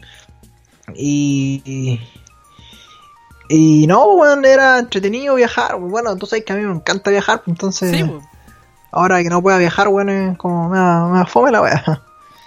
Y. 0.94 2.00
Y 3.48 3.86
no, 3.86 4.14
weón, 4.14 4.44
era 4.44 4.78
entretenido 4.78 5.36
viajar. 5.36 5.76
Bueno, 5.78 6.16
tú 6.16 6.26
sabes 6.26 6.44
que 6.44 6.52
a 6.52 6.56
mí 6.56 6.62
me 6.62 6.74
encanta 6.74 7.10
viajar, 7.10 7.42
pues, 7.44 7.48
entonces. 7.48 7.96
Sí, 7.96 8.02
po. 8.04 8.20
Ahora 8.92 9.22
que 9.22 9.28
no 9.28 9.42
pueda 9.42 9.58
viajar, 9.58 9.88
weón, 9.88 10.08
es 10.08 10.38
como 10.38 10.68
me 10.68 11.26
fome 11.26 11.50
la 11.50 11.62
weá. 11.62 12.02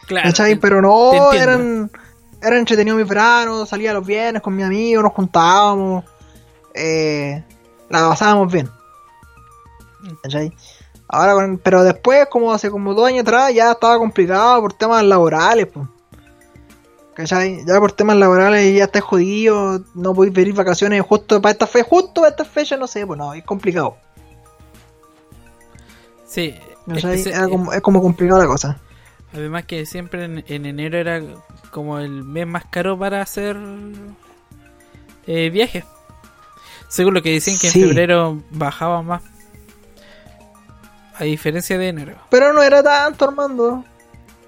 Claro. 0.05 0.27
¿Cachai? 0.27 0.55
Pero 0.55 0.81
no, 0.81 1.31
eran, 1.31 1.89
eran 2.41 2.59
entretenidos 2.59 2.99
mis 2.99 3.07
veranos, 3.07 3.69
salía 3.69 3.93
los 3.93 4.05
viernes 4.05 4.41
con 4.41 4.55
mis 4.55 4.65
amigos, 4.65 5.03
nos 5.03 5.13
juntábamos, 5.13 6.03
eh, 6.73 7.43
la 7.89 8.09
pasábamos 8.09 8.51
bien. 8.51 8.69
¿Cachai? 10.21 10.53
Ahora, 11.07 11.57
pero 11.63 11.83
después, 11.83 12.27
como 12.29 12.51
hace 12.51 12.69
como 12.71 12.93
dos 12.93 13.07
años 13.07 13.21
atrás, 13.21 13.53
ya 13.53 13.71
estaba 13.71 13.97
complicado 13.97 14.61
por 14.61 14.73
temas 14.73 15.03
laborales, 15.03 15.67
pues. 15.67 15.87
¿Cachai? 17.13 17.63
Ya 17.65 17.79
por 17.79 17.91
temas 17.91 18.17
laborales 18.17 18.75
ya 18.75 18.85
estás 18.85 19.03
jodido, 19.03 19.81
no 19.93 20.13
podéis 20.15 20.33
venir 20.33 20.55
vacaciones 20.55 21.01
justo 21.03 21.39
para 21.41 21.51
esta 21.51 21.67
fecha, 21.67 21.87
justo 21.87 22.21
para 22.21 22.29
esta 22.29 22.45
fecha, 22.45 22.75
no 22.75 22.87
sé, 22.87 23.05
pues 23.05 23.19
no, 23.19 23.33
es 23.33 23.43
complicado. 23.43 23.97
Sí. 26.34 26.55
Como- 27.49 27.71
es 27.73 27.81
como 27.81 28.01
complicado 28.01 28.39
la 28.41 28.47
cosa. 28.47 28.79
Además 29.34 29.65
que 29.65 29.86
siempre 29.86 30.25
en, 30.25 30.43
en 30.47 30.65
enero 30.65 30.97
era 30.97 31.21
como 31.71 31.99
el 31.99 32.23
mes 32.23 32.45
más 32.47 32.65
caro 32.65 32.97
para 32.97 33.21
hacer 33.21 33.57
eh, 35.27 35.49
viajes. 35.49 35.86
Según 36.88 37.13
lo 37.15 37.21
que 37.23 37.29
dicen 37.31 37.57
que 37.57 37.69
Sí. 37.69 37.81
en 37.81 37.88
febrero 37.89 38.41
bajaba 38.51 39.01
más. 39.01 39.21
A 41.17 41.23
diferencia 41.23 41.77
de 41.77 41.88
enero. 41.89 42.15
Pero 42.29 42.53
no 42.53 42.61
era 42.63 42.81
tanto, 42.84 43.25
Armando. 43.25 43.84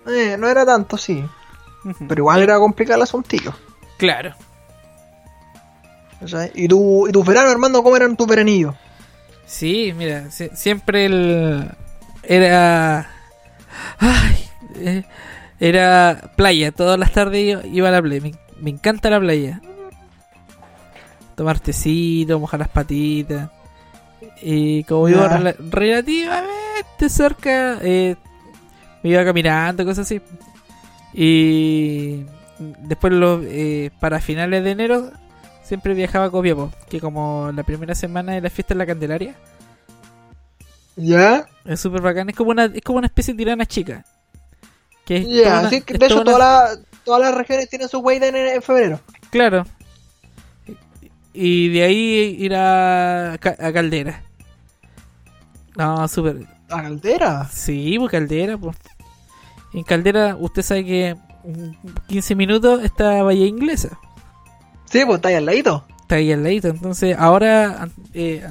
Eh, 0.07 0.35
no 0.37 0.47
era 0.47 0.65
tanto, 0.65 0.97
sí. 0.97 1.23
Pero 2.07 2.21
igual 2.21 2.41
era 2.41 2.57
complicado 2.57 2.97
el 2.97 3.03
asuntillo. 3.03 3.53
Claro. 3.97 4.33
¿Y 6.55 6.67
tu, 6.67 7.07
y 7.07 7.11
tu 7.11 7.23
verano, 7.23 7.49
Armando, 7.49 7.83
cómo 7.83 7.95
eran 7.95 8.15
tus 8.17 8.25
veranillos? 8.27 8.73
Sí, 9.45 9.93
mira, 9.95 10.31
si- 10.31 10.49
siempre 10.53 11.05
el 11.05 11.69
era 12.23 13.07
ay, 13.99 14.35
eh, 14.75 15.03
era 15.59 16.31
playa, 16.35 16.71
todas 16.71 16.99
las 16.99 17.11
tardes 17.11 17.43
iba, 17.43 17.65
iba 17.67 17.89
a 17.89 17.91
la 17.91 18.01
playa. 18.01 18.21
Me, 18.21 18.33
me 18.59 18.69
encanta 18.71 19.09
la 19.09 19.19
playa. 19.19 19.61
Tomar 21.35 21.59
tecito, 21.59 22.39
mojar 22.39 22.59
las 22.61 22.69
patitas. 22.69 23.49
Y 24.41 24.83
como 24.85 25.05
vivo 25.05 25.21
Ya. 25.21 25.37
rela- 25.39 25.55
relativamente 25.69 27.09
cerca, 27.09 27.77
eh, 27.81 28.15
me 29.03 29.09
iba 29.11 29.23
caminando, 29.23 29.85
cosas 29.85 30.05
así. 30.05 30.21
Y 31.13 32.25
después 32.59 33.13
los, 33.13 33.41
eh, 33.45 33.91
para 33.99 34.19
finales 34.19 34.63
de 34.63 34.71
enero 34.71 35.11
siempre 35.65 35.93
viajaba 35.93 36.25
a 36.25 36.29
Copiapó, 36.29 36.71
que 36.89 37.01
como 37.01 37.51
la 37.53 37.63
primera 37.63 37.95
semana 37.95 38.33
de 38.33 38.41
la 38.41 38.49
fiesta 38.49 38.73
en 38.73 38.77
la 38.77 38.85
Candelaria. 38.85 39.35
¿Ya? 40.95 41.45
Es 41.65 41.81
súper 41.81 42.01
bacán, 42.01 42.29
es 42.29 42.35
como 42.35 42.51
una, 42.51 42.65
es 42.65 42.81
como 42.81 42.99
una 42.99 43.07
especie 43.07 43.33
de 43.33 43.37
tirana 43.39 43.65
chica. 43.65 44.05
Que 45.05 45.17
es 45.17 45.27
Ya, 45.27 45.43
toda 45.43 45.59
una- 45.61 45.69
sí, 45.69 45.81
que 45.81 45.93
es 45.93 45.99
de 45.99 46.05
hecho 46.05 46.23
toda 46.23 46.23
una- 46.23 46.31
todas 46.37 46.77
las- 46.79 47.03
todas 47.03 47.21
las 47.21 47.35
regiones 47.35 47.69
tienen 47.69 47.89
su 47.89 47.99
wey 47.99 48.17
en, 48.21 48.35
en 48.35 48.61
febrero. 48.61 48.99
Claro. 49.29 49.65
Y 51.33 51.67
de 51.69 51.83
ahí 51.83 52.35
ir 52.39 52.55
a, 52.55 53.33
a 53.33 53.37
Caldera. 53.37 54.23
No, 55.75 56.07
súper. 56.07 56.47
¿A 56.69 56.81
Caldera? 56.81 57.49
Sí, 57.51 57.95
pues 57.99 58.09
Caldera, 58.11 58.57
pues. 58.57 58.77
En 59.73 59.83
Caldera, 59.83 60.37
usted 60.39 60.61
sabe 60.61 60.85
que 60.85 61.15
en 61.43 61.77
15 62.07 62.33
minutos 62.35 62.81
está 62.83 63.21
Bahía 63.23 63.45
Inglesa. 63.45 63.99
Sí, 64.85 65.03
pues 65.05 65.17
está 65.17 65.29
ahí 65.29 65.35
al 65.35 65.45
ladito. 65.45 65.85
Está 66.01 66.15
ahí 66.15 66.31
al 66.31 66.43
ladito. 66.43 66.67
Entonces, 66.69 67.15
ahora 67.17 67.89
eh, 68.13 68.43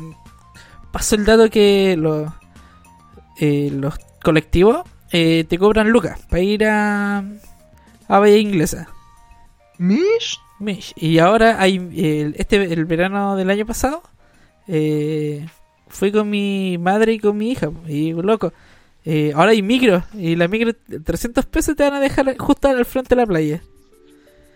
pasó 0.95 1.17
el 1.17 1.25
dato 1.25 1.51
que 1.51 1.97
los, 1.99 2.31
eh, 3.41 3.69
los 3.73 3.99
colectivos 4.23 4.83
eh, 5.11 5.45
te 5.49 5.59
cobran 5.59 5.91
lucas 5.91 6.21
para 6.31 6.41
ir 6.41 6.65
a, 6.67 7.19
a 8.09 8.19
Bahía 8.21 8.39
Inglesa. 8.39 8.89
¿Mish? 9.79 10.39
Mish. 10.61 10.93
Y 10.97 11.19
ahora 11.19 11.61
hay 11.61 11.77
el, 11.77 12.37
este 12.39 12.73
el 12.73 12.85
verano 12.85 13.35
del 13.35 13.51
año 13.51 13.67
pasado 13.67 14.03
eh, 14.69 15.45
fui 15.89 16.13
con 16.13 16.31
mi 16.31 16.79
madre 16.79 17.15
y 17.15 17.19
con 17.19 17.37
mi 17.37 17.51
hija 17.51 17.71
y 17.89 18.13
loco 18.13 18.53
ahora 19.35 19.51
hay 19.51 19.63
micro 19.63 20.03
y 20.15 20.37
la 20.37 20.49
micro 20.49 20.73
300 21.05 21.45
pesos 21.47 21.77
te 21.77 21.83
van 21.83 21.95
a 21.95 22.01
dejar 22.01 22.39
justo 22.39 22.69
al 22.69 22.85
frente 22.87 23.15
de 23.15 23.21
la 23.21 23.27
playa 23.27 23.63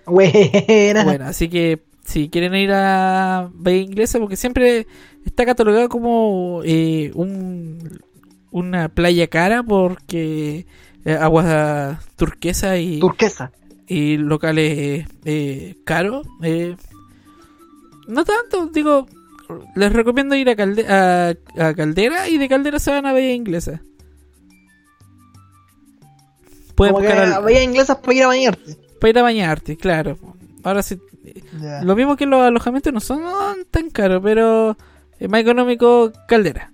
Buena. 0.08 1.04
bueno 1.04 1.24
así 1.26 1.48
que 1.48 1.80
si 2.04 2.28
quieren 2.30 2.54
ir 2.54 2.70
a 2.72 3.50
Bahía 3.54 3.82
Inglesa 3.82 4.18
porque 4.18 4.36
siempre 4.36 4.86
está 5.26 5.44
catalogado 5.44 5.88
como 5.88 6.62
eh, 6.64 7.10
un 7.14 8.00
una 8.50 8.88
playa 8.88 9.26
cara 9.26 9.62
porque 9.62 10.64
eh, 11.04 11.12
aguas 11.20 11.98
turquesa 12.16 12.78
y 12.78 12.98
Turquesa. 12.98 13.52
y 13.86 14.16
locales 14.16 15.06
eh, 15.24 15.74
caros. 15.84 16.26
eh, 16.42 16.74
no 18.06 18.24
tanto, 18.24 18.66
digo, 18.68 19.06
les 19.76 19.92
recomiendo 19.92 20.34
ir 20.34 20.48
a, 20.48 20.56
Calde- 20.56 20.86
a, 20.88 21.34
a 21.62 21.74
Caldera 21.74 22.26
y 22.30 22.38
de 22.38 22.48
Caldera 22.48 22.78
se 22.78 22.90
van 22.90 23.04
a 23.04 23.12
Bahía 23.12 23.34
Inglesa. 23.34 23.82
Pueden 26.74 26.94
Como 26.94 27.02
que 27.06 27.08
buscar 27.12 27.24
al- 27.28 27.32
había 27.34 27.62
inglesas 27.62 27.98
para 27.98 28.14
ir 28.14 28.22
a 28.22 28.26
bañarte. 28.28 28.76
Para 28.98 29.10
ir 29.10 29.18
a 29.18 29.22
bañarte, 29.22 29.76
claro. 29.76 30.18
Ahora 30.64 30.82
sí, 30.82 30.98
lo 31.82 31.94
mismo 31.96 32.16
que 32.16 32.26
los 32.26 32.40
alojamientos 32.42 32.92
no 32.92 33.00
son 33.00 33.22
tan 33.70 33.90
caros, 33.90 34.20
pero 34.22 34.76
es 35.18 35.28
más 35.28 35.40
económico 35.40 36.12
Caldera. 36.26 36.72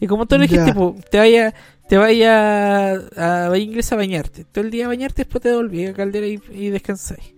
Y 0.00 0.06
como 0.06 0.26
tú 0.26 0.36
lo 0.36 0.42
dijiste, 0.42 0.74
pues, 0.74 1.04
te 1.10 1.18
vaya, 1.18 1.54
te 1.88 1.96
vayas 1.96 3.00
a, 3.16 3.50
a 3.50 3.58
Inglesa 3.58 3.94
a 3.94 3.98
bañarte. 3.98 4.44
Todo 4.44 4.64
el 4.64 4.70
día 4.70 4.84
a 4.84 4.88
bañarte, 4.88 5.22
después 5.22 5.42
te 5.42 5.48
devolví 5.50 5.86
a 5.86 5.94
Caldera 5.94 6.26
y, 6.26 6.40
y 6.52 6.68
descansáis. 6.70 7.34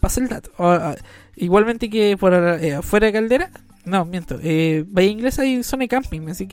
Pasa 0.00 0.20
el 0.20 0.28
dato. 0.28 0.50
O, 0.58 0.66
a- 0.68 0.96
igualmente 1.36 1.88
que 1.90 2.16
por 2.16 2.32
eh, 2.34 2.74
afuera 2.74 3.06
de 3.06 3.12
Caldera, 3.12 3.50
no, 3.84 4.04
miento. 4.04 4.38
Eh, 4.42 4.84
Bahía 4.88 5.10
Inglesa 5.10 5.42
hay 5.42 5.62
zona 5.62 5.82
de 5.84 5.88
camping, 5.88 6.28
así 6.28 6.46
que 6.46 6.52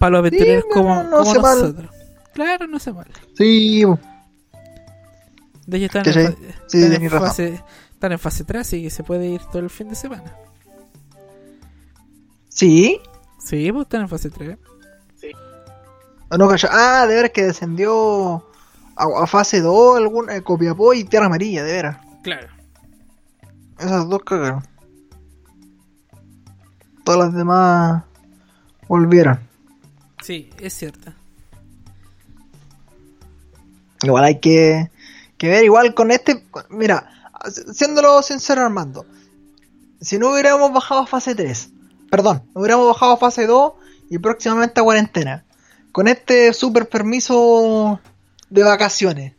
Para 0.00 0.10
los 0.10 0.18
aventureros 0.20 0.64
como, 0.72 0.94
no, 0.94 1.02
no 1.04 1.10
como 1.18 1.30
hace 1.30 1.38
mal. 1.40 1.58
nosotros. 1.60 1.90
Claro, 2.34 2.66
no 2.66 2.76
hace 2.78 2.92
mal. 2.92 3.06
Sí. 3.36 3.84
De 5.66 5.76
hecho, 5.76 5.98
están, 5.98 6.06
en, 6.08 6.12
sí, 6.12 6.20
fa- 6.20 6.32
sí, 6.66 6.78
están, 6.78 6.82
en 6.82 6.90
tenés 6.92 7.12
razón. 7.12 7.28
fase, 7.28 7.62
están 7.92 8.12
en 8.12 8.18
fase 8.18 8.44
3, 8.44 8.60
así 8.62 8.82
que 8.82 8.90
se 8.90 9.04
puede 9.04 9.26
ir 9.28 9.40
todo 9.52 9.58
el 9.60 9.70
fin 9.70 9.88
de 9.90 9.94
semana. 9.94 10.34
¿Sí? 12.48 13.00
Sí, 13.38 13.70
pues 13.72 13.82
están 13.84 14.00
en 14.02 14.08
fase 14.08 14.30
3. 14.30 14.58
¿O 16.32 16.36
no 16.38 16.48
cayó? 16.48 16.68
Ah, 16.70 17.06
de 17.06 17.14
veras 17.16 17.30
que 17.32 17.42
descendió 17.44 18.36
a, 18.96 19.04
a 19.22 19.26
fase 19.26 19.60
2 19.60 19.96
algún, 19.98 20.30
eh, 20.30 20.42
Copiapó 20.42 20.94
y 20.94 21.04
Tierra 21.04 21.26
Amarilla, 21.26 21.62
de 21.64 21.72
veras. 21.72 21.98
Claro. 22.22 22.48
Esas 23.78 24.08
dos 24.08 24.22
cagaron. 24.24 24.62
Todas 27.04 27.20
las 27.26 27.34
demás 27.34 28.04
volvieron. 28.88 29.40
Sí, 30.22 30.50
es 30.58 30.74
cierto. 30.74 31.12
Igual 34.02 34.24
hay 34.24 34.40
que, 34.40 34.90
que 35.36 35.48
ver, 35.48 35.64
igual 35.64 35.94
con 35.94 36.10
este. 36.10 36.44
Mira, 36.70 37.32
siéndolo 37.72 38.22
sincero, 38.22 38.62
Armando. 38.62 39.06
Si 40.00 40.18
no 40.18 40.32
hubiéramos 40.32 40.72
bajado 40.72 41.02
a 41.02 41.06
fase 41.06 41.34
3, 41.34 41.70
perdón, 42.10 42.42
no 42.54 42.60
hubiéramos 42.60 42.86
bajado 42.86 43.12
a 43.12 43.16
fase 43.18 43.46
2 43.46 43.72
y 44.08 44.18
próximamente 44.18 44.80
a 44.80 44.84
cuarentena, 44.84 45.44
con 45.92 46.08
este 46.08 46.54
super 46.54 46.88
permiso 46.88 48.00
de 48.48 48.62
vacaciones, 48.62 49.34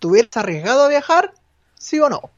¿te 0.00 0.06
hubieras 0.06 0.36
arriesgado 0.36 0.84
a 0.84 0.88
viajar? 0.88 1.34
¿Sí 1.78 2.00
o 2.00 2.08
no? 2.08 2.30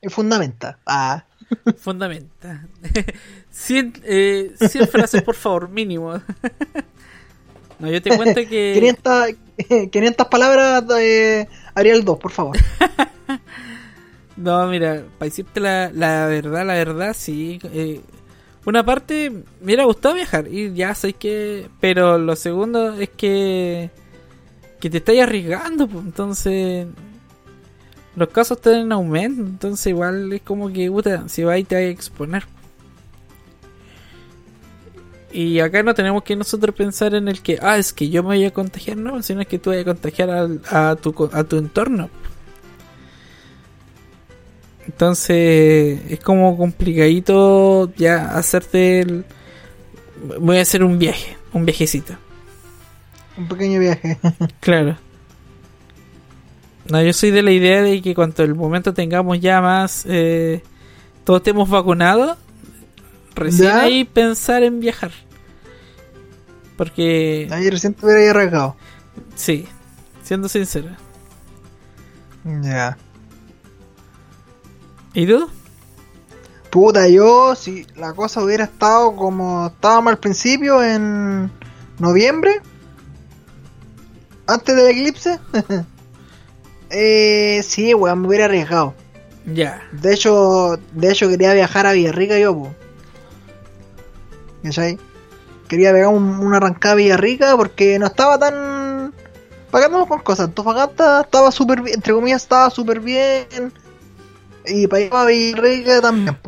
Es 0.00 0.12
fundamental. 0.12 0.76
Ah. 0.86 1.24
Fundamenta. 1.78 2.66
100, 3.58 4.02
eh, 4.04 4.54
100 4.56 4.88
frases, 4.92 5.22
por 5.22 5.34
favor, 5.34 5.68
mínimo. 5.68 6.12
no, 7.78 7.90
yo 7.90 8.00
te 8.00 8.16
cuento 8.16 8.40
que. 8.48 8.72
500, 8.74 9.90
500 9.90 10.26
palabras 10.30 10.86
de 10.86 11.48
Ariel 11.74 12.04
2, 12.04 12.18
por 12.18 12.30
favor. 12.30 12.56
No, 14.36 14.64
mira, 14.68 15.02
para 15.18 15.28
decirte 15.28 15.58
la, 15.58 15.90
la 15.92 16.26
verdad, 16.26 16.64
la 16.64 16.74
verdad, 16.74 17.16
sí. 17.18 17.58
eh, 17.64 18.00
una 18.64 18.84
parte, 18.84 19.30
me 19.30 19.44
hubiera 19.64 19.84
gustado 19.84 20.14
viajar 20.14 20.46
y 20.46 20.72
ya 20.74 20.94
sé 20.94 21.14
que. 21.14 21.66
Pero 21.80 22.16
lo 22.18 22.36
segundo 22.36 22.94
es 22.94 23.08
que. 23.10 23.90
Que 24.78 24.88
te 24.88 24.98
estás 24.98 25.18
arriesgando, 25.18 25.88
pues, 25.88 26.04
entonces. 26.04 26.86
Los 28.14 28.28
casos 28.28 28.58
están 28.58 28.74
en 28.74 28.92
aumento, 28.92 29.42
entonces 29.42 29.88
igual 29.88 30.32
es 30.32 30.42
como 30.42 30.72
que, 30.72 30.88
puta, 30.90 31.28
si 31.28 31.42
ahí 31.42 31.64
te 31.64 31.74
vas 31.74 31.84
a 31.84 31.88
exponer. 31.88 32.44
Y 35.32 35.60
acá 35.60 35.82
no 35.82 35.94
tenemos 35.94 36.22
que 36.22 36.36
nosotros 36.36 36.74
pensar 36.74 37.14
en 37.14 37.28
el 37.28 37.42
que, 37.42 37.58
ah, 37.60 37.76
es 37.76 37.92
que 37.92 38.08
yo 38.08 38.22
me 38.22 38.28
voy 38.36 38.44
a 38.46 38.50
contagiar, 38.52 38.96
no, 38.96 39.22
sino 39.22 39.42
es 39.42 39.46
que 39.46 39.58
tú 39.58 39.70
vas 39.70 39.80
a 39.80 39.84
contagiar 39.84 40.30
al- 40.30 40.60
a, 40.70 40.96
tu, 40.96 41.28
a 41.32 41.44
tu 41.44 41.58
entorno. 41.58 42.08
Entonces 44.86 46.00
es 46.08 46.20
como 46.20 46.56
complicadito 46.56 47.92
ya 47.96 48.30
hacerte 48.36 49.00
el... 49.00 49.24
Voy 50.40 50.58
a 50.58 50.62
hacer 50.62 50.82
un 50.82 50.98
viaje, 50.98 51.36
un 51.52 51.64
viajecito. 51.66 52.14
Un 53.36 53.48
pequeño 53.48 53.80
viaje. 53.80 54.18
Claro. 54.60 54.96
No, 56.90 57.02
yo 57.02 57.12
soy 57.12 57.30
de 57.30 57.42
la 57.42 57.50
idea 57.50 57.82
de 57.82 58.00
que 58.00 58.14
cuando 58.14 58.42
el 58.42 58.54
momento 58.54 58.94
tengamos 58.94 59.38
ya 59.40 59.60
más... 59.60 60.04
Eh, 60.08 60.62
todos 61.24 61.40
estemos 61.40 61.68
vacunados, 61.68 62.38
recién 63.38 63.68
¿Ya? 63.68 63.80
ahí 63.82 64.04
pensar 64.04 64.62
en 64.62 64.80
viajar. 64.80 65.12
Porque... 66.76 67.48
Ahí 67.50 67.68
recién 67.70 67.94
te 67.94 68.06
hubiera 68.06 68.30
arriesgado. 68.30 68.76
Sí, 69.34 69.66
siendo 70.22 70.48
sincero. 70.48 70.90
Ya. 72.44 72.96
¿Y 75.14 75.26
tú? 75.26 75.50
Puta, 76.70 77.08
yo, 77.08 77.54
si 77.54 77.86
la 77.96 78.12
cosa 78.12 78.42
hubiera 78.42 78.64
estado 78.64 79.16
como 79.16 79.68
estábamos 79.68 80.12
al 80.12 80.18
principio, 80.18 80.82
en 80.84 81.50
noviembre, 81.98 82.60
antes 84.46 84.76
del 84.76 84.88
eclipse, 84.88 85.38
eh, 86.90 87.62
sí, 87.66 87.94
weón, 87.94 88.20
me 88.20 88.28
hubiera 88.28 88.44
arriesgado. 88.44 88.94
Ya. 89.46 89.82
De 89.92 90.12
hecho, 90.12 90.78
de 90.92 91.10
hecho 91.10 91.28
quería 91.28 91.54
viajar 91.54 91.86
a 91.86 91.92
Villarrica 91.92 92.38
yo, 92.38 92.54
po. 92.54 92.74
¿Cachai? 94.62 94.98
Quería 95.68 95.92
pegar 95.92 96.08
un- 96.08 96.40
una 96.40 96.56
arrancada 96.56 96.94
Villarrica 96.94 97.56
porque 97.56 97.98
no 97.98 98.06
estaba 98.06 98.38
tan... 98.38 99.12
¿Para 99.70 99.82
qué 99.82 99.86
andamos 99.86 100.08
con 100.08 100.20
cosas? 100.20 100.46
Antofagasta 100.46 101.20
estaba 101.22 101.50
súper 101.52 101.82
bien, 101.82 101.96
entre 101.96 102.14
comillas 102.14 102.42
estaba 102.42 102.70
súper 102.70 103.00
bien. 103.00 103.72
Y 104.64 104.86
para 104.86 105.04
allá 105.04 105.24
Villarrica 105.26 106.00
también. 106.00 106.38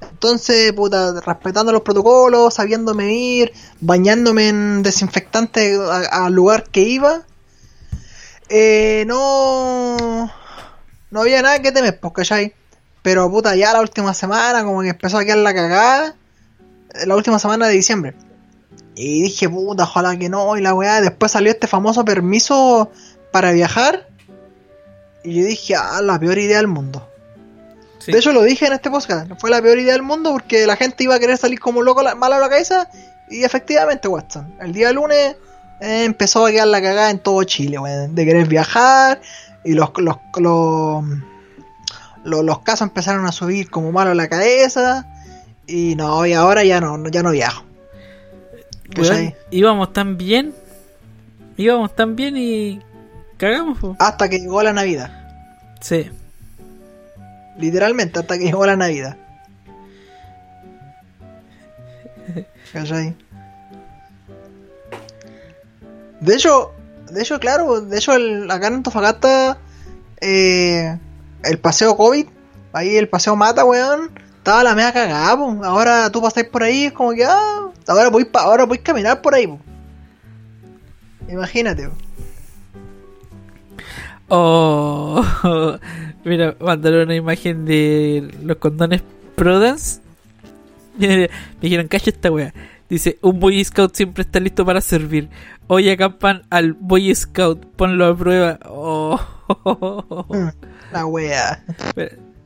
Entonces, 0.00 0.72
puta, 0.72 1.20
respetando 1.20 1.72
los 1.72 1.82
protocolos, 1.82 2.54
sabiendo 2.54 2.94
medir, 2.94 3.52
bañándome 3.80 4.48
en 4.48 4.82
desinfectante 4.84 5.76
al 6.10 6.32
lugar 6.32 6.64
que 6.70 6.82
iba. 6.82 7.22
Eh, 8.48 9.04
no... 9.06 10.30
No 11.10 11.20
había 11.20 11.42
nada 11.42 11.60
que 11.60 11.72
temer, 11.72 11.98
pues, 12.00 12.14
¿cachai? 12.14 12.54
Pero, 13.02 13.28
puta, 13.30 13.54
ya 13.56 13.72
la 13.72 13.80
última 13.80 14.14
semana 14.14 14.64
como 14.64 14.80
que 14.82 14.90
empezó 14.90 15.18
a 15.18 15.24
quedar 15.24 15.38
la 15.38 15.52
cagada. 15.52 16.14
La 17.06 17.16
última 17.16 17.38
semana 17.38 17.66
de 17.66 17.74
diciembre. 17.74 18.14
Y 18.94 19.22
dije, 19.22 19.48
puta, 19.48 19.84
ojalá 19.84 20.16
que 20.18 20.28
no, 20.28 20.56
y 20.56 20.60
la 20.60 20.74
weá. 20.74 21.00
Después 21.00 21.32
salió 21.32 21.50
este 21.50 21.66
famoso 21.66 22.04
permiso 22.04 22.90
para 23.30 23.52
viajar. 23.52 24.06
Y 25.24 25.40
yo 25.40 25.46
dije, 25.46 25.74
ah, 25.76 26.00
la 26.02 26.18
peor 26.18 26.38
idea 26.38 26.58
del 26.58 26.66
mundo. 26.68 27.08
De 28.12 28.18
hecho, 28.18 28.32
lo 28.32 28.42
dije 28.42 28.66
en 28.66 28.72
este 28.72 28.90
podcast. 28.90 29.30
Fue 29.38 29.48
la 29.48 29.62
peor 29.62 29.78
idea 29.78 29.92
del 29.92 30.02
mundo 30.02 30.32
porque 30.32 30.66
la 30.66 30.76
gente 30.76 31.04
iba 31.04 31.14
a 31.14 31.18
querer 31.20 31.38
salir 31.38 31.60
como 31.60 31.82
loco, 31.82 32.02
la- 32.02 32.14
mal 32.16 32.32
a 32.32 32.38
la 32.40 32.48
cabeza. 32.48 32.88
Y 33.30 33.44
efectivamente, 33.44 34.08
Watson. 34.08 34.54
El 34.60 34.72
día 34.72 34.92
lunes 34.92 35.36
eh, 35.80 36.04
empezó 36.04 36.44
a 36.46 36.50
quedar 36.50 36.66
la 36.66 36.82
cagada 36.82 37.10
en 37.10 37.20
todo 37.20 37.42
Chile, 37.44 37.78
weón. 37.78 38.14
De 38.14 38.24
querer 38.26 38.46
viajar. 38.48 39.20
Y 39.64 39.72
los, 39.74 39.90
los, 39.98 40.16
los, 40.38 41.04
los, 42.24 42.44
los 42.44 42.58
casos 42.60 42.88
empezaron 42.88 43.24
a 43.26 43.32
subir 43.32 43.70
como 43.70 43.92
malo 43.92 44.10
a 44.10 44.14
la 44.14 44.28
cabeza. 44.28 45.06
Y 45.66 45.94
no, 45.94 46.26
y 46.26 46.32
ahora 46.32 46.64
ya 46.64 46.80
no, 46.80 47.08
ya 47.08 47.22
no 47.22 47.30
viajo. 47.30 47.64
Pues 48.94 49.08
bueno, 49.08 49.32
íbamos 49.50 49.92
tan 49.92 50.18
bien, 50.18 50.54
íbamos 51.56 51.94
tan 51.94 52.14
bien 52.16 52.36
y 52.36 52.80
cagamos. 53.38 53.78
Hasta 53.98 54.28
que 54.28 54.38
llegó 54.38 54.62
la 54.62 54.72
Navidad. 54.72 55.10
Sí. 55.80 56.10
Literalmente, 57.58 58.18
hasta 58.18 58.38
que 58.38 58.44
llegó 58.44 58.66
la 58.66 58.76
Navidad. 58.76 59.16
¿Cachai? 62.72 63.14
De 66.20 66.34
hecho, 66.34 66.72
de 67.10 67.22
hecho, 67.22 67.40
claro, 67.40 67.80
de 67.80 67.98
hecho 67.98 68.14
el, 68.14 68.50
acá 68.50 68.68
en 68.68 68.74
Antofagasta 68.74 69.58
eh, 70.20 70.96
el 71.42 71.58
paseo 71.58 71.96
COVID, 71.96 72.26
ahí 72.72 72.96
el 72.96 73.08
paseo 73.08 73.36
mata, 73.36 73.64
weón, 73.64 74.12
estaba 74.42 74.64
la 74.64 74.74
media 74.74 74.92
cagada, 74.92 75.36
po. 75.36 75.64
Ahora 75.64 76.10
tú 76.10 76.20
pasáis 76.20 76.48
por 76.48 76.62
ahí, 76.64 76.86
es 76.86 76.92
como 76.92 77.12
que, 77.12 77.24
ah, 77.24 77.68
ahora 77.86 78.10
voy, 78.10 78.24
pa- 78.24 78.42
ahora 78.42 78.64
voy 78.64 78.78
a 78.78 78.82
caminar 78.82 79.22
por 79.22 79.34
ahí, 79.34 79.46
po. 79.46 79.60
Imagínate, 81.28 81.88
po. 81.88 81.94
Oh, 84.28 85.22
mira, 86.24 86.56
mandaron 86.60 87.02
una 87.02 87.14
imagen 87.14 87.64
de 87.64 88.30
los 88.42 88.56
condones 88.56 89.02
Prudence. 89.36 90.00
Me 90.98 91.28
dijeron, 91.60 91.88
cacha 91.88 92.10
esta 92.10 92.30
wea. 92.30 92.52
Dice, 92.88 93.18
un 93.22 93.40
Boy 93.40 93.64
Scout 93.64 93.94
siempre 93.94 94.22
está 94.22 94.40
listo 94.40 94.64
para 94.66 94.80
servir. 94.80 95.28
Hoy 95.66 95.88
acampan 95.88 96.42
al 96.50 96.72
Boy 96.74 97.14
Scout, 97.14 97.64
ponlo 97.76 98.06
a 98.06 98.16
prueba. 98.16 98.58
Oh. 98.68 99.18
La 100.92 101.06
wea. 101.06 101.64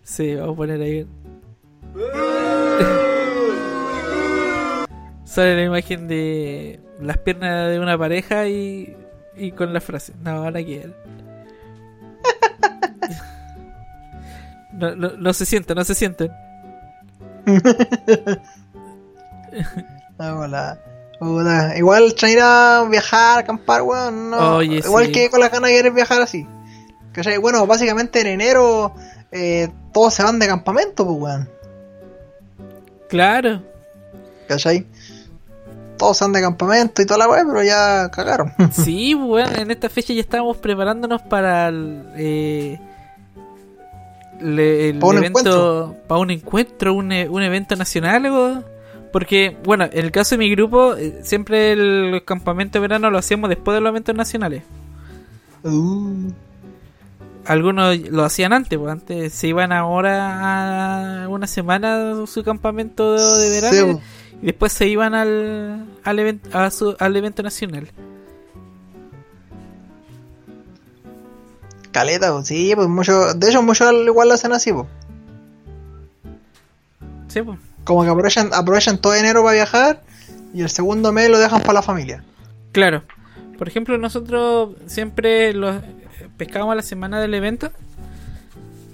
Sí, 0.03 0.35
vamos 0.37 0.55
a 0.55 0.57
poner 0.57 0.81
ahí. 0.81 1.07
Sale 5.25 5.57
la 5.57 5.63
imagen 5.65 6.09
de 6.09 6.81
las 7.01 7.19
piernas 7.19 7.71
de 7.71 7.79
una 7.81 7.97
pareja 7.99 8.47
y, 8.49 8.97
y 9.37 9.53
con 9.53 9.73
la 9.73 9.81
frase, 9.81 10.13
no, 10.23 10.45
ahora 10.45 10.63
quiero. 10.65 10.93
No, 14.73 14.95
no, 14.95 15.11
no 15.17 15.33
se 15.33 15.47
sienten, 15.47 15.75
no 15.75 15.85
se 15.85 15.95
sienten. 15.95 16.31
Hola. 20.19 20.79
Igual 21.77 22.15
China 22.15 22.85
viajar, 22.91 23.39
acampar, 23.39 23.81
weón. 23.81 24.31
No. 24.31 24.57
Oye, 24.57 24.83
Igual 24.85 25.07
sí. 25.07 25.13
que 25.13 25.31
con 25.31 25.41
las 25.41 25.51
ganas 25.51 25.71
de 25.71 25.77
querer 25.77 25.93
viajar 25.93 26.21
así. 26.21 26.47
¿Cachai? 27.13 27.39
Bueno, 27.39 27.67
básicamente 27.67 28.21
en 28.21 28.27
enero 28.27 28.93
eh, 29.33 29.71
todos 29.95 30.13
se 30.13 30.23
van 30.23 30.39
de 30.39 30.47
campamento, 30.47 31.07
pues, 31.07 31.19
weón. 31.19 31.49
Claro. 33.09 33.63
¿Cachai? 34.49 34.87
Todos 35.97 36.21
van 36.21 36.33
de 36.33 36.41
campamento 36.43 37.01
y 37.03 37.07
toda 37.07 37.19
la 37.19 37.29
weá, 37.29 37.43
pero 37.47 37.63
ya 37.63 38.11
cagaron. 38.11 38.53
Sí, 38.73 39.15
bueno, 39.15 39.57
en 39.57 39.71
esta 39.71 39.89
fecha 39.89 40.13
ya 40.13 40.21
estábamos 40.21 40.59
preparándonos 40.59 41.23
para 41.23 41.69
el, 41.69 42.03
eh, 42.17 42.79
le- 44.41 44.91
el 44.91 44.99
Para 44.99 45.11
un 45.11 45.17
evento, 45.19 45.39
encuentro. 45.41 45.97
para 46.07 46.21
un 46.21 46.31
encuentro, 46.31 46.95
un, 46.95 47.13
e- 47.13 47.29
un 47.29 47.43
evento 47.43 47.77
nacional, 47.77 48.27
algo. 48.27 48.63
Porque, 49.13 49.57
bueno, 49.65 49.85
en 49.91 50.05
el 50.05 50.11
caso 50.13 50.35
de 50.35 50.39
mi 50.41 50.51
grupo, 50.51 50.95
eh, 50.97 51.21
siempre 51.23 51.73
el 51.73 52.23
campamento 52.27 52.75
de 52.79 52.81
verano 52.81 53.11
lo 53.11 53.17
hacíamos 53.19 53.49
después 53.49 53.75
de 53.75 53.81
los 53.81 53.89
eventos 53.89 54.15
nacionales. 54.15 54.63
Uh. 55.65 56.31
Algunos 57.47 57.97
lo 58.11 58.25
hacían 58.25 58.53
antes, 58.53 58.77
pues 58.79 58.91
antes 58.91 59.33
se 59.33 59.47
iban 59.49 59.71
ahora 59.73 61.23
a 61.25 61.29
una 61.29 61.47
semana 61.47 62.23
a 62.23 62.27
su 62.27 62.43
campamento 62.43 63.13
de, 63.39 63.51
verano 63.51 63.75
Sí, 63.77 63.93
po. 63.95 64.01
y 64.43 64.47
después 64.47 64.73
se 64.73 64.87
iban 64.89 65.15
al, 65.15 65.87
al, 66.03 66.19
event- 66.19 66.53
a 66.55 66.71
su- 66.71 66.97
al 66.99 67.17
evento 67.17 67.43
nacional. 67.45 67.89
Caleta, 71.93 72.33
pues, 72.33 72.47
sí, 72.49 72.73
pues 72.75 72.89
muchos. 72.89 73.39
De 73.39 73.49
hecho, 73.49 73.63
muchos 73.63 73.91
igual 74.07 74.29
lo 74.29 74.35
hacen 74.35 74.53
así, 74.53 74.73
pues. 74.73 74.87
Sí, 77.29 77.43
pues. 77.43 77.59
Como 77.85 78.03
que 78.03 78.11
aprovechan, 78.11 78.51
aprovechan 78.53 78.99
todo 78.99 79.15
enero 79.15 79.43
para 79.43 79.55
viajar 79.55 80.03
y 80.53 80.63
el 80.63 80.69
segundo 80.71 81.13
mes 81.13 81.31
lo 81.31 81.39
dejan 81.39 81.61
para 81.61 81.75
la 81.75 81.83
familia. 81.83 82.25
Claro. 82.73 83.03
Por 83.57 83.69
ejemplo, 83.69 83.97
nosotros 83.97 84.75
siempre 84.87 85.53
los 85.55 85.77
pescábamos 86.37 86.77
la 86.77 86.83
semana 86.83 87.21
del 87.21 87.35
evento. 87.35 87.71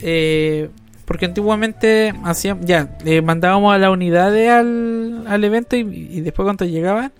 eh, 0.00 0.70
porque 1.04 1.26
antiguamente 1.26 2.14
hacíamos, 2.24 2.64
ya, 2.64 2.96
eh, 3.04 3.22
mandábamos 3.22 3.74
a 3.74 3.78
las 3.78 3.90
unidades 3.90 4.50
al, 4.50 5.24
al 5.26 5.44
evento 5.44 5.76
y, 5.76 5.80
y 5.80 6.20
después 6.20 6.44
cuando 6.46 6.64
llegaban, 6.64 7.12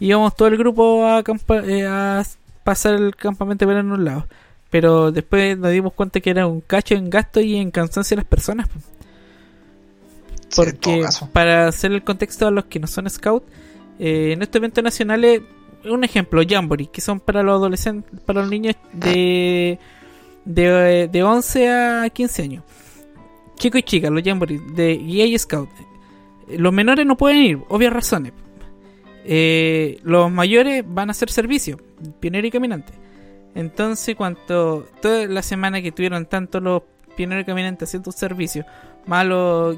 íbamos 0.00 0.36
todo 0.36 0.48
el 0.48 0.56
grupo 0.58 1.04
a, 1.06 1.22
eh, 1.66 1.86
a 1.86 2.22
pasar 2.64 2.94
el 2.94 3.16
campamento 3.16 3.66
de 3.66 3.78
en 3.78 3.92
un 3.92 4.04
lado. 4.04 4.26
Pero 4.70 5.12
después 5.12 5.58
nos 5.58 5.70
dimos 5.72 5.92
cuenta 5.92 6.20
que 6.20 6.30
era 6.30 6.46
un 6.46 6.60
cacho 6.60 6.94
en 6.94 7.10
gasto 7.10 7.40
y 7.40 7.56
en 7.56 7.70
cansancio 7.70 8.16
de 8.16 8.22
las 8.22 8.28
personas. 8.28 8.68
Porque 10.54 11.04
para 11.32 11.68
hacer 11.68 11.92
el 11.92 12.04
contexto 12.04 12.46
a 12.46 12.50
los 12.50 12.66
que 12.66 12.78
no 12.78 12.86
son 12.86 13.08
scout, 13.08 13.44
eh, 13.98 14.32
en 14.32 14.42
estos 14.42 14.56
eventos 14.56 14.84
nacionales, 14.84 15.42
un 15.84 16.04
ejemplo, 16.04 16.42
Jamboree, 16.48 16.86
que 16.86 17.00
son 17.00 17.20
para 17.20 17.42
los 17.42 17.56
adolescentes, 17.56 18.20
para 18.20 18.40
los 18.42 18.50
niños 18.50 18.76
de, 18.92 19.78
de, 20.44 21.08
de 21.10 21.22
11 21.22 21.70
a 21.70 22.10
15 22.10 22.42
años. 22.42 22.64
Chicos 23.56 23.80
y 23.80 23.82
chicas, 23.82 24.10
los 24.10 24.22
Jamboree 24.22 24.60
de 24.74 24.92
y 24.92 25.38
scout. 25.38 25.68
Los 26.48 26.72
menores 26.72 27.06
no 27.06 27.16
pueden 27.16 27.38
ir, 27.38 27.58
obvias 27.68 27.92
razones. 27.92 28.32
Eh, 29.24 29.98
los 30.02 30.30
mayores 30.30 30.84
van 30.86 31.08
a 31.08 31.12
hacer 31.12 31.30
servicio, 31.30 31.78
pionero 32.20 32.46
y 32.46 32.50
caminante. 32.50 32.92
Entonces, 33.54 34.16
cuanto 34.16 34.88
toda 35.00 35.26
la 35.26 35.42
semana 35.42 35.82
que 35.82 35.92
tuvieron 35.92 36.26
tanto 36.26 36.60
los 36.60 36.82
pioneros 37.16 37.42
y 37.42 37.46
caminantes 37.46 37.88
haciendo 37.88 38.10
servicio, 38.10 38.64
más 39.06 39.26
los, 39.26 39.76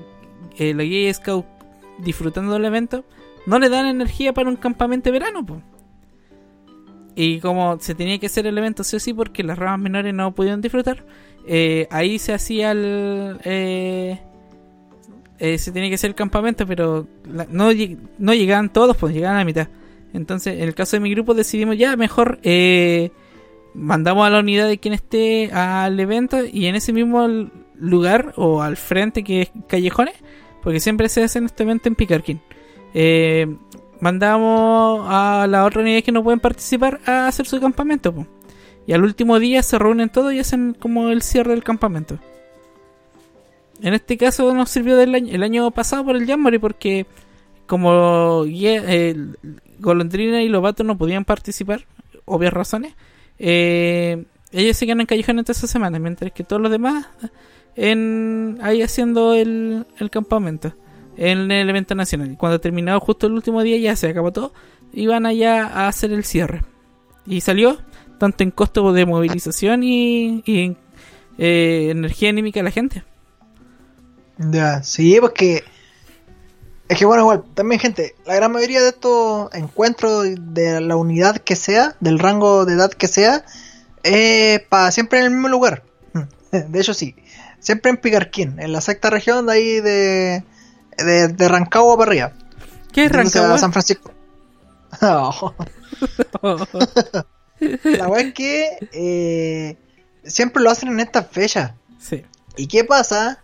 eh, 0.59 0.73
los 0.73 0.87
y 0.87 1.13
scout 1.13 1.45
disfrutando 1.99 2.53
del 2.53 2.65
evento, 2.65 3.05
no 3.47 3.59
le 3.59 3.69
dan 3.69 3.87
energía 3.87 4.33
para 4.33 4.49
un 4.49 4.57
campamento 4.57 5.11
de 5.11 5.19
verano. 5.19 5.45
po. 5.45 5.61
Y 7.17 7.39
como 7.41 7.79
se 7.81 7.95
tenía 7.95 8.19
que 8.19 8.27
hacer 8.27 8.47
el 8.47 8.59
evento 8.59 8.83
sí 8.85 8.97
o 8.97 9.01
sí 9.01 9.13
porque 9.15 9.43
las 9.45 9.59
ramas 9.59 9.81
menores 9.81 10.13
no 10.13 10.35
pudieron 10.35 10.61
disfrutar, 10.61 11.05
eh, 11.47 11.87
ahí 11.91 12.19
se 12.19 12.33
hacía 12.33 12.73
el... 12.73 13.39
eh, 13.45 14.19
eh, 15.39 15.59
se 15.59 15.73
tenía 15.73 15.89
que 15.89 15.97
hacer 15.97 16.11
el 16.11 16.15
campamento, 16.15 16.67
pero 16.67 17.07
la- 17.29 17.47
no, 17.51 17.71
no 18.19 18.35
llegaban 18.35 18.73
todos, 18.73 18.97
pues 18.97 19.15
llegaban 19.15 19.37
a 19.37 19.41
la 19.41 19.45
mitad. 19.45 19.69
Entonces, 20.13 20.55
en 20.55 20.63
el 20.63 20.75
caso 20.75 20.97
de 20.97 21.01
mi 21.01 21.11
grupo 21.11 21.35
decidimos 21.35 21.77
ya, 21.77 21.97
mejor 21.97 22.39
eh, 22.45 23.11
mandamos 23.75 24.27
a 24.27 24.31
la 24.31 24.39
unidad 24.41 24.69
de 24.69 24.79
quien 24.79 24.95
esté 24.95 25.51
al 25.53 25.99
evento 25.99 26.39
y 26.45 26.67
en 26.67 26.77
ese 26.77 26.93
mismo 26.93 27.27
lugar 27.77 28.33
o 28.37 28.63
al 28.63 28.77
frente 28.77 29.25
que 29.25 29.43
es 29.43 29.51
Callejones, 29.69 30.15
porque 30.63 30.79
siempre 30.81 31.09
se 31.09 31.25
hace 31.25 31.41
este 31.45 31.65
evento 31.65 31.89
en 31.89 31.97
Picarquín. 31.97 32.41
Eh, 32.95 33.57
mandamos 34.01 35.07
a 35.09 35.47
la 35.49 35.65
otra 35.65 35.83
unidad 35.83 36.03
que 36.03 36.13
no 36.13 36.23
pueden 36.23 36.41
participar 36.41 37.01
a 37.07 37.27
hacer 37.27 37.47
su 37.47 37.61
campamento. 37.61 38.27
Y 38.87 38.93
al 38.93 39.03
último 39.03 39.39
día 39.39 39.63
se 39.63 39.79
reúnen 39.79 40.11
todos 40.11 40.33
y 40.33 40.41
hacen 40.41 40.77
como 40.79 41.09
el 41.09 41.23
cierre 41.23 41.53
del 41.53 41.65
campamento. 41.65 42.19
En 43.81 43.95
este 43.95 44.17
caso 44.17 44.53
nos 44.55 44.71
sirvió 44.71 44.97
del 44.97 45.15
año, 45.15 45.33
el 45.33 45.43
año 45.43 45.71
pasado 45.71 46.05
por 46.05 46.17
el 46.17 46.27
Jamboree 46.27 46.61
porque 46.61 47.07
como 47.67 48.45
Golondrina 49.79 50.43
y 50.43 50.49
Lobato 50.49 50.85
no 50.85 50.99
podían 50.99 51.25
participar, 51.25 51.87
obvias 52.25 52.53
razones, 52.53 52.95
eh, 53.39 54.25
ellos 54.53 54.77
se 54.77 54.87
quedan 54.87 55.01
en 55.01 55.07
Callejones 55.07 55.47
toda 55.47 55.57
esa 55.57 55.67
semana, 55.67 55.99
mientras 55.99 56.31
que 56.33 56.45
todos 56.45 56.63
los 56.63 56.71
demás 56.71 57.07
en 57.75 58.59
ahí 58.63 58.83
haciendo 58.83 59.35
el, 59.35 59.87
el 59.99 60.11
campamento 60.11 60.75
en 61.17 61.51
el 61.51 61.69
evento 61.69 61.95
nacional. 61.95 62.33
Y 62.33 62.37
cuando 62.37 62.61
terminó 62.61 62.99
justo 63.01 63.27
el 63.27 63.33
último 63.33 63.63
día 63.63 63.79
ya 63.79 63.97
se 63.97 64.09
acabó 64.09 64.33
todo, 64.33 64.53
iban 64.93 65.27
allá 65.27 65.67
a 65.67 65.89
hacer 65.89 66.13
el 66.13 66.25
cierre. 66.25 66.65
Y 67.27 67.41
salió 67.41 67.79
tanto 68.19 68.45
en 68.45 68.51
costo 68.51 68.93
de 68.93 69.07
movilización 69.07 69.83
y, 69.83 70.43
y 70.47 70.77
eh, 71.39 71.89
energía 71.91 72.31
anímica 72.31 72.61
de 72.61 72.65
la 72.65 72.71
gente. 72.71 73.05
Ya, 74.39 74.83
sí, 74.83 75.19
porque. 75.21 75.65
Es 76.89 76.99
que 76.99 77.07
bueno, 77.07 77.23
igual, 77.23 77.45
también 77.55 77.81
gente, 77.81 78.15
la 78.27 78.35
gran 78.35 78.53
mayoría 78.53 78.83
de 78.83 78.89
estos 78.89 79.53
encuentros 79.55 80.27
de 80.39 80.83
la 80.83 80.97
unidad 80.97 81.39
que 81.39 81.57
sea, 81.57 81.97
del 82.01 82.19
rango 82.19 82.67
de 82.67 82.75
edad 82.75 82.91
que 82.91 83.09
sea, 83.09 83.47
es 84.03 84.61
para 84.61 84.91
siempre 84.91 85.19
en 85.21 85.25
el 85.25 85.31
mismo 85.31 85.49
lugar. 85.49 85.83
De 86.53 86.79
hecho, 86.79 86.93
sí, 86.93 87.17
siempre 87.59 87.91
en 87.91 87.97
Picarquín, 87.97 88.61
en 88.61 88.73
la 88.73 88.83
sexta 88.83 89.09
región 89.09 89.47
de 89.47 89.53
ahí 89.53 89.81
de, 89.81 90.45
de, 90.99 91.29
de 91.29 91.49
Rancagua 91.49 91.97
para 91.97 92.11
arriba. 92.11 92.33
¿Qué 92.93 93.07
es 93.07 93.13
Rancagua? 93.13 93.59
San 93.59 93.73
Francisco. 93.73 94.11
Oh. 95.01 95.53
la 97.61 98.09
verdad 98.09 98.21
es 98.21 98.35
que 98.35 98.79
eh, 98.93 99.77
siempre 100.25 100.63
lo 100.63 100.71
hacen 100.71 100.89
en 100.89 101.01
estas 101.01 101.27
fechas. 101.27 101.73
Sí. 101.99 102.25
¿Y 102.57 102.69
qué 102.69 102.85
pasa? 102.85 103.43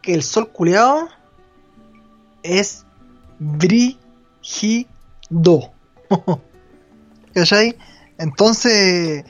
Que 0.00 0.14
el 0.14 0.22
sol 0.22 0.50
culeado 0.50 1.10
es 2.42 2.86
brígido. 3.38 4.88
¿Cachai? 7.34 7.76
Entonces, 8.18 9.24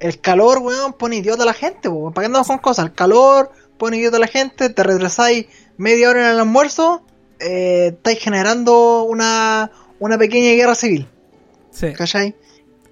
el 0.00 0.20
calor, 0.20 0.58
weón, 0.58 0.92
pone 0.92 1.16
idiota 1.16 1.44
a 1.44 1.46
la 1.46 1.54
gente, 1.54 1.88
weón. 1.88 2.12
¿Para 2.12 2.24
qué 2.24 2.26
andamos 2.26 2.48
con 2.48 2.58
cosas? 2.58 2.86
El 2.86 2.94
calor 2.94 3.52
pone 3.78 3.98
idiota 3.98 4.16
a 4.16 4.20
la 4.20 4.26
gente, 4.26 4.70
te 4.70 4.82
retrasáis 4.82 5.46
media 5.76 6.10
hora 6.10 6.26
en 6.26 6.32
el 6.34 6.38
almuerzo 6.40 7.02
eh, 7.40 7.88
estáis 7.94 8.18
generando 8.18 9.02
una, 9.04 9.70
una 9.98 10.18
pequeña 10.18 10.52
guerra 10.52 10.74
civil. 10.74 11.08
Sí. 11.70 11.92
¿Cachai? 11.92 12.34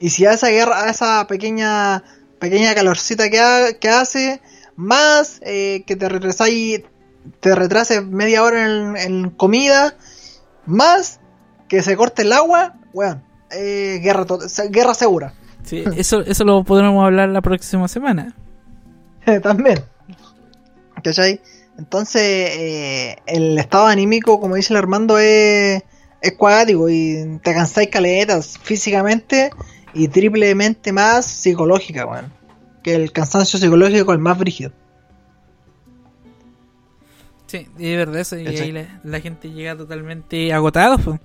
Y 0.01 0.11
si 0.11 0.27
a 0.27 0.33
esa 0.33 0.49
guerra, 0.49 0.85
a 0.85 0.91
esa 0.91 1.27
pequeña 1.27 2.03
pequeña 2.39 2.75
calorcita 2.75 3.31
que, 3.31 3.41
ha- 3.41 3.73
que 3.81 3.89
hace, 3.89 4.43
más 4.77 5.41
eh, 5.43 5.83
que 5.87 5.97
te 5.97 6.09
retrasáis, 6.11 6.83
te 7.41 7.55
retrases 7.55 8.05
media 8.05 8.43
hora 8.43 8.67
en, 8.67 8.97
en 8.99 9.31
comida, 9.31 9.95
más 10.67 11.21
que 11.69 11.81
se 11.83 11.97
corte 11.97 12.21
el 12.23 12.33
agua, 12.33 12.75
weón, 12.93 13.23
eh, 13.51 13.99
guerra, 14.03 14.27
guerra 14.69 14.93
segura. 14.93 15.33
Sí, 15.63 15.85
eso, 15.97 16.21
eso 16.21 16.45
lo 16.45 16.65
podremos 16.65 17.03
hablar 17.03 17.31
la 17.31 17.41
próxima 17.41 17.89
semana. 17.89 18.35
También. 19.43 19.83
¿Cachai? 21.03 21.41
Entonces, 21.79 22.23
eh, 22.23 23.17
el 23.27 23.59
estado 23.59 23.87
anímico, 23.87 24.41
como 24.41 24.55
dice 24.55 24.73
el 24.73 24.77
Armando, 24.79 25.19
es, 25.19 25.83
es 26.23 26.33
cuático 26.37 26.89
y 26.89 27.39
te 27.43 27.53
cansáis 27.53 27.89
caletas 27.91 28.59
físicamente 28.63 29.51
y 29.93 30.09
triplemente 30.09 30.93
más 30.93 31.27
psicológica, 31.27 32.07
weón. 32.07 32.33
Que 32.83 32.95
el 32.95 33.13
cansancio 33.13 33.59
psicológico 33.59 34.13
es 34.13 34.17
el 34.17 34.23
más 34.23 34.39
brígido. 34.39 34.73
Sí, 37.47 37.69
y 37.79 37.89
es 37.89 37.97
verdad 37.99 38.21
eso. 38.21 38.39
Y 38.39 38.47
ahí 38.47 38.73
la, 38.73 39.01
la 39.05 39.21
gente 39.21 39.51
llega 39.51 39.77
totalmente 39.77 40.53
agotada. 40.53 40.99
pues. 40.99 41.21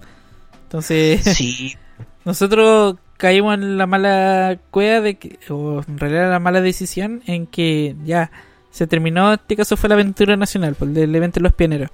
Entonces, 0.64 1.22
Sí. 1.24 1.76
nosotros 2.26 2.96
caímos 3.18 3.56
en 3.56 3.78
la 3.78 3.88
mala 3.88 4.60
cueva 4.72 5.02
de 5.02 5.16
que, 5.18 5.40
o 5.50 5.82
en 5.88 5.98
realidad 5.98 6.30
la 6.30 6.40
mala 6.40 6.62
decisión 6.62 7.22
en 7.26 7.48
que 7.48 7.96
ya 8.06 8.32
se 8.72 8.88
terminó. 8.88 9.34
Este 9.34 9.56
caso 9.56 9.78
fue 9.78 9.90
la 9.90 9.96
aventura 9.96 10.36
nacional, 10.36 10.76
por 10.76 10.88
el 10.88 10.94
del 10.94 11.16
evento 11.16 11.40
de 11.40 11.44
los 11.44 11.54
pioneros. 11.54 11.90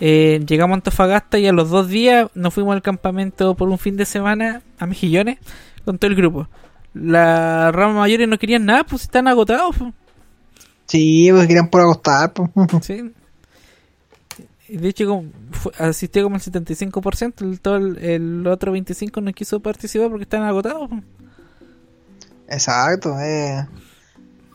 Eh, 0.00 0.40
llegamos 0.46 0.74
a 0.74 0.76
Antofagasta 0.76 1.38
y 1.38 1.46
a 1.46 1.52
los 1.52 1.70
dos 1.70 1.88
días 1.88 2.30
nos 2.34 2.54
fuimos 2.54 2.72
al 2.74 2.82
campamento 2.82 3.54
por 3.54 3.68
un 3.68 3.78
fin 3.78 3.96
de 3.96 4.04
semana 4.04 4.62
a 4.78 4.86
Mejillones 4.86 5.38
con 5.84 5.98
todo 5.98 6.10
el 6.10 6.16
grupo. 6.16 6.48
Las 6.94 7.74
ramas 7.74 7.96
mayores 7.96 8.28
no 8.28 8.38
querían 8.38 8.64
nada, 8.64 8.84
pues 8.84 9.02
están 9.02 9.28
agotados. 9.28 9.76
pues. 9.76 9.92
Sí, 10.86 11.28
pues 11.30 11.46
querían 11.46 11.68
por 11.68 11.80
acostar. 11.80 12.32
pues. 12.32 12.50
Sí. 12.82 13.12
De 14.68 14.88
hecho, 14.88 15.24
asistió 15.78 16.22
como 16.24 16.36
el 16.36 16.42
75%, 16.42 17.40
el, 17.40 17.58
todo 17.60 17.76
el, 17.76 17.96
el 18.04 18.46
otro 18.46 18.74
25% 18.76 19.22
no 19.22 19.32
quiso 19.32 19.60
participar 19.60 20.10
porque 20.10 20.24
están 20.24 20.42
agotados. 20.42 20.90
po. 20.90 21.00
Exacto, 22.48 23.18
eh. 23.18 23.66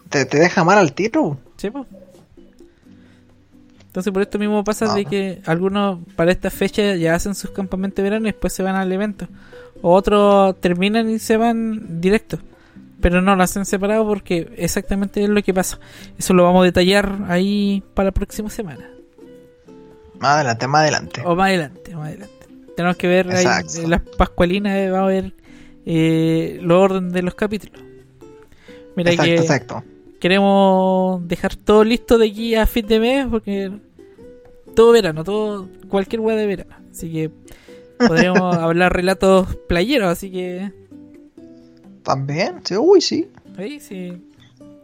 Te, 0.09 0.25
te 0.25 0.37
deja 0.37 0.63
mal 0.63 0.77
al 0.77 0.93
tiro. 0.93 1.39
Sí. 1.63 1.71
Entonces, 3.87 4.11
por 4.11 4.23
esto 4.23 4.39
mismo 4.39 4.63
pasa 4.63 4.93
de 4.93 5.05
que 5.05 5.41
algunos 5.45 5.99
para 6.15 6.31
esta 6.31 6.49
fecha 6.49 6.95
ya 6.95 7.13
hacen 7.13 7.35
sus 7.35 7.51
campamentos 7.51 7.97
de 7.97 8.03
verano 8.03 8.27
y 8.27 8.31
después 8.31 8.51
se 8.51 8.63
van 8.63 8.75
al 8.75 8.91
evento. 8.91 9.27
O 9.83 9.93
otros 9.93 10.59
terminan 10.59 11.09
y 11.09 11.19
se 11.19 11.37
van 11.37 12.01
directo. 12.01 12.39
Pero 13.01 13.21
no 13.21 13.35
lo 13.35 13.43
hacen 13.43 13.65
separado 13.65 14.07
porque 14.07 14.51
exactamente 14.57 15.23
es 15.23 15.29
lo 15.29 15.43
que 15.43 15.53
pasa. 15.53 15.79
Eso 16.17 16.33
lo 16.33 16.43
vamos 16.43 16.63
a 16.63 16.65
detallar 16.65 17.19
ahí 17.27 17.83
para 17.93 18.07
la 18.07 18.11
próxima 18.13 18.49
semana. 18.49 18.89
Más 20.19 20.35
adelante, 20.35 20.67
más 20.67 20.81
adelante. 20.81 21.21
O 21.23 21.35
más 21.35 21.49
adelante, 21.49 21.95
más 21.95 22.07
adelante. 22.07 22.47
Tenemos 22.75 22.97
que 22.97 23.07
ver 23.07 23.31
ahí 23.31 23.45
en 23.75 23.89
las 23.89 24.01
pascualinas, 24.01 24.75
eh, 24.75 24.89
vamos 24.89 25.09
a 25.09 25.11
ver 25.11 25.33
eh, 25.85 26.59
los 26.63 26.79
orden 26.79 27.11
de 27.11 27.21
los 27.21 27.35
capítulos. 27.35 27.79
Mira 28.95 29.11
Exacto, 29.11 29.31
que 29.31 29.35
exacto. 29.35 29.83
Queremos 30.23 31.27
dejar 31.27 31.53
todo 31.57 31.83
listo 31.83 32.17
de 32.17 32.27
aquí 32.27 32.55
a 32.55 32.65
fin 32.65 32.87
de 32.87 32.97
mes 32.97 33.27
porque 33.29 33.69
todo 34.73 34.93
verano, 34.93 35.25
todo 35.25 35.67
cualquier 35.89 36.21
weá 36.21 36.37
de 36.37 36.47
verano. 36.47 36.77
Así 36.89 37.11
que 37.11 37.29
podríamos 37.97 38.55
hablar 38.55 38.93
relatos 38.93 39.53
playeros, 39.67 40.07
así 40.07 40.31
que 40.31 40.71
También, 42.03 42.61
sí, 42.63 42.77
uy, 42.77 43.01
sí. 43.01 43.27
sí. 43.81 44.23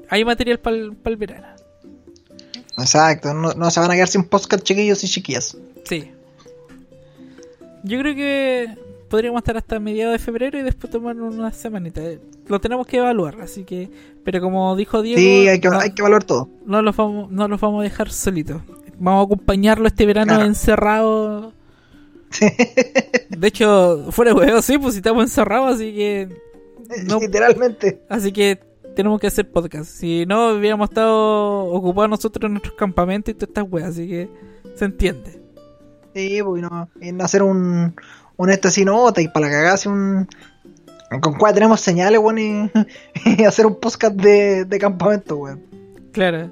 Hay 0.10 0.26
material 0.26 0.60
para 0.60 0.76
el 0.76 1.16
verano. 1.16 1.48
Exacto, 2.78 3.34
no, 3.34 3.54
no 3.54 3.72
se 3.72 3.80
van 3.80 3.92
a 3.92 3.94
quedar 3.94 4.10
sin 4.10 4.26
podcast 4.26 4.64
chiquillos 4.64 5.02
y 5.06 5.08
chiquillas. 5.08 5.56
Sí. 5.86 6.12
Yo 7.86 7.98
creo 8.00 8.14
que 8.14 8.76
podríamos 9.10 9.40
estar 9.40 9.58
hasta 9.58 9.80
mediados 9.80 10.14
de 10.14 10.20
febrero 10.20 10.58
y 10.60 10.62
después 10.62 10.92
tomar 10.92 11.16
una 11.18 11.52
semanita. 11.52 12.02
Eh, 12.02 12.20
Lo 12.48 12.60
tenemos 12.62 12.88
que 12.88 12.98
evaluar, 12.98 13.42
así 13.42 13.64
que. 13.64 13.90
Pero 14.24 14.40
como 14.42 14.76
dijo 14.76 15.02
Diego. 15.02 15.20
Sí, 15.20 15.48
hay 15.48 15.60
que, 15.60 15.70
no, 15.70 15.80
hay 15.80 15.92
que 15.92 16.02
evaluar 16.02 16.24
todo. 16.24 16.50
no 16.66 16.82
los 16.82 16.96
vamos, 16.96 17.32
no 17.32 17.48
los 17.48 17.60
vamos 17.60 17.82
a 17.82 17.84
dejar 17.84 18.12
solitos. 18.12 18.62
Vamos 19.00 19.22
a 19.22 19.26
acompañarlo 19.26 19.88
este 19.88 20.06
verano 20.06 20.34
Claro. 20.34 20.46
encerrado. 20.46 21.54
De 23.30 23.48
hecho, 23.48 24.12
fuera 24.12 24.32
de 24.34 24.38
huevo, 24.40 24.62
sí, 24.62 24.78
pues 24.78 24.94
si 24.94 25.00
estamos 25.00 25.24
encerrados, 25.24 25.76
así 25.76 25.94
que. 25.94 26.30
no- 27.06 27.20
Literalmente. 27.20 28.02
Así 28.10 28.32
que 28.32 28.60
tenemos 28.96 29.20
que 29.20 29.28
hacer 29.28 29.50
podcast. 29.50 29.90
Si 29.90 30.26
no, 30.26 30.54
hubiéramos 30.54 30.90
estado 30.90 31.66
ocupados 31.66 32.10
nosotros 32.10 32.46
en 32.48 32.54
nuestros 32.54 32.76
campamentos 32.76 33.32
y 33.32 33.36
todas 33.36 33.50
estas 33.50 33.66
weas, 33.72 33.90
así 33.90 34.08
que 34.08 34.30
se 34.76 34.86
entiende. 34.86 35.40
Sí, 36.14 36.40
pues 36.44 36.62
no. 36.64 36.90
En 37.00 37.22
hacer 37.22 37.44
un, 37.44 37.96
un 38.40 38.50
este 38.50 38.70
así 38.70 38.86
nota 38.86 39.22
y 39.22 39.28
para 39.28 39.48
la 39.48 39.52
cagada 39.52 39.90
un. 39.90 40.28
Con 41.22 41.34
cuál 41.38 41.54
tenemos 41.54 41.82
señales, 41.82 42.20
weón, 42.20 42.38
y, 42.38 42.72
y 43.38 43.44
hacer 43.44 43.66
un 43.66 43.76
podcast 43.80 44.16
de, 44.16 44.64
de 44.64 44.80
campamento, 44.80 45.36
weón. 45.36 45.62
Claro. 46.14 46.50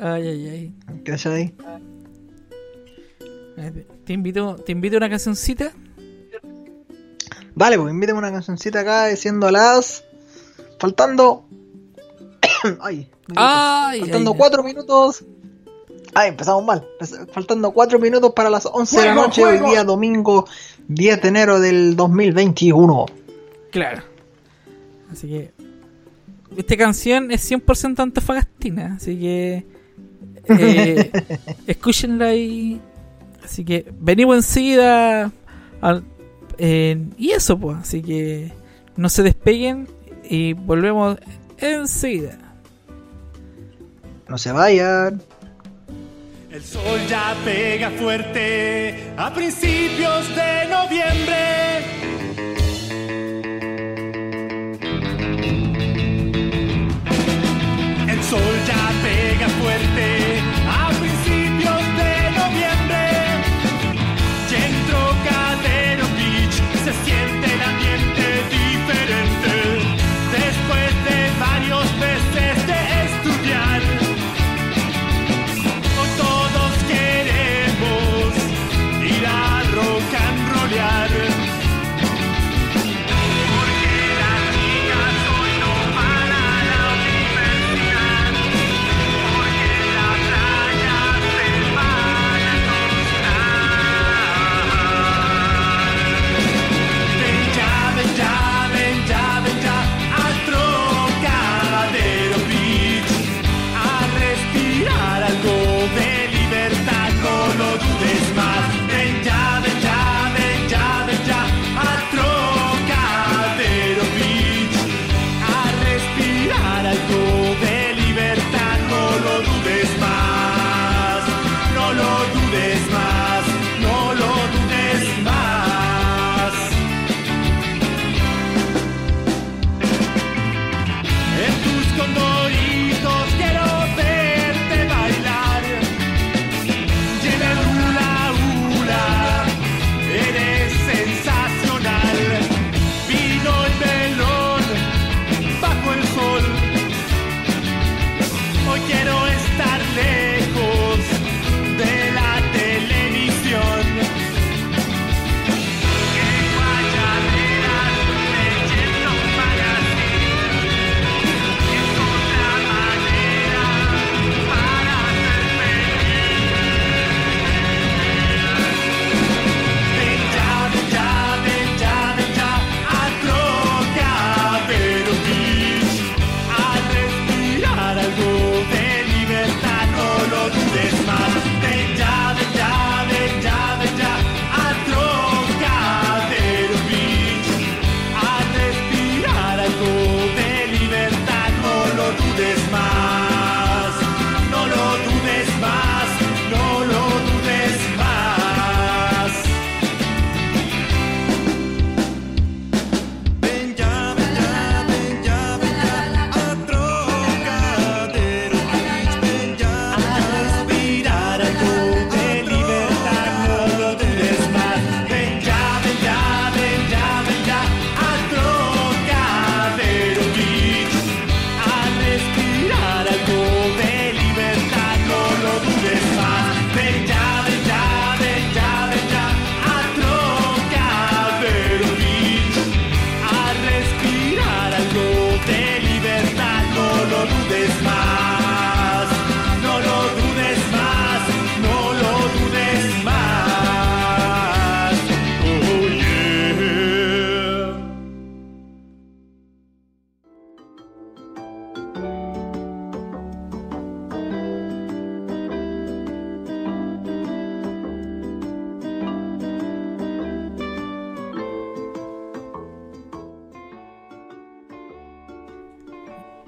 Ay, 0.00 0.28
ay, 0.28 0.48
ay. 0.48 0.74
¿Cachai? 1.04 1.54
Eh, 3.56 3.86
Te 4.04 4.12
invito, 4.12 4.56
te 4.56 4.72
invito 4.72 4.96
a 4.96 4.98
una 4.98 5.08
cancioncita. 5.08 5.72
Vale, 7.54 7.78
pues 7.78 7.94
invítame 7.94 8.18
una 8.18 8.32
cancioncita 8.32 8.80
acá 8.80 9.06
diciendo 9.06 9.50
las. 9.50 10.04
Faltando. 10.78 11.48
Ay, 12.80 13.10
Ay, 13.36 14.00
faltando 14.00 14.32
ay, 14.32 14.36
cuatro 14.36 14.62
minutos. 14.62 15.24
Ay, 16.14 16.28
empezamos 16.30 16.64
mal. 16.64 16.86
Empe- 17.00 17.28
Faltando 17.32 17.72
cuatro 17.72 17.98
minutos 17.98 18.32
para 18.34 18.48
las 18.50 18.66
11 18.66 19.00
de 19.00 19.06
la 19.06 19.14
noche, 19.14 19.42
juego. 19.42 19.64
hoy 19.66 19.70
día 19.72 19.84
domingo 19.84 20.46
10 20.88 21.22
de 21.22 21.28
enero 21.28 21.60
del 21.60 21.96
2021. 21.96 23.06
Claro. 23.70 24.02
Así 25.10 25.28
que. 25.28 25.52
Esta 26.56 26.76
canción 26.76 27.32
es 27.32 27.50
100% 27.50 27.98
antofagastina. 28.00 28.94
Así 28.96 29.18
que. 29.18 29.66
eh, 30.48 31.10
escúchenla 31.66 32.34
y. 32.34 32.80
Así 33.44 33.64
que 33.64 33.92
venimos 33.98 34.36
enseguida. 34.36 35.32
y 36.58 37.30
eso, 37.30 37.58
pues. 37.58 37.78
Así 37.78 38.02
que 38.02 38.52
no 38.96 39.08
se 39.08 39.22
despeguen 39.24 39.88
y 40.28 40.52
volvemos 40.52 41.18
enseguida. 41.58 42.38
No 44.28 44.38
se 44.38 44.52
vayan. 44.52 45.20
El 46.54 46.62
sol 46.62 47.00
ya 47.08 47.34
pega 47.44 47.90
fuerte 47.90 49.12
a 49.16 49.34
principios 49.34 50.28
de 50.36 50.68
noviembre. 50.70 51.34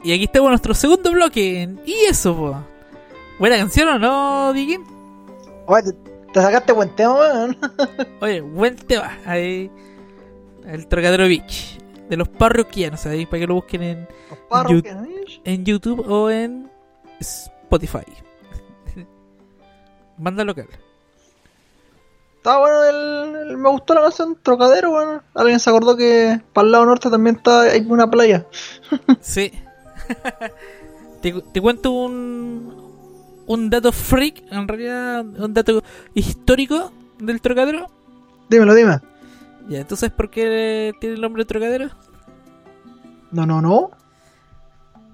Y 0.07 0.13
aquí 0.15 0.25
está 0.25 0.39
nuestro 0.39 0.73
segundo 0.73 1.11
bloque. 1.11 1.69
Y 1.85 1.93
eso, 2.09 2.37
po. 2.37 2.57
Buena 3.41 3.57
canción 3.59 3.89
o 3.89 3.99
no, 3.99 4.53
Digim? 4.53 4.85
Oye, 5.67 5.83
te, 5.83 5.93
te 6.33 6.41
sacaste 6.41 6.73
buen 6.73 6.95
tema, 6.95 7.15
weón. 7.15 7.57
Oye, 8.21 8.41
buen 8.41 8.77
tema. 8.77 9.19
Ahí. 9.27 9.71
El 10.65 10.87
Trocadero 10.87 11.25
Beach. 11.25 11.79
De 12.09 12.17
los 12.17 12.29
parroquianos, 12.29 13.05
ahí 13.07 13.27
para 13.27 13.41
que 13.41 13.47
lo 13.49 13.55
busquen 13.55 13.83
en. 13.83 14.09
Yu- 14.49 15.41
en 15.45 15.65
YouTube 15.65 16.05
o 16.09 16.31
en 16.31 16.71
Spotify. 17.19 18.05
Banda 20.17 20.45
local. 20.45 20.69
Estaba 22.37 22.61
bueno, 22.61 22.85
el, 22.85 23.49
el- 23.51 23.57
me 23.57 23.69
gustó 23.71 23.95
la 23.95 24.03
canción 24.03 24.39
Trocadero, 24.41 24.93
weón. 24.93 25.21
Alguien 25.35 25.59
se 25.59 25.69
acordó 25.69 25.97
que 25.97 26.41
para 26.53 26.65
el 26.67 26.71
lado 26.73 26.87
norte 26.87 27.11
también 27.11 27.37
está 27.37 27.63
hay 27.63 27.85
una 27.89 28.09
playa. 28.09 28.47
Sí. 29.21 29.51
te, 31.23 31.33
te 31.53 31.61
cuento 31.61 31.91
un, 31.93 32.87
un 33.47 33.71
dato 33.71 33.93
freak, 33.93 34.45
en 34.51 34.69
realidad 34.69 35.25
un 35.25 35.55
dato 35.55 35.83
histórico 36.15 36.93
del 37.19 37.41
Trocadero. 37.41 37.91
Dímelo, 38.49 38.75
dime. 38.75 39.01
Ya, 39.69 39.85
¿tú 39.85 39.97
sabes 39.97 40.15
por 40.15 40.31
qué 40.31 40.93
tiene 41.01 41.17
el 41.17 41.21
nombre 41.21 41.43
de 41.43 41.49
Trocadero? 41.49 41.91
No, 43.33 43.47
no, 43.47 43.61
no. 43.61 43.91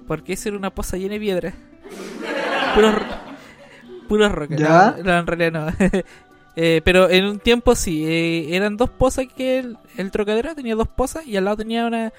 Porque 0.07 0.35
esa 0.35 0.51
era 0.51 0.59
una 0.59 0.71
poza 0.71 0.97
llena 0.97 1.15
de 1.15 1.21
piedra. 1.21 1.55
Puros 2.75 2.95
puros 4.09 4.33
rocas. 4.33 4.59
¿Ya? 4.59 4.97
No, 4.99 5.05
no, 5.05 5.19
en 5.19 5.27
realidad 5.27 5.53
no. 5.53 6.01
Eh, 6.55 6.83
pero 6.85 7.09
en 7.09 7.25
un 7.25 7.39
tiempo 7.39 7.75
sí, 7.75 8.05
eh, 8.05 8.55
eran 8.55 8.77
dos 8.77 8.91
pozas 8.91 9.25
que 9.35 9.59
el, 9.59 9.79
el 9.97 10.11
trocadero 10.11 10.55
tenía 10.55 10.75
dos 10.75 10.87
pozas 10.87 11.27
y 11.27 11.35
al 11.39 11.47
lado 11.47 11.57
tenía 11.57 11.87
una 11.87 12.13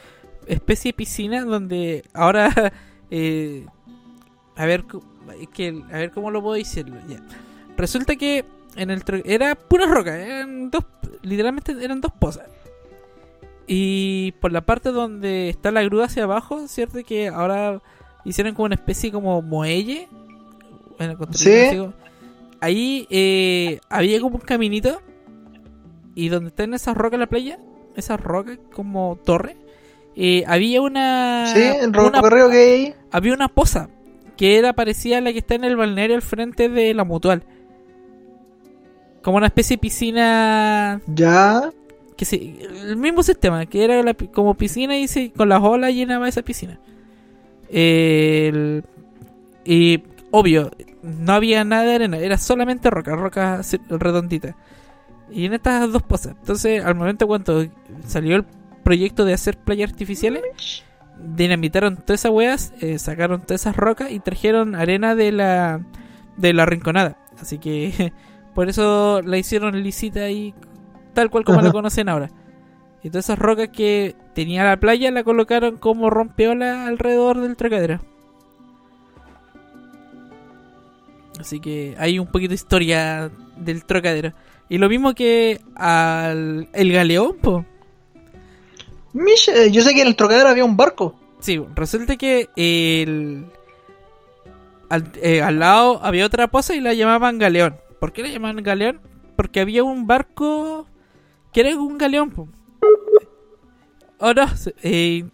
especie 0.48 0.90
de 0.90 0.94
piscina 0.98 1.44
donde 1.44 2.04
ahora 2.14 2.74
eh, 3.12 3.66
a 4.56 4.66
ver 4.66 4.86
que 5.54 5.84
a 5.92 5.98
ver 5.98 6.12
cómo 6.12 6.32
lo 6.32 6.42
puedo 6.42 6.56
decirlo 6.56 6.98
ya. 7.08 7.20
Resulta 7.78 8.16
que 8.16 8.46
en 8.76 8.90
el 8.90 9.04
era 9.26 9.56
pura 9.56 9.86
roca, 9.86 10.18
eran 10.18 10.70
dos 10.70 10.86
literalmente 11.22 11.74
eran 11.84 12.02
dos 12.02 12.12
pozas. 12.12 12.48
Y 13.68 14.34
por 14.42 14.52
la 14.52 14.62
parte 14.62 14.92
donde 14.92 15.50
está 15.50 15.72
la 15.72 15.84
grúa 15.84 16.06
hacia 16.06 16.24
abajo, 16.24 16.68
cierto 16.68 17.00
que 17.04 17.30
ahora 17.30 17.82
hicieron 18.26 18.54
como 18.54 18.66
una 18.66 18.76
especie 18.76 19.12
como 19.12 19.42
muelle. 19.42 20.08
Bueno, 20.98 21.18
Sí. 21.32 21.50
ahí 22.60 23.08
eh, 23.10 23.80
había 23.90 24.20
como 24.20 24.36
un 24.36 24.42
caminito 24.42 25.02
y 26.16 26.30
donde 26.30 26.50
están 26.50 26.74
esas 26.74 26.96
rocas 26.96 27.14
en 27.16 27.20
la 27.22 27.28
playa, 27.28 27.60
esas 27.96 28.20
rocas 28.20 28.60
como 28.74 29.18
torre, 29.24 29.56
eh, 30.16 30.44
había 30.48 30.82
una 30.82 31.48
Sí, 31.54 31.62
una- 31.88 32.22
hay 32.52 32.58
ahí. 32.58 32.94
había 33.12 33.34
una 33.34 33.48
poza 33.48 33.90
que 34.38 34.58
era 34.58 34.74
parecida 34.74 35.18
a 35.18 35.22
la 35.22 35.32
que 35.32 35.40
está 35.40 35.56
en 35.56 35.64
el 35.64 35.76
balneario 35.76 36.16
al 36.16 36.22
frente 36.22 36.70
de 36.70 36.94
la 36.94 37.04
mutual. 37.04 37.44
Como 39.22 39.38
una 39.38 39.48
especie 39.48 39.78
de 39.78 39.82
piscina 39.82 41.02
Ya. 41.08 41.70
que 42.18 42.26
sí, 42.26 42.60
el 42.82 42.98
mismo 42.98 43.24
sistema, 43.24 43.66
que 43.66 43.84
era 43.84 44.04
la 44.04 44.14
como 44.14 44.54
piscina 44.56 44.98
y 44.98 45.08
se, 45.08 45.32
con 45.32 45.50
las 45.50 45.62
olas 45.62 45.94
llenaba 45.94 46.28
esa 46.28 46.42
piscina. 46.42 46.80
El- 47.70 48.84
y 49.66 50.04
obvio, 50.32 50.72
no 51.02 51.34
había 51.34 51.64
nada 51.64 51.84
de 51.84 51.96
arena, 51.96 52.18
era 52.18 52.38
solamente 52.38 52.90
roca, 52.90 53.16
roca 53.16 53.62
redondita. 53.90 54.56
Y 55.32 55.46
en 55.46 55.54
estas 55.54 55.92
dos 55.92 56.04
pozas. 56.04 56.36
Entonces, 56.40 56.84
al 56.84 56.96
momento 56.96 57.26
cuando 57.28 57.66
salió 58.06 58.36
el 58.36 58.46
proyecto 58.84 59.26
de 59.26 59.34
hacer 59.34 59.58
playas 59.58 59.92
artificiales, 59.92 60.44
dinamitaron 61.18 61.98
todas 61.98 62.22
esas 62.22 62.32
weas, 62.32 62.74
eh, 62.82 63.00
sacaron 63.00 63.42
todas 63.42 63.62
esas 63.62 63.76
rocas 63.76 64.12
y 64.12 64.20
trajeron 64.20 64.76
arena 64.76 65.16
de 65.16 65.32
la 65.32 65.82
de 66.38 66.54
la 66.54 66.66
rinconada. 66.66 67.18
Así 67.40 67.58
que 67.60 68.14
por 68.56 68.70
eso 68.70 69.22
la 69.22 69.38
hicieron 69.38 69.82
lisita 69.82 70.30
y 70.30 70.54
tal 71.14 71.30
cual 71.30 71.44
como 71.44 71.62
la 71.62 71.72
conocen 71.72 72.10
ahora. 72.10 72.30
Y 73.04 73.10
todas 73.10 73.26
esas 73.26 73.40
rocas 73.40 73.70
que 73.70 74.16
tenía 74.34 74.64
la 74.64 74.78
playa 74.78 75.12
la 75.12 75.24
colocaron 75.24 75.78
como 75.78 76.10
rompeola 76.10 76.88
alrededor 76.88 77.42
del 77.42 77.58
trocadero. 77.58 78.00
Así 81.40 81.60
que 81.60 81.96
hay 81.98 82.20
un 82.20 82.28
poquito 82.28 82.50
de 82.50 82.56
historia 82.56 83.32
del 83.58 83.84
trocadero. 83.84 84.34
Y 84.70 84.78
lo 84.78 84.88
mismo 84.88 85.14
que 85.14 85.60
al 85.76 86.70
el 86.74 86.92
galeón, 86.94 87.38
po. 87.42 87.66
Mish, 89.14 89.50
eh, 89.50 89.72
yo 89.72 89.82
sé 89.82 89.94
que 89.94 90.02
en 90.02 90.08
el 90.08 90.16
Trocadero 90.16 90.50
había 90.50 90.66
un 90.66 90.76
barco. 90.76 91.16
Sí, 91.40 91.62
resulta 91.76 92.16
que 92.18 92.50
el 92.56 93.46
al, 94.90 95.12
eh, 95.22 95.42
al 95.42 95.60
lado 95.60 96.00
había 96.04 96.26
otra 96.26 96.48
poza 96.48 96.76
y 96.76 96.80
la 96.80 96.94
llamaban 96.94 97.40
galeón. 97.40 97.78
¿Por 98.00 98.12
qué 98.12 98.24
la 98.24 98.30
llamaban 98.30 98.64
galeón? 98.64 99.02
Porque 99.36 99.60
había 99.60 99.84
un 99.84 100.08
barco 100.08 100.88
que 101.52 101.62
era 101.62 101.78
un 101.78 101.98
galeón. 101.98 102.32
po. 102.32 102.48
Oh, 104.20 104.34
no, 104.34 104.46
eh, 104.84 105.26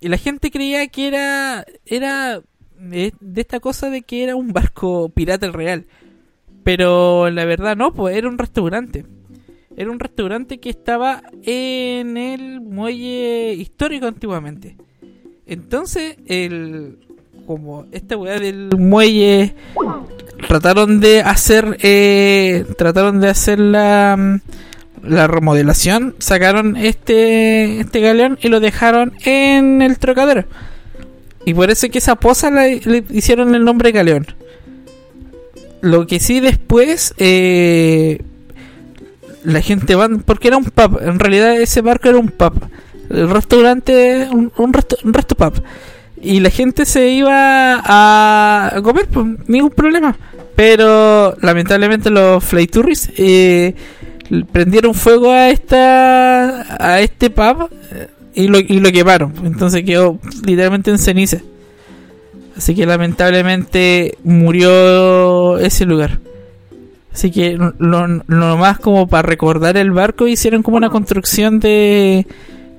y 0.00 0.08
la 0.08 0.18
gente 0.18 0.50
creía 0.50 0.86
que 0.88 1.08
era 1.08 1.64
era 1.86 2.42
de, 2.78 3.12
esta 3.34 3.60
cosa 3.60 3.90
de 3.90 4.02
que 4.02 4.24
era 4.24 4.36
un 4.36 4.52
barco 4.52 5.08
pirata 5.08 5.50
real. 5.50 5.86
Pero 6.64 7.30
la 7.30 7.44
verdad 7.44 7.76
no, 7.76 7.92
pues 7.92 8.16
era 8.16 8.28
un 8.28 8.38
restaurante. 8.38 9.06
Era 9.76 9.90
un 9.90 10.00
restaurante 10.00 10.58
que 10.58 10.70
estaba 10.70 11.22
en 11.42 12.16
el 12.16 12.60
muelle 12.60 13.52
histórico 13.54 14.06
antiguamente. 14.06 14.76
Entonces, 15.46 16.16
el 16.26 16.98
como 17.46 17.86
esta 17.92 18.16
weá 18.16 18.40
del 18.40 18.70
muelle 18.76 19.54
trataron 20.48 20.98
de 21.00 21.20
hacer 21.20 21.76
eh, 21.82 22.64
trataron 22.76 23.20
de 23.20 23.28
hacer 23.28 23.60
la 23.60 24.40
la 25.02 25.26
remodelación, 25.28 26.16
sacaron 26.18 26.76
este 26.76 27.80
este 27.80 28.00
galeón 28.00 28.38
y 28.42 28.48
lo 28.48 28.58
dejaron 28.58 29.12
en 29.24 29.82
el 29.82 29.98
trocadero. 29.98 30.44
Y 31.44 31.54
por 31.54 31.70
eso 31.70 31.86
es 31.86 31.92
que 31.92 31.98
esa 31.98 32.16
poza 32.16 32.50
la- 32.50 32.66
le 32.66 33.04
hicieron 33.10 33.54
el 33.54 33.64
nombre 33.64 33.92
galeón. 33.92 34.26
Lo 35.80 36.06
que 36.08 36.18
sí 36.18 36.40
después 36.40 37.14
eh, 37.18 38.20
la 39.46 39.62
gente 39.62 39.94
va 39.94 40.08
porque 40.24 40.48
era 40.48 40.56
un 40.56 40.64
pub 40.64 40.98
en 41.00 41.20
realidad 41.20 41.60
ese 41.60 41.80
barco 41.80 42.08
era 42.08 42.18
un 42.18 42.28
pub. 42.28 42.54
El 43.08 43.30
restaurante 43.30 44.28
un, 44.32 44.52
un, 44.56 44.72
resto, 44.72 44.96
un 45.04 45.14
resto 45.14 45.36
pub. 45.36 45.62
Y 46.20 46.40
la 46.40 46.50
gente 46.50 46.84
se 46.84 47.08
iba 47.10 47.80
a, 47.84 48.80
comer 48.82 49.06
pues, 49.06 49.26
ningún 49.46 49.70
problema. 49.70 50.16
Pero 50.56 51.36
lamentablemente 51.40 52.10
los 52.10 52.42
fly 52.42 52.66
tourists 52.66 53.12
eh, 53.16 53.74
prendieron 54.50 54.94
fuego 54.94 55.30
a 55.30 55.50
esta 55.50 56.84
a 56.84 57.00
este 57.00 57.30
pub 57.30 57.68
eh, 57.92 58.08
y 58.34 58.48
lo, 58.48 58.58
y 58.58 58.80
lo 58.80 58.90
quemaron. 58.90 59.32
Entonces 59.44 59.84
quedó 59.84 60.18
literalmente 60.44 60.90
en 60.90 60.98
ceniza. 60.98 61.38
Así 62.56 62.74
que 62.74 62.84
lamentablemente 62.84 64.18
murió 64.24 65.58
ese 65.58 65.84
lugar 65.84 66.18
Así 67.16 67.30
que 67.30 67.56
lo, 67.56 68.06
lo 68.26 68.56
más 68.58 68.78
como 68.78 69.08
para 69.08 69.26
recordar 69.26 69.78
el 69.78 69.90
barco 69.90 70.28
hicieron 70.28 70.62
como 70.62 70.76
una 70.76 70.90
construcción 70.90 71.60
de, 71.60 72.26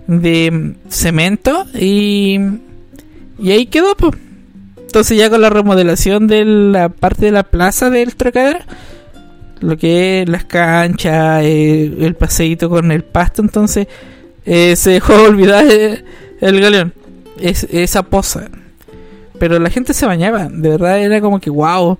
de 0.06 0.76
cemento 0.90 1.66
y, 1.74 2.40
y 3.40 3.50
ahí 3.50 3.66
quedó. 3.66 3.96
pues. 3.96 4.14
Entonces 4.78 5.18
ya 5.18 5.32
con 5.32 5.42
la 5.42 5.50
remodelación 5.50 6.28
de 6.28 6.46
la 6.46 6.90
parte 6.90 7.26
de 7.26 7.32
la 7.32 7.42
plaza 7.42 7.90
del 7.90 8.16
Trocadero, 8.16 8.60
lo 9.60 9.76
que 9.76 10.22
es 10.22 10.30
las 10.30 10.46
canchas, 10.46 11.42
eh, 11.44 11.92
el 12.00 12.14
paseíto 12.14 12.70
con 12.70 12.92
el 12.92 13.04
pasto, 13.04 13.42
entonces 13.42 13.88
eh, 14.46 14.76
se 14.76 14.92
dejó 14.92 15.16
olvidar 15.24 15.66
el 15.66 16.92
es, 17.42 17.64
esa 17.72 18.04
poza. 18.04 18.52
Pero 19.40 19.58
la 19.58 19.72
gente 19.72 19.96
se 19.96 20.06
bañaba, 20.06 20.48
de 20.48 20.70
verdad 20.70 21.00
era 21.00 21.22
como 21.22 21.40
que 21.40 21.50
wow. 21.50 21.98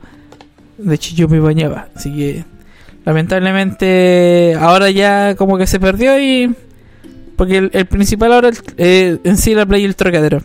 De 0.78 0.96
hecho, 0.96 1.16
yo 1.16 1.28
bañaba. 1.28 1.90
Así 1.96 2.16
que, 2.16 2.46
lamentablemente, 3.06 4.56
ahora 4.60 4.90
ya 4.92 5.36
como 5.36 5.58
que 5.58 5.68
se 5.68 5.80
perdió 5.80 6.20
y. 6.20 6.56
Porque 7.36 7.58
el, 7.58 7.70
el 7.74 7.86
principal 7.86 8.34
ahora 8.34 8.52
eh, 8.78 9.20
en 9.24 9.38
sí 9.38 9.54
la 9.54 9.66
playa 9.66 9.84
y 9.84 9.86
el 9.86 9.96
trocadero. 9.96 10.42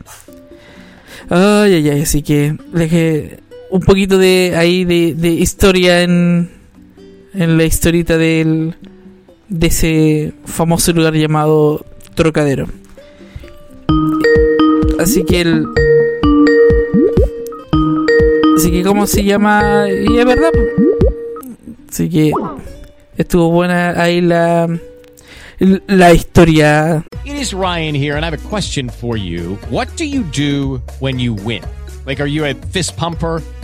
Ay, 1.31 1.75
ay, 1.75 1.89
ay. 1.89 2.01
Así 2.03 2.23
que 2.23 2.57
dejé 2.73 3.41
un 3.71 3.81
poquito 3.81 4.19
de 4.19 4.55
ahí 4.57 4.85
de, 4.85 5.15
de 5.15 5.31
historia 5.31 6.03
en, 6.03 6.51
en 7.33 7.57
la 7.57 7.65
historita 7.65 8.19
del, 8.19 8.75
de 9.49 9.67
ese 9.67 10.35
famoso 10.45 10.93
lugar 10.93 11.15
llamado 11.15 11.85
Trocadero. 12.15 12.67
Así 14.99 15.25
que 15.25 15.41
el. 15.41 15.67
Así 18.57 18.71
que, 18.71 18.83
¿cómo 18.83 19.07
se 19.07 19.25
llama? 19.25 19.87
Y 19.89 20.19
es 20.19 20.25
verdad. 20.25 20.51
Así 21.89 22.09
que 22.09 22.33
estuvo 23.17 23.51
buena 23.51 24.01
ahí 24.01 24.21
la. 24.21 24.69
la 25.87 26.13
historia. 26.13 27.05
It 27.25 27.37
is 27.37 27.55
Ryan 27.55 27.95
here, 27.95 28.17
and 28.17 28.25
I 28.25 28.31
have 28.31 28.35
a 28.35 28.49
question 28.49 28.89
for 28.89 29.17
you. 29.17 29.57
What 29.71 29.97
do 29.97 30.05
you 30.05 30.25
do 30.25 30.83
when 30.99 31.21
you 31.21 31.35
win? 31.35 31.63
Like, 32.05 32.21
are 32.21 32.27
you 32.27 32.45
a 32.45 32.55
fist 32.55 32.97
pumper? 32.97 33.43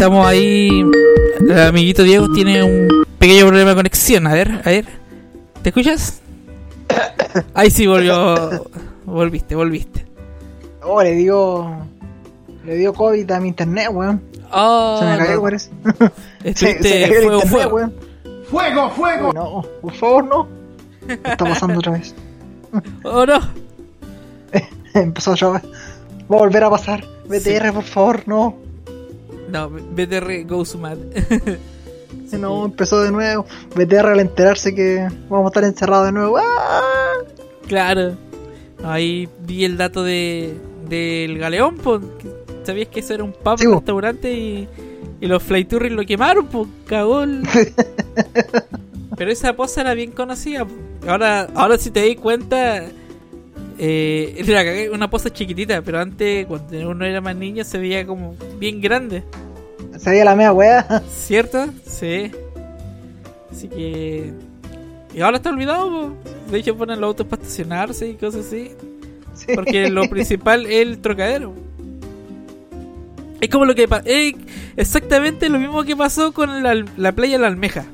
Estamos 0.00 0.26
ahí. 0.26 0.82
El 1.42 1.60
amiguito 1.60 2.02
Diego 2.02 2.32
tiene 2.32 2.62
un 2.62 3.04
pequeño 3.18 3.46
problema 3.48 3.68
de 3.68 3.76
conexión. 3.76 4.26
A 4.26 4.32
ver, 4.32 4.50
a 4.64 4.70
ver. 4.70 4.86
¿Te 5.60 5.68
escuchas? 5.68 6.22
Ahí 7.52 7.70
sí 7.70 7.86
volvió. 7.86 8.64
Volviste, 9.04 9.54
volviste. 9.54 10.06
Oh, 10.82 11.02
le 11.02 11.12
dio. 11.16 11.86
Le 12.64 12.76
dio 12.76 12.94
COVID 12.94 13.30
a 13.30 13.40
mi 13.40 13.48
internet, 13.48 13.88
weón. 13.92 14.22
Oh, 14.50 15.00
Se 15.00 15.04
me 15.04 15.18
cayó, 15.18 15.34
no. 15.36 15.42
parece. 15.42 15.70
Estuviste 16.44 16.82
Se- 16.82 16.88
se 16.88 17.00
cayó 17.02 17.18
el 17.18 17.22
fuego, 17.22 17.34
internet, 17.34 17.48
fuego. 17.50 17.76
weón. 17.76 17.94
¡Fuego, 18.50 18.90
fuego! 18.92 19.32
No, 19.34 19.62
por 19.82 19.92
favor, 19.92 20.24
no. 20.24 20.48
¿Qué 21.06 21.12
está 21.12 21.36
pasando 21.44 21.78
otra 21.78 21.92
vez? 21.92 22.14
Oh 23.04 23.26
no. 23.26 23.38
Empezó 24.94 25.32
otra 25.32 25.50
vez. 25.50 25.62
Va 26.22 26.36
a 26.36 26.38
volver 26.38 26.64
a 26.64 26.70
pasar. 26.70 27.04
BTR, 27.28 27.70
por 27.74 27.84
favor, 27.84 28.22
no. 28.24 28.69
No, 29.50 29.68
BTR 29.70 30.44
goes 30.46 30.74
mad. 30.76 30.96
No, 32.32 32.64
empezó 32.64 33.02
de 33.02 33.10
nuevo. 33.10 33.44
BTR 33.74 34.06
al 34.06 34.20
enterarse 34.20 34.72
que 34.74 35.08
vamos 35.28 35.46
a 35.46 35.48
estar 35.48 35.64
encerrados 35.64 36.06
de 36.06 36.12
nuevo. 36.12 36.38
¡Ah! 36.38 37.12
Claro. 37.66 38.16
Ahí 38.84 39.28
vi 39.40 39.64
el 39.64 39.76
dato 39.76 40.04
de 40.04 40.54
del 40.88 41.38
galeón, 41.38 41.76
pues. 41.76 42.00
¿Sabías 42.64 42.88
que 42.88 43.00
eso 43.00 43.14
era 43.14 43.24
un 43.24 43.32
pub, 43.32 43.58
un 43.66 43.74
restaurante 43.74 44.32
y, 44.32 44.68
y 45.20 45.26
los 45.26 45.42
Flyturris 45.42 45.90
lo 45.92 46.04
quemaron, 46.06 46.46
pues? 46.46 46.68
Cagó 46.86 47.22
el- 47.22 47.42
Pero 49.16 49.30
esa 49.30 49.54
poza 49.54 49.80
era 49.82 49.94
bien 49.94 50.12
conocida. 50.12 50.66
Ahora, 51.08 51.48
ahora 51.54 51.78
si 51.78 51.90
te 51.90 52.02
di 52.02 52.14
cuenta, 52.16 52.84
eh, 53.82 54.90
una 54.92 55.08
poza 55.08 55.30
chiquitita, 55.30 55.80
pero 55.80 56.00
antes, 56.00 56.44
cuando 56.46 56.90
uno 56.90 57.06
era 57.06 57.22
más 57.22 57.34
niño, 57.34 57.64
se 57.64 57.78
veía 57.78 58.06
como 58.06 58.36
bien 58.58 58.78
grande. 58.78 59.24
Se 59.98 60.10
veía 60.10 60.26
la 60.26 60.36
mea 60.36 60.52
weá. 60.52 61.02
¿Cierto? 61.08 61.70
Sí. 61.86 62.30
Así 63.50 63.68
que. 63.68 64.34
Y 65.14 65.20
ahora 65.22 65.38
está 65.38 65.48
olvidado, 65.48 65.90
po. 65.90 66.30
De 66.50 66.58
hecho, 66.58 66.76
ponen 66.76 67.00
los 67.00 67.08
autos 67.08 67.26
para 67.26 67.40
estacionarse 67.40 68.06
y 68.08 68.14
cosas 68.16 68.46
así. 68.46 68.72
Porque 69.54 69.88
lo 69.88 70.02
principal 70.10 70.66
es 70.66 70.86
el 70.86 70.98
trocadero. 70.98 71.54
Es 73.40 73.48
como 73.48 73.64
lo 73.64 73.74
que 73.74 73.88
es 74.04 74.34
exactamente 74.76 75.48
lo 75.48 75.58
mismo 75.58 75.84
que 75.84 75.96
pasó 75.96 76.32
con 76.32 76.62
la, 76.62 76.84
la 76.98 77.12
playa 77.12 77.38
La 77.38 77.46
Almeja. 77.46 77.86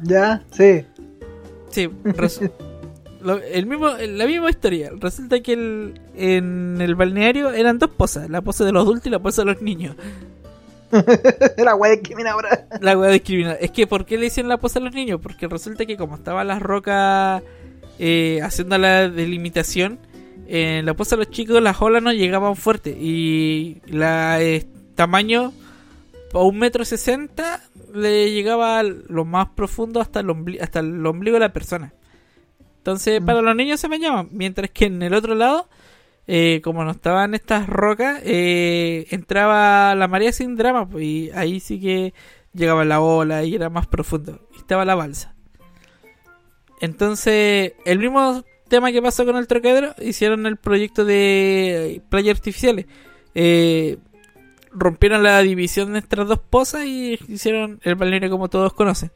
Ya, 0.00 0.42
sí. 0.50 0.82
Sí, 1.70 1.90
lo- 3.20 3.42
el 3.42 3.66
mismo, 3.66 3.88
la 3.90 4.26
misma 4.26 4.50
historia. 4.50 4.90
Resulta 4.98 5.40
que 5.40 5.52
el- 5.52 6.00
en 6.16 6.78
el 6.80 6.94
balneario 6.94 7.50
eran 7.52 7.78
dos 7.78 7.90
pozas: 7.90 8.28
la 8.30 8.40
poza 8.42 8.64
de 8.64 8.72
los 8.72 8.82
adultos 8.84 9.06
y 9.06 9.10
la 9.10 9.18
poza 9.18 9.42
de 9.42 9.52
los 9.52 9.62
niños. 9.62 9.96
la 11.56 11.74
weá 11.74 11.92
discriminadora. 11.92 12.66
La 12.80 12.96
weá 12.96 13.10
discriminada. 13.10 13.56
Es 13.56 13.70
que, 13.70 13.86
¿por 13.86 14.04
qué 14.06 14.16
le 14.18 14.24
dicen 14.24 14.48
la 14.48 14.58
poza 14.58 14.78
a 14.78 14.82
los 14.82 14.94
niños? 14.94 15.20
Porque 15.20 15.48
resulta 15.48 15.84
que, 15.86 15.96
como 15.96 16.16
estaban 16.16 16.46
las 16.46 16.62
rocas 16.62 17.42
eh, 17.98 18.40
haciendo 18.42 18.78
la 18.78 19.08
delimitación, 19.08 19.98
en 20.46 20.86
la 20.86 20.94
poza 20.94 21.16
de 21.16 21.24
los 21.24 21.30
chicos 21.32 21.60
las 21.62 21.80
olas 21.82 22.02
no 22.02 22.12
llegaban 22.12 22.56
fuerte. 22.56 22.90
Y 22.90 23.82
la 23.86 24.40
eh, 24.40 24.64
tamaño 24.94 25.52
a 26.32 26.38
un 26.42 26.58
metro 26.58 26.84
sesenta 26.84 27.62
le 27.94 28.30
llegaba 28.32 28.82
lo 28.82 29.24
más 29.24 29.48
profundo 29.56 30.00
hasta 30.00 30.20
el, 30.20 30.58
hasta 30.60 30.80
el 30.80 31.04
ombligo 31.04 31.34
de 31.34 31.40
la 31.40 31.52
persona. 31.52 31.92
Entonces, 32.86 33.20
para 33.20 33.42
los 33.42 33.56
niños 33.56 33.80
se 33.80 33.88
bañaban. 33.88 34.28
Mientras 34.30 34.70
que 34.70 34.84
en 34.84 35.02
el 35.02 35.12
otro 35.12 35.34
lado, 35.34 35.68
eh, 36.28 36.60
como 36.62 36.84
no 36.84 36.92
estaban 36.92 37.34
estas 37.34 37.66
rocas, 37.66 38.20
eh, 38.24 39.08
entraba 39.10 39.96
la 39.96 40.06
marea 40.06 40.30
sin 40.30 40.54
drama. 40.54 40.88
pues, 40.88 41.02
y 41.02 41.30
ahí 41.34 41.58
sí 41.58 41.80
que 41.80 42.14
llegaba 42.52 42.84
la 42.84 43.00
ola 43.00 43.42
y 43.42 43.56
era 43.56 43.70
más 43.70 43.88
profundo. 43.88 44.46
Y 44.54 44.58
estaba 44.58 44.84
la 44.84 44.94
balsa. 44.94 45.34
Entonces, 46.80 47.72
el 47.86 47.98
mismo 47.98 48.44
tema 48.68 48.92
que 48.92 49.02
pasó 49.02 49.26
con 49.26 49.36
el 49.36 49.48
Trocadero, 49.48 49.92
hicieron 50.00 50.46
el 50.46 50.56
proyecto 50.56 51.04
de 51.04 52.02
playas 52.08 52.36
artificiales. 52.38 52.86
Eh, 53.34 53.98
rompieron 54.70 55.24
la 55.24 55.40
división 55.42 55.94
de 55.94 55.98
estas 55.98 56.28
dos 56.28 56.38
pozas 56.38 56.84
y 56.84 57.18
hicieron 57.26 57.80
el 57.82 57.96
balneario 57.96 58.30
como 58.30 58.48
todos 58.48 58.72
conocen. 58.74 59.10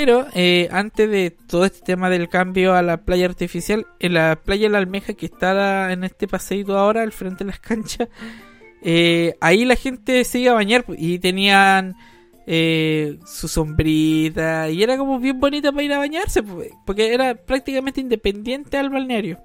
Pero 0.00 0.28
eh, 0.32 0.68
antes 0.70 1.10
de 1.10 1.32
todo 1.32 1.64
este 1.64 1.80
tema 1.80 2.08
del 2.08 2.28
cambio 2.28 2.74
a 2.74 2.82
la 2.82 2.98
playa 2.98 3.26
artificial, 3.26 3.84
en 3.98 4.14
la 4.14 4.36
playa 4.36 4.68
La 4.68 4.78
Almeja 4.78 5.14
que 5.14 5.26
está 5.26 5.92
en 5.92 6.04
este 6.04 6.28
paseíto 6.28 6.78
ahora 6.78 7.02
al 7.02 7.10
frente 7.10 7.42
de 7.42 7.50
las 7.50 7.58
canchas, 7.68 8.08
eh, 8.80 9.34
ahí 9.40 9.64
la 9.64 9.74
gente 9.74 10.22
se 10.22 10.38
iba 10.38 10.52
a 10.52 10.54
bañar 10.54 10.84
pues, 10.84 11.00
y 11.02 11.18
tenían 11.18 11.96
eh, 12.46 13.18
su 13.26 13.48
sombrita 13.48 14.70
y 14.70 14.84
era 14.84 14.96
como 14.96 15.18
bien 15.18 15.40
bonita 15.40 15.72
para 15.72 15.82
ir 15.82 15.92
a 15.92 15.98
bañarse 15.98 16.44
pues, 16.44 16.70
porque 16.86 17.12
era 17.12 17.34
prácticamente 17.34 18.00
independiente 18.00 18.78
al 18.78 18.90
balneario. 18.90 19.40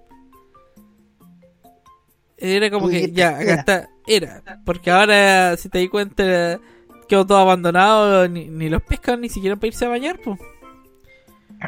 Era 2.38 2.70
como 2.70 2.90
que 2.90 3.12
ya, 3.12 3.30
acá 3.30 3.42
Era. 3.42 3.54
está, 3.56 3.90
era, 4.06 4.44
porque 4.66 4.92
ahora 4.92 5.58
si 5.58 5.70
te 5.70 5.80
di 5.80 5.88
cuenta 5.88 6.60
quedó 7.06 7.26
todo 7.26 7.38
abandonado, 7.38 8.28
ni, 8.28 8.46
ni 8.50 8.70
los 8.70 8.82
pescan 8.82 9.22
ni 9.22 9.30
siquiera 9.30 9.56
para 9.56 9.68
irse 9.68 9.86
a 9.86 9.90
bañar, 9.90 10.20
pues. 10.24 10.40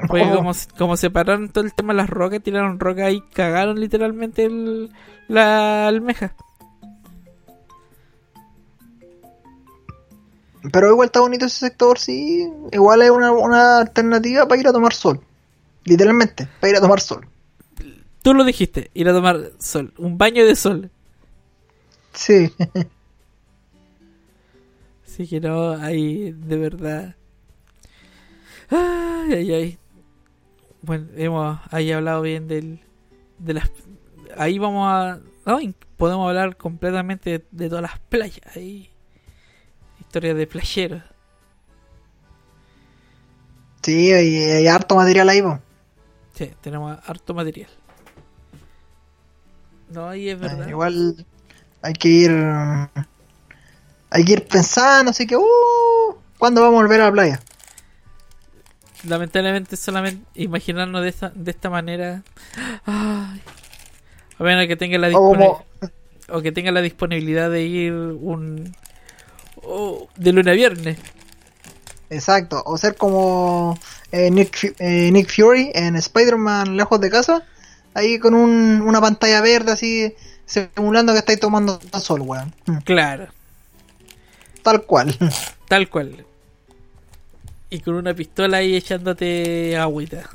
Porque 0.08 0.30
como, 0.30 0.52
como 0.78 0.98
separaron 0.98 1.50
todo 1.50 1.64
el 1.64 1.74
tema 1.74 1.94
de 1.94 1.98
las 1.98 2.10
rocas, 2.10 2.44
tiraron 2.44 2.80
rocas 2.80 3.14
y 3.14 3.22
cagaron 3.22 3.80
literalmente 3.80 4.44
el- 4.46 4.92
la 5.30 5.88
almeja. 5.88 6.36
Pero 10.72 10.90
igual 10.90 11.08
está 11.08 11.20
bonito 11.20 11.46
ese 11.46 11.60
sector, 11.60 12.00
sí. 12.00 12.50
Igual 12.72 13.04
es 13.04 13.12
una, 13.12 13.32
una 13.32 13.80
alternativa 13.80 14.48
para 14.48 14.60
ir 14.60 14.68
a 14.68 14.74
tomar 14.74 14.94
sol. 14.94 15.22
Literalmente, 15.84 16.48
para 16.60 16.72
ir 16.72 16.78
a 16.78 16.82
tomar 16.82 17.00
sol. 17.00 17.28
Tú 18.24 18.34
lo 18.34 18.44
dijiste, 18.44 18.90
ir 18.96 19.08
a 19.08 19.14
tomar 19.14 19.52
sol, 19.60 19.94
un 19.98 20.18
baño 20.18 20.44
de 20.46 20.56
sol. 20.56 20.90
Sí. 22.14 22.52
Así 25.16 25.28
que 25.28 25.40
no, 25.40 25.72
ahí 25.72 26.34
de 26.34 26.58
verdad. 26.58 27.16
Ay, 28.70 29.34
ay, 29.34 29.54
ay. 29.54 29.80
Bueno, 30.82 31.08
hemos 31.16 31.58
ahí 31.72 31.90
hablado 31.94 32.22
bien 32.22 32.50
del, 32.50 32.82
de 33.40 33.54
las. 33.54 33.72
Ahí 34.36 34.60
vamos 34.60 34.86
a. 34.86 35.22
no, 35.46 35.60
podemos 35.96 36.28
hablar 36.28 36.58
completamente 36.58 37.30
de, 37.30 37.46
de 37.50 37.70
todas 37.70 37.84
las 37.84 37.98
playas. 38.10 38.42
Ahí. 38.58 38.90
Historias 40.02 40.36
de 40.36 40.48
playeros. 40.48 41.04
Sí, 43.84 44.12
hay, 44.12 44.36
hay 44.36 44.68
harto 44.68 44.98
material 44.98 45.30
ahí, 45.30 45.42
po. 45.42 45.62
Sí, 46.34 46.52
tenemos 46.60 47.00
harto 47.08 47.34
material. 47.34 47.70
No, 49.92 50.10
ahí 50.10 50.28
es 50.28 50.38
verdad. 50.38 50.68
Eh, 50.68 50.72
Igual 50.72 51.26
hay 51.82 51.94
que 51.94 52.10
ir. 52.10 52.32
Hay 54.16 54.24
que 54.24 54.34
ir 54.34 54.48
pensando, 54.48 55.12
así 55.12 55.28
que, 55.28 55.36
uh, 55.36 55.44
¿cuándo 56.38 56.62
vamos 56.62 56.80
a 56.80 56.82
volver 56.84 57.02
a 57.02 57.06
la 57.06 57.12
playa? 57.12 57.40
lamentablemente 59.04 59.78
solamente 59.78 60.26
imaginarnos 60.34 61.04
de 61.04 61.10
esta, 61.10 61.30
de 61.36 61.52
esta 61.52 61.70
manera. 61.70 62.24
Ay. 62.86 63.42
A 64.40 64.44
menos 64.44 64.66
que 64.68 64.76
tenga 64.76 64.98
la 64.98 65.08
O 65.08 65.10
disponibilidad. 65.10 65.92
O 66.30 66.42
que 66.42 66.52
tenga 66.52 66.72
la 66.72 66.82
disponibilidad 66.82 67.52
de 67.52 67.62
ir 67.64 67.94
un. 67.94 68.76
de 70.18 70.32
lunes 70.32 70.52
a 70.52 70.56
viernes. 70.56 70.98
Exacto, 72.10 72.64
o 72.66 72.78
ser 72.78 72.96
como 72.96 73.78
eh, 74.12 74.32
Nick, 74.32 74.76
eh, 74.80 75.12
Nick 75.12 75.30
Fury 75.30 75.72
en 75.76 75.96
Spider-Man 75.98 76.78
lejos 76.78 77.00
de 77.00 77.10
casa, 77.12 77.44
ahí 77.94 78.18
con 78.20 78.34
un- 78.34 78.82
una 78.82 79.02
pantalla 79.02 79.42
verde 79.42 79.72
así, 79.74 80.16
simulando 80.46 81.14
que 81.14 81.20
estáis 81.20 81.40
tomando 81.40 81.80
sol, 82.02 82.22
weón. 82.22 82.54
Claro, 82.86 83.28
Tal 84.66 84.82
cual. 84.82 85.16
tal 85.68 85.88
cual. 85.90 86.26
Y 87.70 87.82
con 87.82 87.94
una 87.94 88.16
pistola 88.16 88.58
ahí 88.58 88.76
echándote 88.76 89.78
agüita. 89.78 90.28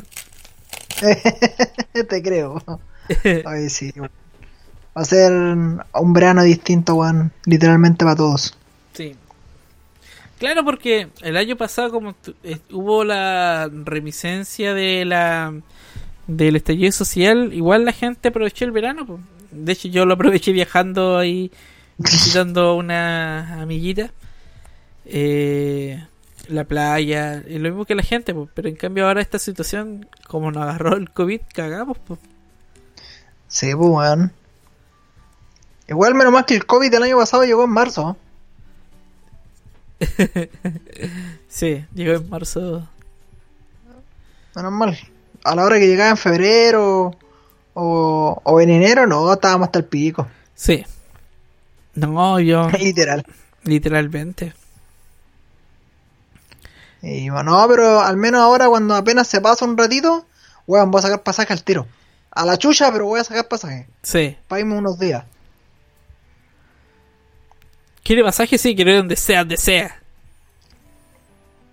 Te 2.09 2.23
creo. 2.23 2.62
Ay, 3.44 3.69
sí. 3.69 3.93
Va 3.98 4.09
a 4.94 5.05
ser 5.05 5.32
un 5.32 6.12
verano 6.12 6.44
distinto, 6.44 6.94
weón, 6.94 7.32
literalmente 7.44 8.05
para 8.05 8.15
todos. 8.15 8.57
Sí. 8.93 9.16
Claro, 10.39 10.65
porque 10.65 11.09
el 11.23 11.36
año 11.36 11.57
pasado 11.57 11.90
como 11.90 12.15
eh, 12.44 12.59
hubo 12.70 13.02
la 13.02 13.69
reminiscencia 13.69 14.74
de 14.74 15.05
la 15.07 15.52
del 16.28 16.55
estallido 16.55 16.93
social, 16.93 17.52
igual 17.52 17.85
la 17.85 17.93
gente 17.93 18.28
aprovechó 18.28 18.65
el 18.65 18.70
verano. 18.70 19.05
po. 19.07 19.19
De 19.51 19.73
hecho, 19.73 19.89
yo 19.89 20.07
lo 20.07 20.15
aproveché 20.15 20.52
viajando 20.52 21.19
ahí, 21.19 21.51
visitando 22.01 22.74
una 22.77 23.60
amiguita. 23.60 24.10
Eh, 25.05 26.02
la 26.48 26.64
playa, 26.64 27.44
y 27.47 27.59
lo 27.59 27.68
mismo 27.68 27.85
que 27.85 27.94
la 27.94 28.02
gente, 28.02 28.35
pero 28.55 28.68
en 28.68 28.74
cambio 28.74 29.06
ahora 29.06 29.20
esta 29.20 29.39
situación, 29.39 30.09
como 30.27 30.51
nos 30.51 30.62
agarró 30.64 30.97
el 30.97 31.10
COVID, 31.10 31.40
cagamos. 31.55 31.98
po. 31.98 32.18
Sí, 33.47 33.74
pues, 33.74 33.89
weón. 33.90 34.32
Igual, 35.89 36.14
menos 36.14 36.32
mal 36.32 36.44
que 36.44 36.55
el 36.55 36.66
COVID 36.66 36.90
del 36.90 37.02
año 37.02 37.18
pasado 37.18 37.44
llegó 37.44 37.64
en 37.64 37.70
marzo. 37.70 38.16
Sí, 41.48 41.85
llegó 41.94 42.12
en 42.12 42.31
marzo. 42.31 42.89
Menos 44.55 44.72
mal. 44.72 44.97
A 45.43 45.56
la 45.56 45.64
hora 45.64 45.81
que 45.81 45.89
llegaba 45.89 46.10
en 46.10 46.16
febrero 46.16 47.10
o, 47.74 48.40
o 48.44 48.60
en 48.60 48.70
enero, 48.70 49.05
no, 49.09 49.32
estábamos 49.32 49.66
hasta 49.66 49.81
el 49.81 49.85
pico. 49.86 50.28
Sí. 50.55 50.85
No, 52.01 52.40
yo... 52.40 52.68
Literal. 52.78 53.24
Literalmente. 53.64 54.55
Y 57.02 57.31
bueno, 57.31 57.52
no, 57.52 57.68
pero 57.68 58.01
al 58.01 58.16
menos 58.16 58.40
ahora 58.40 58.68
cuando 58.68 58.94
apenas 58.94 59.27
se 59.27 59.40
pasa 59.40 59.64
un 59.64 59.77
ratito, 59.77 60.27
weón, 60.66 60.90
voy 60.90 60.98
a 60.98 61.02
sacar 61.02 61.22
pasaje 61.22 61.52
al 61.52 61.62
tiro. 61.62 61.86
A 62.31 62.44
la 62.44 62.56
chucha, 62.56 62.93
pero 62.93 63.06
voy 63.06 63.20
a 63.20 63.24
sacar 63.24 63.48
pasaje. 63.48 63.89
Sí. 64.02 64.36
Para 64.48 64.60
irme 64.60 64.77
unos 64.77 64.98
días. 64.98 65.24
¿Quiere 68.02 68.22
masaje? 68.22 68.59
Sí, 68.59 68.74
quiere 68.74 68.93
ir 68.93 68.98
donde 68.98 69.16
sea, 69.16 69.40
donde 69.40 69.56
sea. 69.56 70.01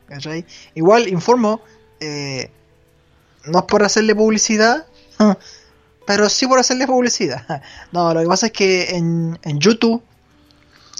¿cachai? 0.07 0.45
Igual 0.73 1.07
informo, 1.07 1.61
eh, 1.99 2.49
no 3.45 3.59
es 3.59 3.65
por 3.65 3.83
hacerle 3.83 4.15
publicidad, 4.15 4.87
pero 6.07 6.29
sí 6.29 6.47
por 6.47 6.59
hacerle 6.59 6.87
publicidad. 6.87 7.61
No, 7.91 8.13
lo 8.13 8.21
que 8.21 8.27
pasa 8.27 8.47
es 8.47 8.51
que 8.51 8.95
en, 8.95 9.39
en 9.43 9.59
YouTube, 9.59 10.01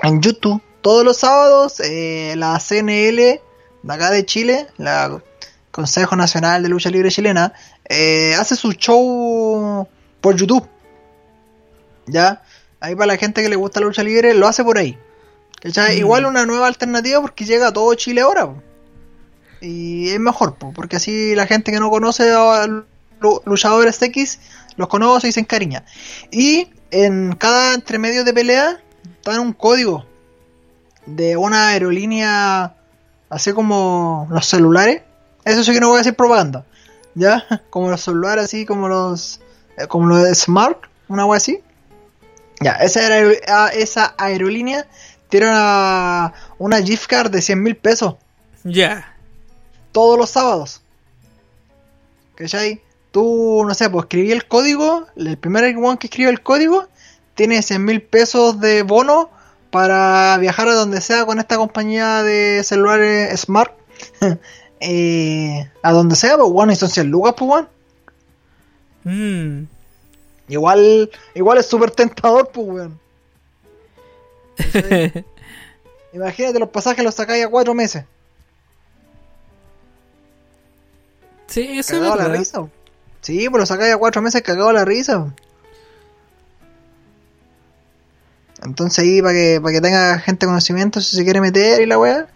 en 0.04 0.22
YouTube, 0.22 0.62
todos 0.82 1.04
los 1.04 1.18
sábados, 1.18 1.80
eh, 1.80 2.34
la 2.38 2.60
CNL 2.60 3.40
de 3.84 3.94
acá 3.94 4.12
de 4.12 4.26
Chile, 4.26 4.68
la 4.78 5.22
Consejo 5.72 6.16
Nacional 6.16 6.64
de 6.64 6.70
Lucha 6.70 6.90
Libre 6.90 7.10
Chilena, 7.12 7.54
eh, 7.90 8.36
hace 8.36 8.56
su 8.56 8.72
show 8.74 9.88
por 10.22 10.36
YouTube. 10.36 10.68
¿Ya? 12.06 12.42
Ahí 12.80 12.96
para 12.96 13.08
la 13.08 13.18
gente 13.18 13.42
que 13.42 13.50
le 13.50 13.56
gusta 13.56 13.80
la 13.80 13.88
lucha 13.88 14.04
libre, 14.04 14.34
lo 14.34 14.48
hace 14.48 14.64
por 14.64 14.78
ahí. 14.78 14.98
Mm. 15.64 15.98
Igual 15.98 16.26
una 16.26 16.46
nueva 16.46 16.68
alternativa 16.68 17.20
porque 17.22 17.46
llega 17.46 17.68
a 17.68 17.74
todo 17.74 17.94
Chile 17.96 18.22
ahora. 18.22 18.46
po. 18.46 18.62
Y 19.62 20.10
es 20.10 20.20
mejor, 20.20 20.56
po, 20.56 20.72
porque 20.74 20.98
así 20.98 21.34
la 21.36 21.48
gente 21.48 21.72
que 21.72 21.80
no 21.80 21.90
conoce 21.90 22.32
a 22.32 22.68
lu- 22.68 23.42
luchadores 23.46 24.00
X 24.02 24.40
los 24.76 24.88
conoce 24.88 25.28
y 25.28 25.32
se 25.32 25.40
encariña. 25.40 25.84
Y 26.32 26.70
en 26.92 27.34
cada 27.36 27.74
entremedio 27.74 28.24
de 28.24 28.34
pelea 28.34 28.80
dan 29.32 29.40
un 29.42 29.54
código 29.54 30.06
de 31.06 31.38
una 31.38 31.70
aerolínea 31.70 32.76
así 33.30 33.54
como 33.54 34.28
los 34.30 34.46
celulares. 34.46 35.02
Eso 35.46 35.64
sí 35.64 35.72
que 35.74 35.80
no 35.80 35.88
voy 35.90 35.96
a 35.96 36.00
decir 36.00 36.16
propaganda. 36.16 36.66
¿Ya? 37.16 37.44
Como 37.70 37.90
los 37.90 38.02
celulares 38.02 38.44
así 38.46 38.66
como 38.66 38.88
los 38.88 39.40
eh, 39.78 39.88
como 39.88 40.08
los 40.08 40.24
de 40.24 40.36
Smart, 40.36 40.78
una 41.08 41.26
wea 41.26 41.38
así. 41.38 41.62
Ya, 42.60 42.74
esa, 42.74 43.02
aer- 43.02 43.42
a- 43.50 43.70
esa 43.70 44.14
aerolínea 44.18 44.86
tiene 45.30 45.48
una, 45.48 46.34
una 46.58 46.82
gift 46.82 47.08
card 47.08 47.32
de 47.32 47.42
100 47.42 47.62
mil 47.64 47.76
pesos 47.78 48.16
Ya. 48.64 49.16
todos 49.92 50.18
los 50.18 50.30
sábados. 50.32 50.82
¿Cachai? 52.36 52.82
Tú, 53.12 53.64
no 53.68 53.74
sé, 53.74 53.90
pues 53.90 54.04
escribí 54.04 54.32
el 54.32 54.48
código, 54.48 55.08
el 55.16 55.38
primer 55.38 55.76
one 55.78 55.98
que 55.98 56.08
escribe 56.08 56.30
el 56.30 56.42
código 56.44 56.88
tiene 57.38 57.62
100 57.62 57.86
mil 57.86 58.02
pesos 58.02 58.60
de 58.60 58.82
bono 58.82 59.30
para 59.70 60.38
viajar 60.40 60.68
a 60.70 60.74
donde 60.74 61.02
sea 61.02 61.26
con 61.26 61.40
esta 61.40 61.56
compañía 61.56 62.24
de 62.24 62.62
celulares 62.66 63.40
Smart. 63.40 63.74
Eh, 64.80 65.68
a 65.82 65.92
donde 65.92 66.16
sea, 66.16 66.38
pues 66.38 66.52
bueno, 66.52 66.72
y 66.72 66.76
son 66.76 66.92
100 66.92 67.08
lucas, 67.08 67.34
pues 67.36 67.48
bueno. 67.48 67.68
Mm. 69.06 69.64
Igual, 70.50 71.10
igual 71.34 71.58
es 71.58 71.66
súper 71.66 71.90
tentador, 71.90 72.52
pues 72.54 72.68
weón. 72.68 73.00
¿Cachai? 74.56 75.26
Imagínate 76.14 76.60
los 76.60 76.70
pasajes 76.70 77.04
los 77.04 77.16
sacáis 77.16 77.44
a 77.44 77.50
cuatro 77.50 77.74
meses. 77.74 78.06
Sí, 81.48 81.80
eso 81.80 81.96
es 81.96 82.16
la 82.16 82.28
risa. 82.28 82.70
Sí, 83.22 83.50
pues 83.50 83.62
lo 83.62 83.66
sacáis 83.66 83.96
a 83.96 83.98
cuatro 83.98 84.22
meses 84.22 84.44
cagado 84.44 84.72
la 84.72 84.86
risa. 84.86 85.34
Entonces 88.64 89.00
ahí 89.00 89.22
para 89.22 89.34
que, 89.34 89.60
para 89.62 89.74
que 89.74 89.82
tenga 89.82 90.20
gente 90.20 90.46
conocimiento 90.46 91.00
si 91.02 91.16
se 91.16 91.24
quiere 91.24 91.42
meter 91.42 91.82
y 91.82 91.86
la 91.86 92.00
weá. 92.00 92.28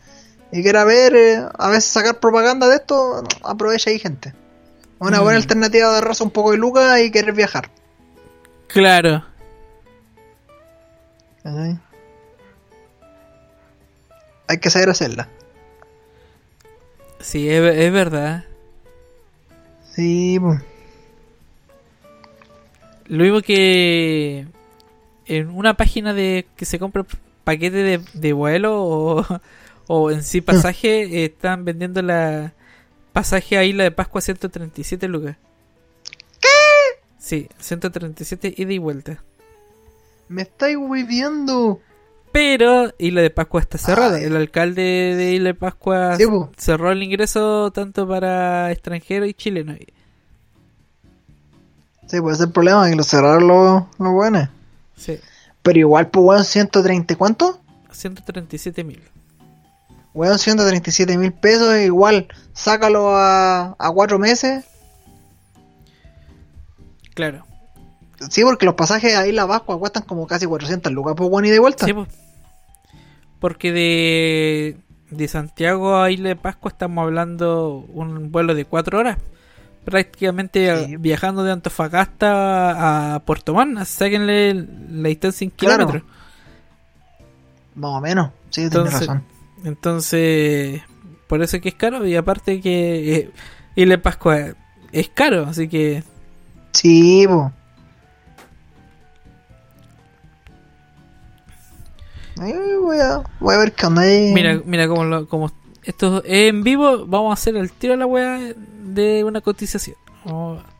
Y 0.51 0.61
quiera 0.63 0.83
ver, 0.83 1.15
eh, 1.15 1.43
a 1.57 1.69
veces 1.69 1.85
sacar 1.85 2.19
propaganda 2.19 2.67
de 2.67 2.75
esto, 2.75 3.23
aprovecha 3.43 3.89
ahí 3.89 3.99
gente. 3.99 4.33
Una 4.99 5.19
buena 5.21 5.39
Mm. 5.39 5.41
alternativa 5.43 5.95
de 5.95 6.01
raza 6.01 6.23
un 6.23 6.31
poco 6.31 6.51
de 6.51 6.57
lucas 6.57 6.99
y 6.99 7.09
querer 7.09 7.33
viajar. 7.33 7.69
Claro. 8.67 9.25
Hay 14.47 14.57
que 14.59 14.69
saber 14.69 14.89
hacerla. 14.89 15.27
Sí, 17.19 17.49
es, 17.49 17.75
es 17.77 17.91
verdad. 17.93 18.43
Sí, 19.95 20.37
pues. 20.39 20.59
Lo 23.05 23.23
mismo 23.23 23.41
que 23.41 24.47
en 25.25 25.49
una 25.49 25.75
página 25.75 26.13
de 26.13 26.47
que 26.55 26.65
se 26.65 26.79
compra 26.79 27.05
paquete 27.43 27.77
de, 27.77 28.01
de 28.13 28.33
vuelo 28.33 28.83
o, 28.83 29.25
o 29.87 30.11
en 30.11 30.23
sí 30.23 30.41
pasaje, 30.41 31.01
eh, 31.03 31.25
están 31.35 31.65
vendiendo 31.65 32.01
la 32.01 32.53
pasaje 33.13 33.57
a 33.57 33.63
Isla 33.63 33.83
de 33.83 33.91
Pascua 33.91 34.21
137 34.21 35.07
lucas. 35.07 35.37
¿Qué? 36.39 36.47
Sí, 37.19 37.49
137 37.59 38.53
ida 38.57 38.73
y 38.73 38.77
vuelta. 38.77 39.23
Me 40.29 40.43
estáis 40.43 40.77
viendo. 41.07 41.81
Pero 42.31 42.93
Isla 42.97 43.21
de 43.21 43.29
Pascua 43.29 43.59
está 43.59 43.77
cerrada. 43.77 44.19
El 44.19 44.35
alcalde 44.37 44.81
de 44.81 45.33
Isla 45.33 45.49
de 45.49 45.53
Pascua 45.55 46.15
Sí, 46.15 46.23
cerró 46.55 46.91
el 46.91 47.03
ingreso 47.03 47.71
tanto 47.71 48.07
para 48.07 48.71
extranjeros 48.71 49.27
y 49.27 49.33
chilenos. 49.33 49.77
Sí, 52.07 52.21
puede 52.21 52.37
ser 52.37 52.47
el 52.47 52.53
problema 52.53 52.89
que 52.89 52.95
lo 52.95 53.03
cerraron 53.03 53.47
los, 53.47 53.83
los 53.99 54.13
buenos. 54.13 54.49
Sí, 55.01 55.19
Pero 55.63 55.79
igual, 55.79 56.09
pues, 56.09 56.23
weón, 56.23 56.45
130, 56.45 57.15
¿cuánto? 57.15 57.59
137 57.91 58.83
mil. 58.83 59.01
Weón, 60.13 60.37
137 60.37 61.17
mil 61.17 61.33
pesos, 61.33 61.75
igual, 61.79 62.27
sácalo 62.53 63.15
a, 63.15 63.75
a 63.79 63.91
cuatro 63.91 64.19
meses. 64.19 64.65
Claro. 67.15 67.45
Sí, 68.29 68.43
porque 68.43 68.65
los 68.65 68.75
pasajes 68.75 69.15
a 69.15 69.27
Isla 69.27 69.47
Pascua 69.47 69.79
cuestan 69.79 70.03
como 70.03 70.27
casi 70.27 70.45
400 70.45 70.91
lucas 70.91 71.15
por 71.15 71.29
bueno 71.29 71.47
y 71.47 71.51
de 71.51 71.59
vuelta. 71.59 71.85
Sí, 71.85 71.93
pues. 71.93 72.07
Porque 73.39 73.71
de, 73.71 74.77
de 75.09 75.27
Santiago 75.27 75.97
a 75.97 76.11
Isla 76.11 76.29
de 76.29 76.35
Pascua 76.35 76.69
estamos 76.69 77.01
hablando 77.03 77.85
un 77.91 78.31
vuelo 78.31 78.53
de 78.53 78.65
4 78.65 78.99
horas. 78.99 79.17
Prácticamente 79.85 80.97
viajando 80.99 81.43
de 81.43 81.51
Antofagasta 81.51 83.15
a 83.15 83.19
Puerto 83.19 83.53
Montt. 83.53 83.83
Sáquenle 83.85 84.53
la 84.53 85.09
distancia 85.09 85.45
en 85.45 85.51
Claro. 85.51 85.87
kilómetros. 85.87 86.11
Más 87.75 87.91
o 87.91 88.01
menos, 88.01 88.29
sí, 88.49 88.69
tienes 88.69 88.75
Entonces, 88.75 88.99
razón. 89.07 89.23
entonces 89.63 90.81
por 91.27 91.41
eso 91.41 91.55
es 91.55 91.61
que 91.63 91.69
es 91.69 91.75
caro 91.75 92.05
y 92.05 92.15
aparte 92.17 92.59
que 92.59 93.31
eh, 93.75 93.85
de 93.85 93.97
Pascua 93.97 94.37
es 94.91 95.09
caro, 95.09 95.45
así 95.45 95.69
que 95.69 96.03
Sí, 96.73 97.25
voy, 102.81 102.99
a, 102.99 103.21
voy 103.39 103.55
a 103.55 103.57
ver 103.59 103.71
qué 103.73 103.85
onda 103.85 104.01
mira, 104.33 104.61
mira 104.65 104.87
como 104.87 105.03
lo, 105.05 105.27
como 105.27 105.51
esto 105.83 106.23
es 106.23 106.49
en 106.49 106.63
vivo, 106.63 107.05
vamos 107.07 107.31
a 107.31 107.33
hacer 107.33 107.55
el 107.55 107.71
tiro 107.71 107.93
a 107.93 107.97
la 107.97 108.05
wea 108.05 108.53
de 108.83 109.23
una 109.23 109.41
cotización. 109.41 109.95
Vamos 110.25 110.63
a- 110.63 110.71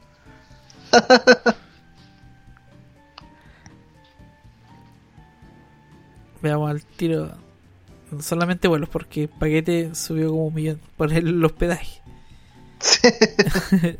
Veamos 6.41 6.69
al 6.71 6.83
tiro 6.83 7.29
solamente 8.19 8.67
vuelos 8.67 8.89
porque 8.89 9.27
paquete 9.27 9.93
subió 9.95 10.29
como 10.29 10.47
un 10.47 10.53
millón 10.53 10.81
por 10.97 11.13
el, 11.13 11.43
hospedaje. 11.45 12.01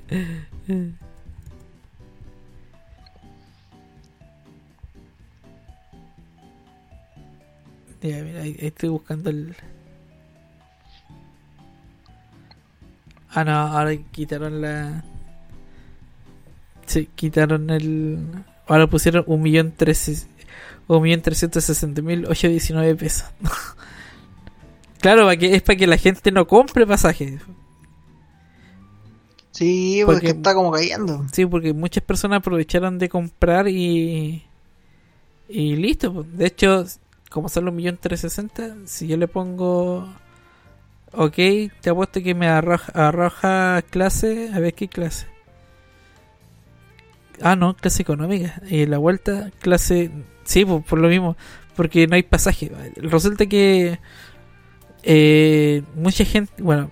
Ya, 8.02 8.24
mira, 8.24 8.42
ahí, 8.42 8.58
ahí 8.60 8.68
estoy 8.68 8.90
buscando 8.90 9.30
el. 9.30 9.56
Ah, 13.34 13.44
no, 13.44 13.52
ahora 13.54 13.96
quitaron 14.12 14.62
la. 14.62 15.04
Sí, 16.86 17.10
quitaron 17.16 17.70
el. 17.70 18.20
Ahora 18.68 18.88
pusieron 18.88 19.24
un 19.28 19.42
millón 19.42 19.72
trece. 19.72 20.26
Un 20.88 21.02
millón 21.04 21.22
trescientos 21.22 21.64
sesenta 21.64 22.02
mil 22.02 22.26
ocho 22.28 22.50
diecinueve 22.50 22.96
pesos. 22.96 23.26
claro, 25.00 25.24
para 25.24 25.38
que, 25.38 25.56
es 25.56 25.62
para 25.62 25.78
que 25.78 25.88
la 25.88 25.98
gente 25.98 26.32
no 26.32 26.46
compre 26.48 26.86
pasajes. 26.86 27.40
Sí, 29.52 30.02
porque 30.06 30.28
Porque- 30.28 30.38
está 30.38 30.54
como 30.54 30.72
cayendo. 30.72 31.26
Sí, 31.32 31.46
porque 31.46 31.74
muchas 31.74 32.04
personas 32.04 32.40
aprovecharon 32.40 32.98
de 33.00 33.10
comprar 33.10 33.68
y. 33.68 34.44
Y 35.50 35.76
listo. 35.76 36.14
pues. 36.14 36.38
De 36.38 36.48
hecho, 36.48 36.86
como 37.30 37.50
son 37.50 37.66
los 37.66 37.74
millón 37.74 37.98
trescientos 37.98 38.34
sesenta, 38.34 38.76
si 38.86 39.08
yo 39.08 39.18
le 39.18 39.28
pongo. 39.28 40.10
Ok, 41.14 41.36
te 41.82 41.90
apuesto 41.90 42.22
que 42.24 42.34
me 42.36 42.48
arroja, 42.48 42.92
arroja 42.94 43.82
clase. 43.90 44.50
A 44.54 44.60
ver 44.60 44.74
qué 44.74 44.88
clase. 44.88 45.28
Ah, 47.42 47.56
no, 47.56 47.76
clase 47.76 48.02
económica. 48.04 48.62
Y 48.70 48.86
la 48.86 48.98
vuelta, 48.98 49.52
clase. 49.60 50.12
Sí, 50.44 50.66
pues, 50.66 50.84
por 50.86 51.00
lo 51.00 51.08
mismo. 51.10 51.36
Porque 51.76 52.08
no 52.08 52.16
hay 52.16 52.24
pasaje. 52.24 52.72
Resulta 52.98 53.46
que. 53.48 54.00
eh, 55.04 55.84
mucha 55.96 56.24
gente. 56.26 56.62
Bueno, 56.62 56.92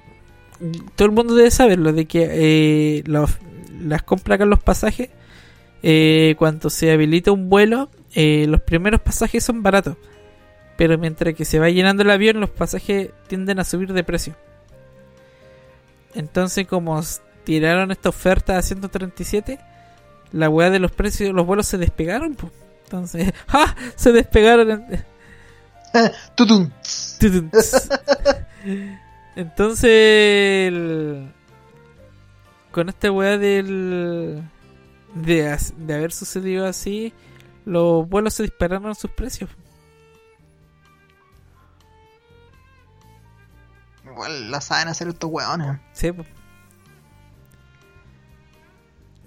todo 0.95 1.07
el 1.07 1.13
mundo 1.13 1.35
debe 1.35 1.51
saberlo. 1.51 1.93
De 1.93 2.05
que 2.05 2.27
eh, 2.31 3.03
las 3.05 4.03
compras 4.03 4.35
acá 4.35 4.45
los 4.45 4.59
pasajes. 4.59 5.09
eh, 5.83 6.35
cuando 6.37 6.69
se 6.69 6.91
habilita 6.91 7.31
un 7.31 7.49
vuelo, 7.49 7.89
eh, 8.15 8.45
los 8.49 8.61
primeros 8.61 9.01
pasajes 9.01 9.43
son 9.43 9.63
baratos. 9.63 9.97
Pero 10.80 10.97
mientras 10.97 11.35
que 11.35 11.43
se 11.43 11.60
va 11.60 11.69
llenando 11.69 12.03
el 12.03 12.10
avión, 12.10 12.39
los 12.39 12.51
pasajes 12.51 13.10
tienden 13.27 13.60
a 13.60 13.65
subir 13.65 13.91
de 13.91 14.01
precio. 14.01 14.34
Entonces, 16.15 16.65
como 16.68 17.01
tiraron 17.43 17.91
esta 17.91 18.07
oferta 18.07 18.57
a 18.57 18.61
137, 18.61 19.60
la 20.31 20.47
weá 20.49 20.69
de 20.69 20.80
los 20.80 20.93
precios, 20.93 21.34
los 21.34 21.45
vuelos 21.45 21.68
se 21.68 21.77
despegaron. 21.77 22.35
po. 22.35 22.49
Entonces, 22.85 23.34
¡ja! 23.47 23.76
Se 23.97 24.14
despegaron. 24.14 24.72
en-. 24.72 25.06
Entonces, 29.35 29.89
el- 30.69 31.30
con 32.72 32.88
esta 32.88 33.11
weá 33.11 33.38
del. 33.38 34.43
De, 35.14 35.57
de 35.77 35.93
haber 35.93 36.14
sucedido 36.14 36.68
así, 36.68 37.11
los 37.65 38.07
vuelos 38.07 38.34
se 38.35 38.43
dispararon 38.43 38.95
sus 38.95 39.11
precios. 39.11 39.49
Igual 44.11 44.52
la 44.52 44.61
saben 44.61 44.88
hacer 44.88 45.07
estos 45.07 45.30
hueones. 45.31 45.77
Sí, 45.94 46.11
po. 46.11 46.26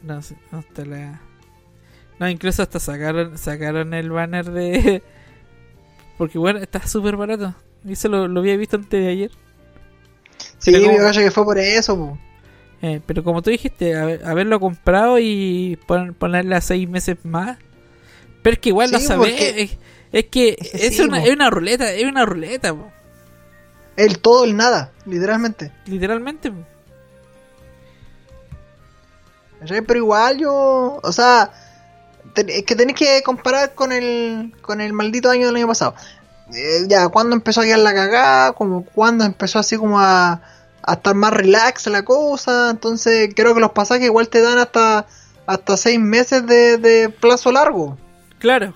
No, 0.03 0.19
está 0.19 0.85
la. 0.85 1.21
No, 2.19 2.29
incluso 2.29 2.63
hasta 2.63 2.81
sacaron 2.81 3.39
sacaron 3.39 3.95
el 3.95 4.11
banner 4.11 4.51
de. 4.51 5.03
Porque 6.19 6.39
bueno, 6.39 6.59
está 6.59 6.87
súper 6.87 7.17
barato. 7.17 7.55
Y 7.85 7.93
eso 7.93 8.09
lo, 8.09 8.29
lo 8.29 8.41
había 8.41 8.57
visto 8.57 8.77
antes 8.77 9.01
de 9.01 9.09
ayer. 9.09 9.31
Sí, 10.59 10.73
como- 10.85 10.97
cacho 10.99 11.21
que 11.21 11.31
fue 11.31 11.45
por 11.45 11.59
eso, 11.59 11.97
po. 11.97 12.19
Eh, 12.81 13.01
pero 13.07 13.23
como 13.23 13.43
tú 13.43 13.51
dijiste, 13.51 13.95
haber- 13.97 14.25
haberlo 14.27 14.59
comprado 14.59 15.19
y 15.21 15.79
pon- 15.87 16.15
ponerle 16.15 16.57
a 16.57 16.61
seis 16.61 16.89
meses 16.89 17.17
más. 17.25 17.59
Pero 18.43 18.55
es 18.55 18.59
que 18.61 18.69
igual 18.71 18.91
sabes. 19.01 19.31
porque- 19.31 19.63
Es, 19.63 19.79
es 20.13 20.25
que 20.31 20.57
Es 20.73 20.99
una, 21.01 21.21
po. 21.21 21.27
es 21.27 21.33
una 21.33 21.51
ruleta, 21.51 21.93
es 21.93 22.05
una 22.05 22.25
ruleta, 22.25 22.75
po. 22.75 22.91
El 23.97 24.19
todo, 24.19 24.44
el 24.44 24.56
nada, 24.56 24.90
literalmente. 25.06 25.73
literalmente. 25.86 26.52
Pero 29.60 29.97
igual 29.97 30.39
yo, 30.39 31.01
o 31.02 31.12
sea, 31.12 31.52
es 32.35 32.64
que 32.64 32.74
tenéis 32.74 32.98
que 32.98 33.23
comparar 33.23 33.74
con 33.74 33.93
el, 33.93 34.55
con 34.60 34.81
el 34.81 34.93
maldito 34.93 35.31
año 35.31 35.47
del 35.47 35.56
año 35.56 35.69
pasado. 35.69 35.94
Eh, 36.52 36.86
ya, 36.89 37.09
cuando 37.09 37.36
empezó 37.36 37.60
a 37.60 37.64
quedar 37.64 37.78
la 37.78 37.94
cagada, 37.94 38.52
como 38.52 38.85
cuando 38.85 39.24
empezó 39.24 39.59
así 39.59 39.77
como 39.77 40.01
a, 40.01 40.43
a 40.82 40.93
estar 40.93 41.14
más 41.14 41.32
relax 41.32 41.86
la 41.86 42.05
cosa, 42.05 42.70
entonces 42.70 43.31
creo 43.36 43.55
que 43.55 43.60
los 43.60 43.73
pasajes 43.73 44.06
igual 44.06 44.28
te 44.28 44.40
dan 44.40 44.59
hasta 44.59 45.06
hasta 45.47 45.77
seis 45.77 45.98
meses 45.98 46.47
de, 46.47 46.78
de 46.78 47.09
plazo 47.09 47.52
largo. 47.52 47.98
Claro. 48.39 48.74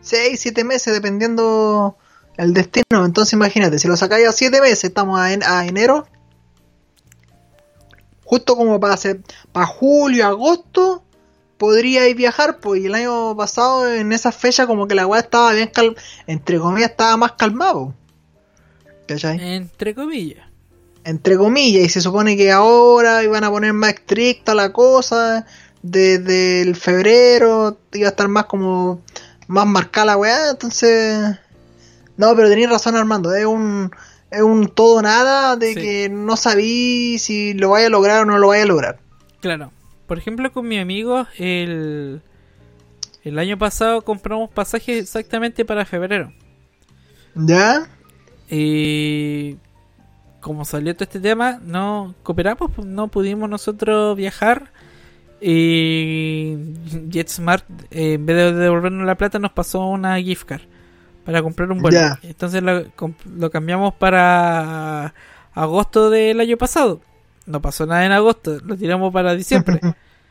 Seis, 0.00 0.40
siete 0.40 0.64
meses, 0.64 0.92
dependiendo 0.92 1.96
el 2.36 2.54
destino. 2.54 3.04
Entonces 3.04 3.32
imagínate, 3.34 3.78
si 3.78 3.88
lo 3.88 3.96
sacáis 3.96 4.28
a 4.28 4.32
siete 4.32 4.60
meses, 4.60 4.84
estamos 4.84 5.18
a, 5.18 5.32
en- 5.32 5.42
a 5.44 5.66
enero, 5.66 6.06
justo 8.24 8.56
como 8.56 8.80
para, 8.80 8.94
hacer, 8.94 9.20
para 9.52 9.66
julio, 9.66 10.26
agosto, 10.26 11.04
podríais 11.58 12.16
viajar, 12.16 12.58
pues 12.58 12.82
y 12.82 12.86
el 12.86 12.94
año 12.94 13.36
pasado 13.36 13.88
en 13.92 14.12
esa 14.12 14.32
fecha 14.32 14.66
como 14.66 14.88
que 14.88 14.94
la 14.94 15.06
weá 15.06 15.20
estaba 15.20 15.52
bien 15.52 15.70
entre 16.26 16.58
comillas 16.58 16.90
estaba 16.90 17.16
más 17.16 17.32
calmado. 17.32 17.94
¿Cachai? 19.06 19.54
Entre 19.54 19.94
comillas. 19.94 20.48
Entre 21.04 21.36
comillas, 21.36 21.84
y 21.84 21.88
se 21.90 22.00
supone 22.00 22.36
que 22.36 22.50
ahora 22.50 23.22
iban 23.22 23.44
a 23.44 23.50
poner 23.50 23.74
más 23.74 23.92
estricta 23.92 24.54
la 24.54 24.72
cosa, 24.72 25.44
desde 25.82 26.62
el 26.62 26.74
febrero 26.76 27.78
iba 27.92 28.08
a 28.08 28.10
estar 28.10 28.26
más 28.28 28.46
como 28.46 29.02
más 29.46 29.66
marcada 29.66 30.06
la 30.06 30.16
weá, 30.16 30.50
entonces... 30.50 31.36
No, 32.16 32.34
pero 32.36 32.48
tenéis 32.48 32.70
razón 32.70 32.96
Armando, 32.96 33.34
es 33.34 33.44
un, 33.44 33.90
es 34.30 34.42
un 34.42 34.68
todo 34.68 35.02
nada 35.02 35.56
de 35.56 35.74
Sí. 35.74 35.80
que 35.80 36.08
no 36.08 36.36
sabí 36.36 37.18
si 37.18 37.54
lo 37.54 37.70
vaya 37.70 37.88
a 37.88 37.90
lograr 37.90 38.22
o 38.22 38.24
no 38.24 38.38
lo 38.38 38.48
vaya 38.48 38.62
a 38.62 38.66
lograr. 38.66 39.00
Claro. 39.40 39.72
Por 40.06 40.18
ejemplo, 40.18 40.52
con 40.52 40.68
mi 40.68 40.78
amigo, 40.78 41.26
el, 41.38 42.22
el 43.24 43.38
año 43.38 43.58
pasado 43.58 44.02
compramos 44.02 44.50
pasajes 44.50 45.02
exactamente 45.02 45.64
para 45.64 45.84
febrero. 45.84 46.32
¿Ya? 47.34 47.88
Y 48.50 49.56
como 50.40 50.64
salió 50.64 50.94
todo 50.94 51.04
este 51.04 51.20
tema, 51.20 51.58
no 51.64 52.14
cooperamos, 52.22 52.70
pues, 52.76 52.86
no 52.86 53.08
pudimos 53.08 53.48
nosotros 53.48 54.16
viajar. 54.16 54.70
Y 55.40 56.56
JetSmart, 57.10 57.64
en 57.90 58.24
vez 58.24 58.36
de 58.36 58.52
devolvernos 58.52 59.06
la 59.06 59.16
plata, 59.16 59.38
nos 59.38 59.52
pasó 59.52 59.86
una 59.86 60.20
gift 60.20 60.44
card 60.44 60.62
para 61.24 61.42
comprar 61.42 61.70
un 61.70 61.80
vuelo. 61.80 61.98
Entonces 62.22 62.62
lo, 62.62 63.50
cambiamos 63.50 63.94
para 63.94 65.14
agosto 65.54 66.10
del 66.10 66.40
año 66.40 66.56
pasado. 66.56 67.00
No 67.46 67.60
pasó 67.60 67.86
nada 67.86 68.04
en 68.06 68.12
agosto, 68.12 68.58
lo 68.64 68.76
tiramos 68.76 69.12
para 69.12 69.34
diciembre. 69.34 69.80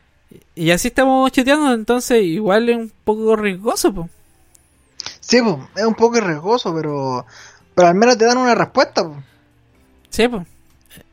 y 0.54 0.70
así 0.70 0.88
estamos 0.88 1.30
cheteando, 1.32 1.72
entonces 1.72 2.22
igual 2.22 2.68
es 2.68 2.76
un 2.76 2.92
poco 3.04 3.36
riesgoso. 3.36 3.92
pues. 3.92 4.10
Sí, 5.20 5.40
pues, 5.42 5.56
es 5.76 5.84
un 5.84 5.94
poco 5.94 6.20
riesgoso, 6.20 6.74
pero, 6.74 7.26
pero 7.74 7.88
al 7.88 7.94
menos 7.94 8.18
te 8.18 8.24
dan 8.24 8.38
una 8.38 8.54
respuesta. 8.54 9.04
Pues. 9.06 9.18
Sí, 10.10 10.28
pues. 10.28 10.46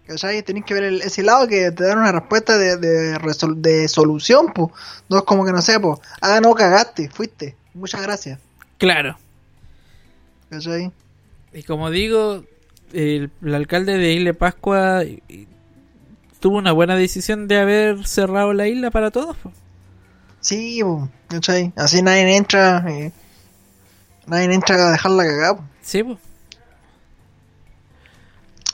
¿Cachai? 0.08 0.42
Tenéis 0.44 0.66
que 0.66 0.74
ver 0.74 0.84
el- 0.84 1.02
ese 1.02 1.24
lado 1.24 1.48
que 1.48 1.72
te 1.72 1.86
dan 1.86 2.00
una 2.00 2.12
respuesta 2.12 2.58
de, 2.58 2.78
de, 2.78 3.18
resol- 3.20 3.56
de 3.62 3.88
solución, 3.88 4.52
pues. 4.54 4.70
No 5.10 5.18
es 5.20 5.24
como 5.24 5.46
que 5.46 5.52
no 5.52 5.62
sé, 5.62 5.80
pues. 5.80 6.00
Ah, 6.22 6.40
no, 6.42 6.54
cagaste, 6.54 7.10
fuiste. 7.10 7.56
Muchas 7.74 8.02
gracias. 8.02 8.40
Claro. 8.78 9.18
¿Cachai? 10.52 10.92
Y 11.54 11.64
como 11.64 11.90
digo, 11.90 12.44
el, 12.94 13.32
el 13.42 13.56
alcalde 13.56 13.98
de 13.98 14.14
Isla 14.14 14.34
Pascua 14.34 15.04
y- 15.06 15.24
y 15.28 15.48
tuvo 16.40 16.58
una 16.58 16.72
buena 16.74 16.96
decisión 16.96 17.48
de 17.48 17.58
haber 17.60 18.06
cerrado 18.08 18.54
la 18.54 18.68
isla 18.68 18.92
para 18.92 19.10
todos. 19.12 19.36
po. 19.38 19.52
Sí. 20.42 20.82
¿Cachai? 21.28 21.72
Así 21.76 22.02
nadie 22.04 22.36
entra. 22.36 22.84
eh, 22.88 23.12
nadie 24.28 24.54
entra 24.54 24.76
a 24.88 24.92
dejarla 24.92 25.24
cagada. 25.24 25.56
po. 25.58 25.64
Sí, 25.82 26.04
pues. 26.04 26.18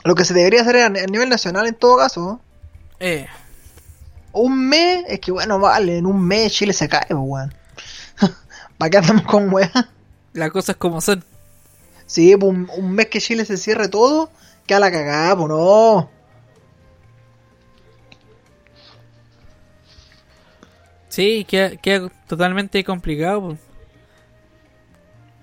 Lo 0.04 0.14
que 0.14 0.24
se 0.24 0.34
debería 0.34 0.62
hacer 0.62 0.76
a, 0.78 0.88
nivel 0.88 1.28
nacional 1.28 1.66
en 1.66 1.74
todo 1.74 1.98
caso. 1.98 2.40
Eh, 3.00 3.26
Un 4.32 4.68
mes, 4.68 5.04
es 5.08 5.20
que 5.20 5.30
bueno, 5.32 5.58
vale, 5.58 5.98
en 5.98 6.06
un 6.06 6.24
mes 6.26 6.52
Chile 6.52 6.72
se 6.72 6.88
cae, 6.88 7.06
weón. 7.14 7.52
¿Para 8.78 8.90
qué 8.90 8.98
andamos 8.98 9.22
con 9.24 9.52
weá? 9.52 9.70
las 10.32 10.50
cosas 10.50 10.76
como 10.76 11.00
son. 11.00 11.22
Sí, 12.08 12.34
pues 12.36 12.50
un, 12.52 12.68
un 12.76 12.90
mes 12.92 13.06
que 13.06 13.20
Chile 13.20 13.44
se 13.44 13.56
cierre 13.56 13.86
todo, 13.88 14.30
queda 14.66 14.80
la 14.80 14.90
cagada, 14.90 15.36
pues 15.36 15.48
no. 15.48 16.10
Sí, 21.08 21.44
queda, 21.48 21.76
queda 21.76 22.08
totalmente 22.26 22.82
complicado. 22.84 23.40
pues. 23.48 23.58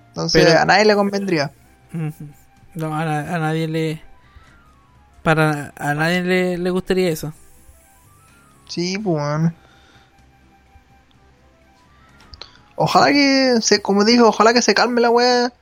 Entonces 0.08 0.44
Pero- 0.46 0.58
a 0.60 0.64
nadie 0.64 0.84
le 0.84 0.94
convendría. 0.94 1.52
No, 2.74 2.94
a, 2.94 3.02
a 3.02 3.38
nadie 3.38 3.68
le. 3.68 4.02
Para 5.22 5.72
a 5.76 5.94
nadie 5.94 6.22
le, 6.22 6.58
le 6.58 6.70
gustaría 6.70 7.08
eso. 7.10 7.32
Sí, 8.68 8.98
pues 8.98 9.16
weón. 9.16 9.54
Ojalá 12.76 13.06
que, 13.12 13.56
se, 13.62 13.80
como 13.80 14.04
dijo, 14.04 14.28
ojalá 14.28 14.52
que 14.52 14.60
se 14.62 14.74
calme 14.74 15.00
la 15.00 15.08
weá 15.10 15.52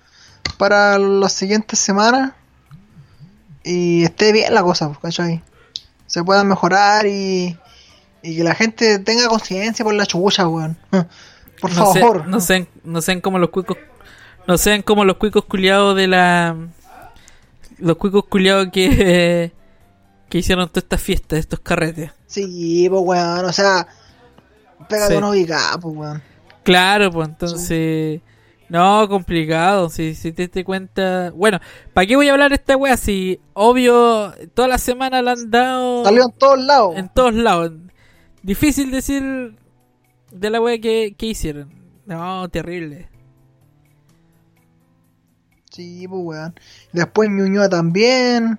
para 0.59 0.99
las 0.99 1.33
siguientes 1.33 1.79
semanas 1.79 2.33
y 3.65 4.05
esté 4.05 4.33
bien 4.33 4.53
la 4.55 4.63
cosa, 4.63 4.89
pues, 4.89 4.99
¿cachai? 5.01 5.43
Se 6.07 6.23
pueda 6.23 6.45
mejorar 6.45 7.07
y, 7.07 7.59
y 8.23 8.37
que 8.37 8.45
la 8.45 8.55
gente 8.55 8.99
tenga 8.99 9.29
conciencia 9.29 9.85
por 9.85 9.95
la 9.95 10.07
chucha, 10.07 10.47
weón. 10.49 10.77
Por 11.61 11.73
no 11.73 11.93
sé- 11.93 12.01
favor. 12.01 12.27
no 12.27 12.41
sean, 12.41 12.69
no 12.83 13.01
sean 13.01 13.21
como 13.23 13.39
los 13.39 13.49
cuicos. 13.49 13.79
No 14.47 14.59
sean 14.59 14.83
como 14.83 15.05
los 15.07 15.17
cuicos 15.17 15.45
culiados 15.47 15.97
de 15.97 16.09
la. 16.09 16.55
Los 17.79 17.97
cuicos 17.97 18.25
culiados 18.29 18.69
que. 18.71 19.51
que 20.29 20.39
hicieron 20.39 20.69
todas 20.69 20.83
estas 20.85 21.01
fiestas, 21.01 21.39
estos 21.39 21.61
carretes. 21.61 22.11
Sí, 22.27 22.87
pues 22.91 23.03
weón, 23.03 23.45
o 23.47 23.53
sea, 23.53 23.87
pégate 24.91 25.17
Sí. 25.17 25.23
ubicada, 25.23 25.79
pues 25.79 25.97
weón. 25.97 26.23
Claro, 26.65 27.11
pues 27.11 27.29
entonces. 27.29 28.21
No, 28.69 29.09
complicado. 29.09 29.89
Si, 29.89 30.15
si 30.15 30.33
te 30.33 30.49
das 30.49 30.65
cuenta. 30.65 31.31
Bueno, 31.31 31.61
¿para 31.93 32.07
qué 32.07 32.17
voy 32.17 32.29
a 32.29 32.33
hablar 32.33 32.51
de 32.51 32.57
esta 32.57 32.77
wea? 32.77 32.97
Si, 32.97 33.41
obvio, 33.53 34.33
toda 34.55 34.69
la 34.69 34.79
semana 34.79 35.23
la 35.23 35.33
han 35.33 35.51
dado. 35.51 36.05
Salió 36.05 36.25
en 36.25 36.33
todos 36.33 36.59
lados. 36.61 36.97
En 36.97 37.09
todos 37.09 37.35
lados. 37.35 37.73
Difícil 38.43 38.91
decir 38.91 39.57
de 40.31 40.51
la 40.51 40.61
wea 40.61 40.79
que, 40.81 41.15
que 41.17 41.27
hicieron. 41.27 41.73
No, 42.07 42.49
terrible. 42.49 43.09
Sí, 45.71 46.07
pues 46.09 46.23
weón. 46.23 46.55
Después 46.93 47.31
Ñuñoa 47.31 47.69
también. 47.69 48.59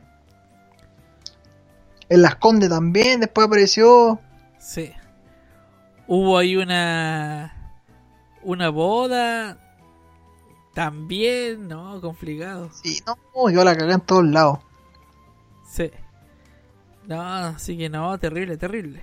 En 2.10 2.22
Las 2.22 2.36
Condes 2.36 2.69
también, 2.69 3.19
después 3.19 3.48
apareció. 3.48 4.19
Sí. 4.60 4.91
Hubo 6.07 6.38
ahí 6.38 6.56
una. 6.56 7.73
Una 8.44 8.69
boda. 8.69 9.57
También, 10.76 11.70
no, 11.70 12.02
complicado. 12.02 12.70
Sí, 12.74 13.02
no, 13.08 13.50
yo 13.50 13.64
la 13.64 13.78
cagué 13.78 13.94
en 13.94 14.02
todos 14.02 14.26
lados. 14.26 14.60
Sí. 15.66 15.90
No, 17.08 17.22
así 17.22 17.78
que 17.78 17.88
no, 17.88 18.18
terrible, 18.20 18.58
terrible. 18.58 19.02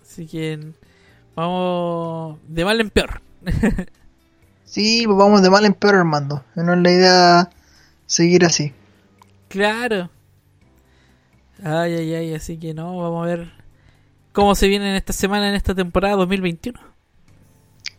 Así 0.00 0.26
que 0.26 0.72
vamos 1.36 2.38
de 2.48 2.64
mal 2.64 2.80
en 2.80 2.90
peor. 2.90 3.20
Sí, 4.64 5.02
pues 5.04 5.18
vamos 5.18 5.42
de 5.42 5.50
mal 5.50 5.66
en 5.66 5.74
peor, 5.74 5.96
Armando. 5.96 6.42
No 6.54 6.72
es 6.72 6.80
la 6.80 6.90
idea 6.90 7.50
seguir 8.06 8.42
así. 8.46 8.72
claro. 9.48 10.08
Ay, 11.62 11.92
ay, 11.92 12.14
ay, 12.14 12.34
así 12.34 12.56
que 12.56 12.72
no, 12.72 12.96
vamos 12.96 13.22
a 13.22 13.26
ver 13.26 13.52
cómo 14.32 14.54
se 14.54 14.68
viene 14.68 14.88
en 14.88 14.96
esta 14.96 15.12
semana, 15.12 15.50
en 15.50 15.54
esta 15.56 15.74
temporada 15.74 16.16
2021. 16.16 16.91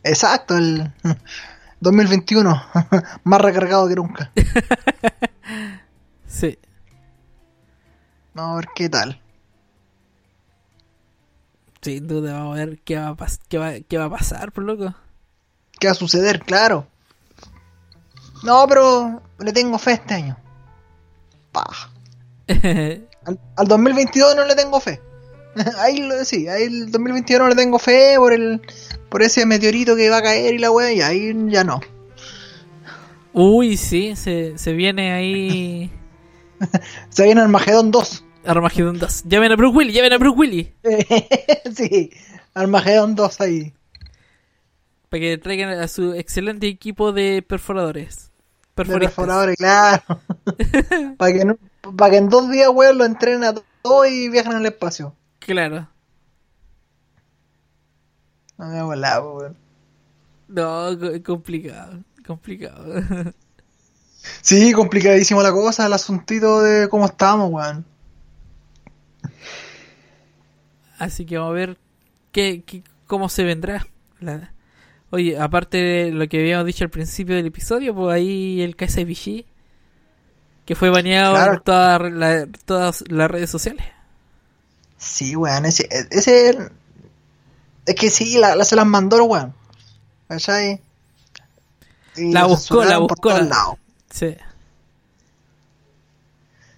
Exacto, 0.04 0.58
el 0.58 0.92
2021. 1.80 2.64
Más 3.24 3.42
recargado 3.42 3.88
que 3.88 3.96
nunca. 3.96 4.32
Sí. 6.28 6.58
Vamos 8.34 8.54
a 8.54 8.56
ver 8.58 8.68
qué 8.76 8.90
tal. 8.90 9.20
Sin 11.82 12.08
duda, 12.08 12.34
vamos 12.34 12.58
a 12.58 12.66
ver 12.66 12.80
qué 12.80 12.98
va 12.98 13.10
a, 13.10 13.14
pas- 13.16 13.40
qué 13.50 13.58
va, 13.58 13.74
qué 13.88 13.98
va 13.98 14.06
a 14.06 14.10
pasar, 14.10 14.52
por 14.52 14.64
loco. 14.64 14.94
¿Qué 15.80 15.88
va 15.88 15.92
a 15.92 15.96
suceder? 15.96 16.40
Claro. 16.42 16.88
No, 18.44 18.66
pero 18.68 19.22
le 19.40 19.52
tengo 19.54 19.78
fe 19.78 19.94
este 19.94 20.14
año. 20.16 20.38
Al, 23.26 23.40
al 23.56 23.68
2022 23.68 24.36
no 24.36 24.44
le 24.46 24.56
tengo 24.56 24.80
fe. 24.82 25.02
ahí 25.80 26.00
lo 26.02 26.24
sí, 26.26 26.48
ahí 26.48 26.64
el 26.64 26.92
2021 26.92 27.44
no 27.44 27.50
le 27.50 27.56
tengo 27.56 27.80
fe 27.80 28.16
por 28.18 28.34
el 28.34 28.62
por 29.10 29.22
ese 29.22 29.46
meteorito 29.46 29.96
que 29.96 30.10
va 30.10 30.18
a 30.18 30.22
caer 30.24 30.54
y 30.56 30.58
la 30.58 30.72
wea, 30.72 30.92
y 30.92 31.02
ahí 31.02 31.34
ya 31.48 31.64
no. 31.64 31.82
Uy, 33.34 33.78
sí, 33.78 34.16
se, 34.16 34.58
se 34.58 34.74
viene 34.74 35.12
ahí 35.12 35.92
Se 37.10 37.24
viene 37.24 37.42
Armagedón 37.42 37.92
2. 37.92 38.26
Armageddon 38.46 39.00
2. 39.00 39.24
Llamen 39.26 39.52
a 39.54 39.56
Bruce 39.56 39.78
Willis, 39.78 39.96
llamen 39.96 40.14
a 40.14 40.18
Bruce 40.18 40.38
Willis. 40.38 40.68
sí, 41.76 42.10
Armagedón 42.54 43.16
2 43.16 43.42
ahí. 43.42 43.74
Para 45.10 45.22
que 45.22 45.38
traigan 45.38 45.70
a 45.80 45.88
su 45.88 46.14
excelente 46.14 46.68
equipo 46.68 47.12
de 47.12 47.42
perforadores. 47.42 48.32
De 48.76 48.86
perforadores, 48.86 49.56
claro. 49.56 50.02
para 51.18 51.34
que, 51.34 51.46
no- 51.46 51.58
pa' 51.96 52.10
que 52.10 52.18
en 52.18 52.30
dos 52.30 52.50
días, 52.50 52.70
weón, 52.74 52.98
lo 52.98 53.06
entrenen 53.06 53.44
a 53.44 53.54
todos 53.84 54.08
y 54.10 54.30
viajen 54.30 54.54
al 54.54 54.66
espacio. 54.66 55.16
Claro. 55.46 55.88
No 58.58 58.68
me 58.68 58.78
hago 58.80 58.96
la, 58.96 59.22
weón. 59.22 59.58
No, 60.48 60.98
co- 61.00 61.24
complicado. 61.24 62.00
Complicado. 62.26 62.86
Sí, 64.42 64.72
complicadísimo 64.72 65.44
la 65.44 65.52
cosa, 65.52 65.86
el 65.86 65.92
asuntito 65.92 66.62
de 66.62 66.88
cómo 66.88 67.06
estamos, 67.08 67.52
weón. 67.52 67.84
Así 70.98 71.26
que 71.26 71.38
vamos 71.38 71.52
a 71.52 71.56
ver 71.56 71.78
qué, 72.32 72.64
qué- 72.66 72.84
cómo 73.06 73.28
se 73.28 73.44
vendrá. 73.44 73.86
La- 74.22 74.54
Oye, 75.10 75.38
aparte 75.38 75.78
de 75.78 76.12
lo 76.12 76.26
que 76.30 76.40
habíamos 76.40 76.66
dicho 76.66 76.86
al 76.86 76.90
principio 76.90 77.36
del 77.36 77.48
episodio, 77.48 77.94
pues 77.94 78.16
ahí 78.16 78.62
el 78.62 78.78
KSBG, 78.78 79.46
que 80.66 80.76
fue 80.76 80.90
baneado 80.90 81.34
Claro. 81.36 81.54
en 81.56 81.60
toda 81.62 82.00
la- 82.00 82.48
todas 82.66 83.04
las 83.10 83.30
redes 83.30 83.50
sociales. 83.50 83.86
Sí, 85.04 85.36
weón, 85.36 85.66
ese, 85.66 85.88
ese 86.12 86.58
es 87.86 87.96
que 87.96 88.10
sí, 88.10 88.38
la, 88.38 88.56
la- 88.56 88.64
se 88.66 88.76
las 88.76 88.86
mandó 88.86 89.24
weón. 89.26 89.54
¿Cachai? 90.28 90.82
Y 92.16 92.32
La 92.32 92.46
buscó, 92.46 92.84
la 92.84 93.00
por 93.00 93.10
buscó. 93.10 93.30
todos 93.30 93.42
la- 93.42 93.48
lados. 93.50 93.76
Sí. 94.10 94.36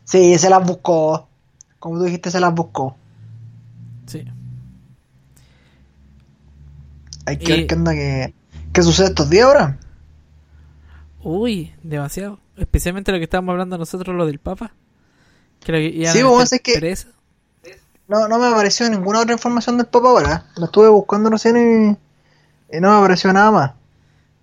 Sí, 0.05 0.37
se 0.37 0.49
las 0.49 0.65
buscó. 0.65 1.27
Como 1.79 1.97
tú 1.99 2.03
dijiste, 2.05 2.31
se 2.31 2.39
las 2.39 2.53
buscó. 2.53 2.95
Sí. 4.07 4.25
Hay 7.25 7.37
que 7.37 7.43
Y- 7.53 7.57
ver 7.57 7.67
qué 7.67 7.75
onda 7.75 7.91
que... 7.93 8.33
¿Qué 8.73 8.81
sucede 8.83 9.07
estos 9.07 9.29
días 9.29 9.45
ahora? 9.45 9.79
Uy, 11.23 11.73
demasiado. 11.81 12.39
Especialmente 12.57 13.11
lo 13.11 13.17
que 13.17 13.23
estábamos 13.23 13.53
hablando 13.53 13.77
nosotros, 13.77 14.15
lo 14.15 14.25
del 14.25 14.39
Papa. 14.39 14.73
Lo 15.65 15.73
que 15.77 16.07
Sí, 16.11 16.19
a 16.21 16.25
vos, 16.25 16.51
es 16.53 16.61
que- 16.61 16.73
preso. 16.79 17.07
No, 18.07 18.27
no 18.27 18.37
me 18.37 18.47
apareció 18.47 18.89
ninguna 18.89 19.21
otra 19.21 19.33
información 19.33 19.77
del 19.77 19.87
Papa 19.87 20.09
ahora. 20.09 20.45
Lo 20.57 20.65
estuve 20.65 20.89
buscando 20.89 21.29
recién 21.29 21.57
y, 22.71 22.77
y 22.77 22.79
no 22.79 22.91
me 22.91 22.97
apareció 22.97 23.33
nada 23.33 23.51
más. 23.51 23.71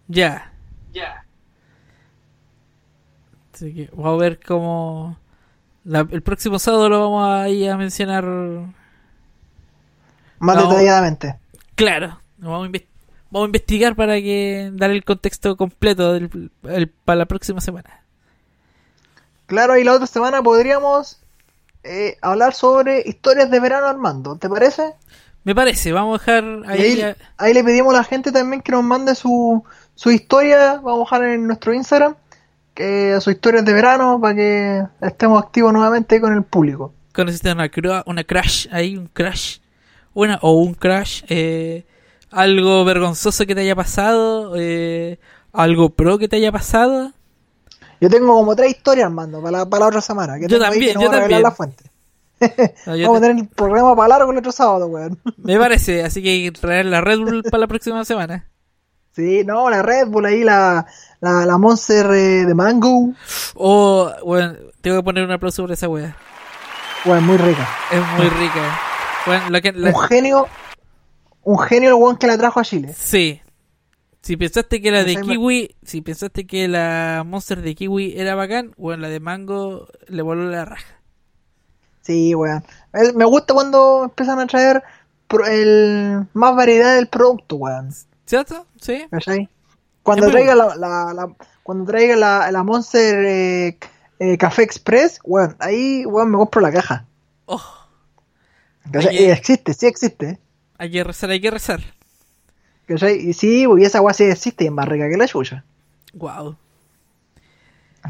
Ya. 0.09 0.52
Ya. 0.93 1.24
Así 3.55 3.72
que 3.74 3.90
vamos 3.93 4.14
a 4.14 4.22
ver 4.22 4.40
cómo... 4.44 5.16
la- 5.84 6.06
el 6.10 6.22
próximo 6.22 6.59
sábado 6.59 6.89
lo 6.89 7.01
vamos 7.01 7.28
a, 7.28 7.48
ir 7.48 7.70
a 7.70 7.76
mencionar... 7.76 8.24
Más 10.39 10.56
detalladamente. 10.56 11.36
Claro. 11.76 12.18
Vamos 12.39 12.68
a, 12.68 12.70
vamos 13.30 13.44
a 13.44 13.47
investigar 13.47 13.94
para 13.94 14.14
que 14.16 14.70
dar 14.72 14.90
el 14.90 15.05
contexto 15.05 15.56
completo 15.56 16.12
del- 16.14 16.51
el- 16.64 16.89
para 16.89 17.16
la 17.20 17.26
próxima 17.26 17.60
semana. 17.60 18.01
Claro, 19.47 19.76
y 19.76 19.84
la 19.84 19.93
otra 19.93 20.06
semana 20.09 20.43
podríamos 20.43 21.22
eh, 21.84 22.16
hablar 22.20 22.54
sobre 22.54 23.02
historias 23.06 23.50
de 23.50 23.60
verano 23.60 23.86
Armando, 23.86 24.36
¿te 24.36 24.48
parece? 24.48 24.94
Me 25.44 25.54
parece, 25.54 25.92
vamos 25.92 26.20
a 26.20 26.24
dejar 26.24 26.62
ahí... 26.66 27.02
ahí, 27.36 27.54
le 27.54 27.64
pedimos 27.64 27.92
a 27.94 27.98
la 27.98 28.04
gente 28.04 28.30
también 28.30 28.62
que 28.62 28.70
nos 28.70 28.84
mande 28.84 29.14
su, 29.14 29.64
su 29.94 30.10
historia, 30.10 30.74
vamos 30.74 31.12
a 31.12 31.18
dejar 31.18 31.34
en 31.34 31.46
nuestro 31.46 31.74
Instagram, 31.74 32.14
que 32.74 33.16
sus 33.20 33.34
historias 33.34 33.64
de 33.64 33.72
verano 33.72 34.20
para 34.20 34.34
que 34.36 34.82
estemos 35.00 35.42
activos 35.42 35.72
nuevamente 35.72 36.20
con 36.20 36.32
el 36.32 36.44
público. 36.44 36.94
conociste 37.12 37.52
una, 37.52 37.70
una 38.06 38.24
crash 38.24 38.68
ahí, 38.70 38.96
un 38.96 39.09
crash, 39.09 39.59
una 40.14 40.38
o 40.42 40.52
un 40.52 40.74
crash, 40.74 41.24
eh, 41.28 41.84
algo 42.30 42.84
vergonzoso 42.84 43.44
que 43.44 43.54
te 43.54 43.62
haya 43.62 43.74
pasado, 43.74 44.54
eh, 44.56 45.18
algo 45.52 45.90
pro 45.90 46.18
que 46.18 46.28
te 46.28 46.36
haya 46.36 46.52
pasado. 46.52 47.12
Yo 48.03 48.11
tengo 48.11 48.35
como 48.35 48.57
tres 48.57 48.70
historias, 48.73 49.07
Armando, 49.07 49.41
para 49.41 49.59
la, 49.59 49.66
para 49.66 49.83
la 49.83 49.87
otra 49.87 50.01
semana. 50.01 50.37
Que 50.37 50.49
Yo 50.49 50.59
también, 50.59 50.95
no 50.95 51.03
yo 51.03 51.09
también. 51.09 51.41
la 51.41 51.53
fuente. 51.53 51.85
No, 52.41 52.49
Vamos 52.87 53.19
a 53.19 53.20
tener 53.20 53.37
el 53.37 53.47
programa 53.47 53.95
para 53.95 54.09
largo 54.09 54.33
el 54.33 54.39
otro 54.39 54.51
sábado, 54.51 54.89
weón. 54.89 55.20
Me 55.37 55.57
parece, 55.57 56.03
así 56.03 56.20
que 56.20 56.31
hay 56.31 56.51
que 56.51 56.59
traer 56.59 56.87
la 56.87 57.01
Red 57.01 57.20
Bull 57.20 57.45
para 57.45 57.61
la 57.61 57.66
próxima 57.69 58.05
semana. 58.05 58.49
Sí, 59.15 59.45
no, 59.45 59.70
la 59.70 59.83
Red 59.83 60.09
Bull 60.09 60.27
ahí, 60.27 60.43
la, 60.43 60.85
la, 61.20 61.47
la 61.47 61.59
Monster 61.59 62.07
eh, 62.07 62.45
de 62.45 62.55
Mango. 62.55 63.12
O, 63.55 64.11
bueno, 64.27 64.55
tengo 64.81 64.97
que 64.97 65.05
poner 65.05 65.24
un 65.24 65.31
aplauso 65.31 65.62
por 65.62 65.70
esa 65.70 65.87
wea. 65.89 66.16
Weón, 67.05 67.24
muy 67.24 67.37
rica. 67.37 67.69
Es 67.93 68.01
muy 68.19 68.29
rica. 68.31 68.81
Bueno, 69.27 69.61
que, 69.62 69.70
Un 69.70 70.01
genio, 70.09 70.49
un 71.45 71.59
genio 71.61 71.91
el 71.91 71.95
weón 71.95 72.16
que 72.16 72.27
la 72.27 72.37
trajo 72.37 72.59
a 72.59 72.65
Chile. 72.65 72.93
Sí. 72.99 73.41
Si 74.23 74.36
pensaste 74.36 74.81
que 74.81 74.90
la 74.93 75.03
de 75.05 75.16
kiwi, 75.16 75.74
si 75.82 76.01
pensaste 76.01 76.47
que 76.47 76.69
la 76.69 77.24
Monster 77.27 77.61
de 77.61 77.74
kiwi 77.74 78.15
era 78.16 78.35
bacán, 78.36 78.73
bueno, 78.77 79.03
la 79.03 79.09
de 79.09 79.19
mango 79.20 79.89
le 80.07 80.23
voló 80.23 80.49
la 80.49 80.65
raja. 80.65 81.01
Sí, 82.03 82.35
weón. 82.35 82.65
Eh, 82.94 83.12
Me 83.15 83.24
gusta 83.24 83.53
cuando 83.53 84.05
empiezan 84.05 84.39
a 84.39 84.47
traer 84.47 84.82
el, 85.49 86.27
más 86.35 86.55
variedad 86.55 86.94
del 86.94 87.09
producto, 87.09 87.57
weón. 87.57 87.90
¿Cierto? 88.24 88.66
Sí. 88.81 89.07
¿Cachai? 89.11 89.49
Cuando 90.03 90.31
traiga 90.31 90.55
la, 90.55 90.77
la, 90.77 91.12
la- 91.15 91.35
cuando 91.62 91.85
traiga 91.85 92.16
la, 92.16 92.51
la 92.51 92.62
Monster 92.65 93.24
eh, 93.24 93.78
eh, 94.19 94.39
Café 94.39 94.62
Express, 94.62 95.19
weón, 95.24 95.57
ahí, 95.59 96.05
weón, 96.07 96.31
me 96.31 96.36
compro 96.39 96.61
la 96.61 96.73
caja. 96.73 97.07
Oh. 97.47 97.62
Y 99.12 99.24
existe, 99.24 99.74
sí 99.74 99.86
existe. 99.86 100.39
Hay 100.78 100.90
que 100.90 101.05
rezar, 101.05 101.31
hay 101.31 101.40
que 101.40 101.51
rezar. 101.51 101.81
¿Cachai? 102.86 103.28
Y 103.28 103.32
sí, 103.32 103.64
porque 103.66 103.84
esa 103.84 104.00
weá 104.00 104.14
sí 104.14 104.24
existe 104.24 104.64
y 104.64 104.66
es 104.68 104.72
más 104.72 104.88
rica 104.88 105.09
que 105.09 105.16
la 105.16 105.28
chucha. 105.28 105.64
Wow. 106.14 106.56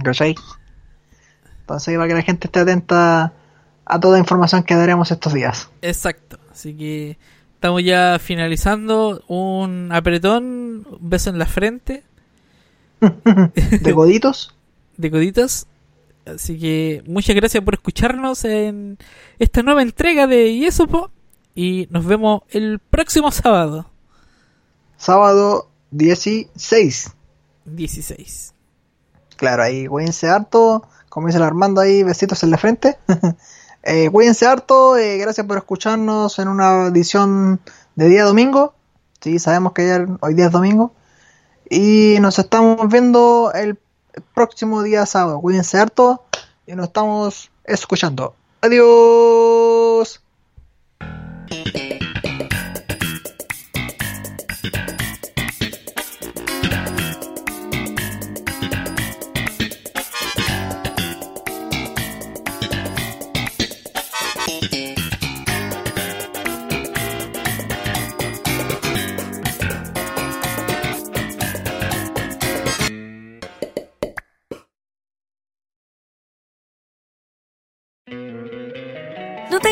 ¿Cachai? 0.02 0.34
Entonces, 1.60 1.96
para 1.96 2.08
que 2.08 2.14
la 2.14 2.22
gente 2.22 2.46
esté 2.46 2.60
atenta 2.60 3.32
a 3.84 4.00
toda 4.00 4.18
información 4.18 4.62
que 4.62 4.74
daremos 4.74 5.10
estos 5.10 5.32
días. 5.34 5.70
Exacto. 5.82 6.38
Así 6.50 6.74
que 6.74 7.18
estamos 7.54 7.84
ya 7.84 8.18
finalizando. 8.18 9.22
Un 9.28 9.90
apretón, 9.92 10.86
un 10.90 10.98
beso 11.00 11.30
en 11.30 11.38
la 11.38 11.46
frente. 11.46 12.02
¿De 13.00 13.94
coditos? 13.94 14.54
de 14.96 15.10
coditos. 15.10 15.66
Así 16.24 16.58
que 16.58 17.02
muchas 17.06 17.34
gracias 17.34 17.62
por 17.64 17.74
escucharnos 17.74 18.44
en 18.44 18.98
esta 19.38 19.62
nueva 19.62 19.82
entrega 19.82 20.26
de 20.26 20.56
Yesopo. 20.56 21.10
Y 21.54 21.86
nos 21.90 22.06
vemos 22.06 22.42
el 22.50 22.78
próximo 22.78 23.30
sábado. 23.30 23.91
Sábado 25.02 25.68
16. 25.90 27.10
16. 27.64 28.54
Claro, 29.36 29.64
ahí 29.64 29.88
cuídense 29.88 30.28
harto. 30.28 30.86
Como 31.08 31.26
dice 31.26 31.38
el 31.38 31.42
Armando 31.42 31.80
ahí, 31.80 32.04
besitos 32.04 32.44
en 32.44 32.50
la 32.50 32.58
frente. 32.58 32.98
Eh, 33.84 34.10
cuídense 34.12 34.46
harto. 34.46 34.96
eh, 34.96 35.18
gracias 35.18 35.44
por 35.44 35.58
escucharnos 35.58 36.38
en 36.38 36.46
una 36.46 36.86
edición 36.86 37.60
de 37.96 38.08
día 38.08 38.22
domingo. 38.24 38.74
Sí, 39.20 39.40
sabemos 39.40 39.72
que 39.72 39.82
ayer, 39.82 40.06
hoy 40.20 40.34
día 40.34 40.46
es 40.46 40.52
domingo. 40.52 40.92
Y 41.68 42.18
nos 42.20 42.38
estamos 42.38 42.88
viendo 42.88 43.50
el 43.52 43.76
próximo 44.34 44.84
día 44.84 45.04
sábado. 45.04 45.40
Cuídense 45.40 45.78
harto. 45.80 46.22
Y 46.64 46.76
nos 46.76 46.86
estamos 46.86 47.50
escuchando. 47.64 48.36
Adiós. 48.60 50.22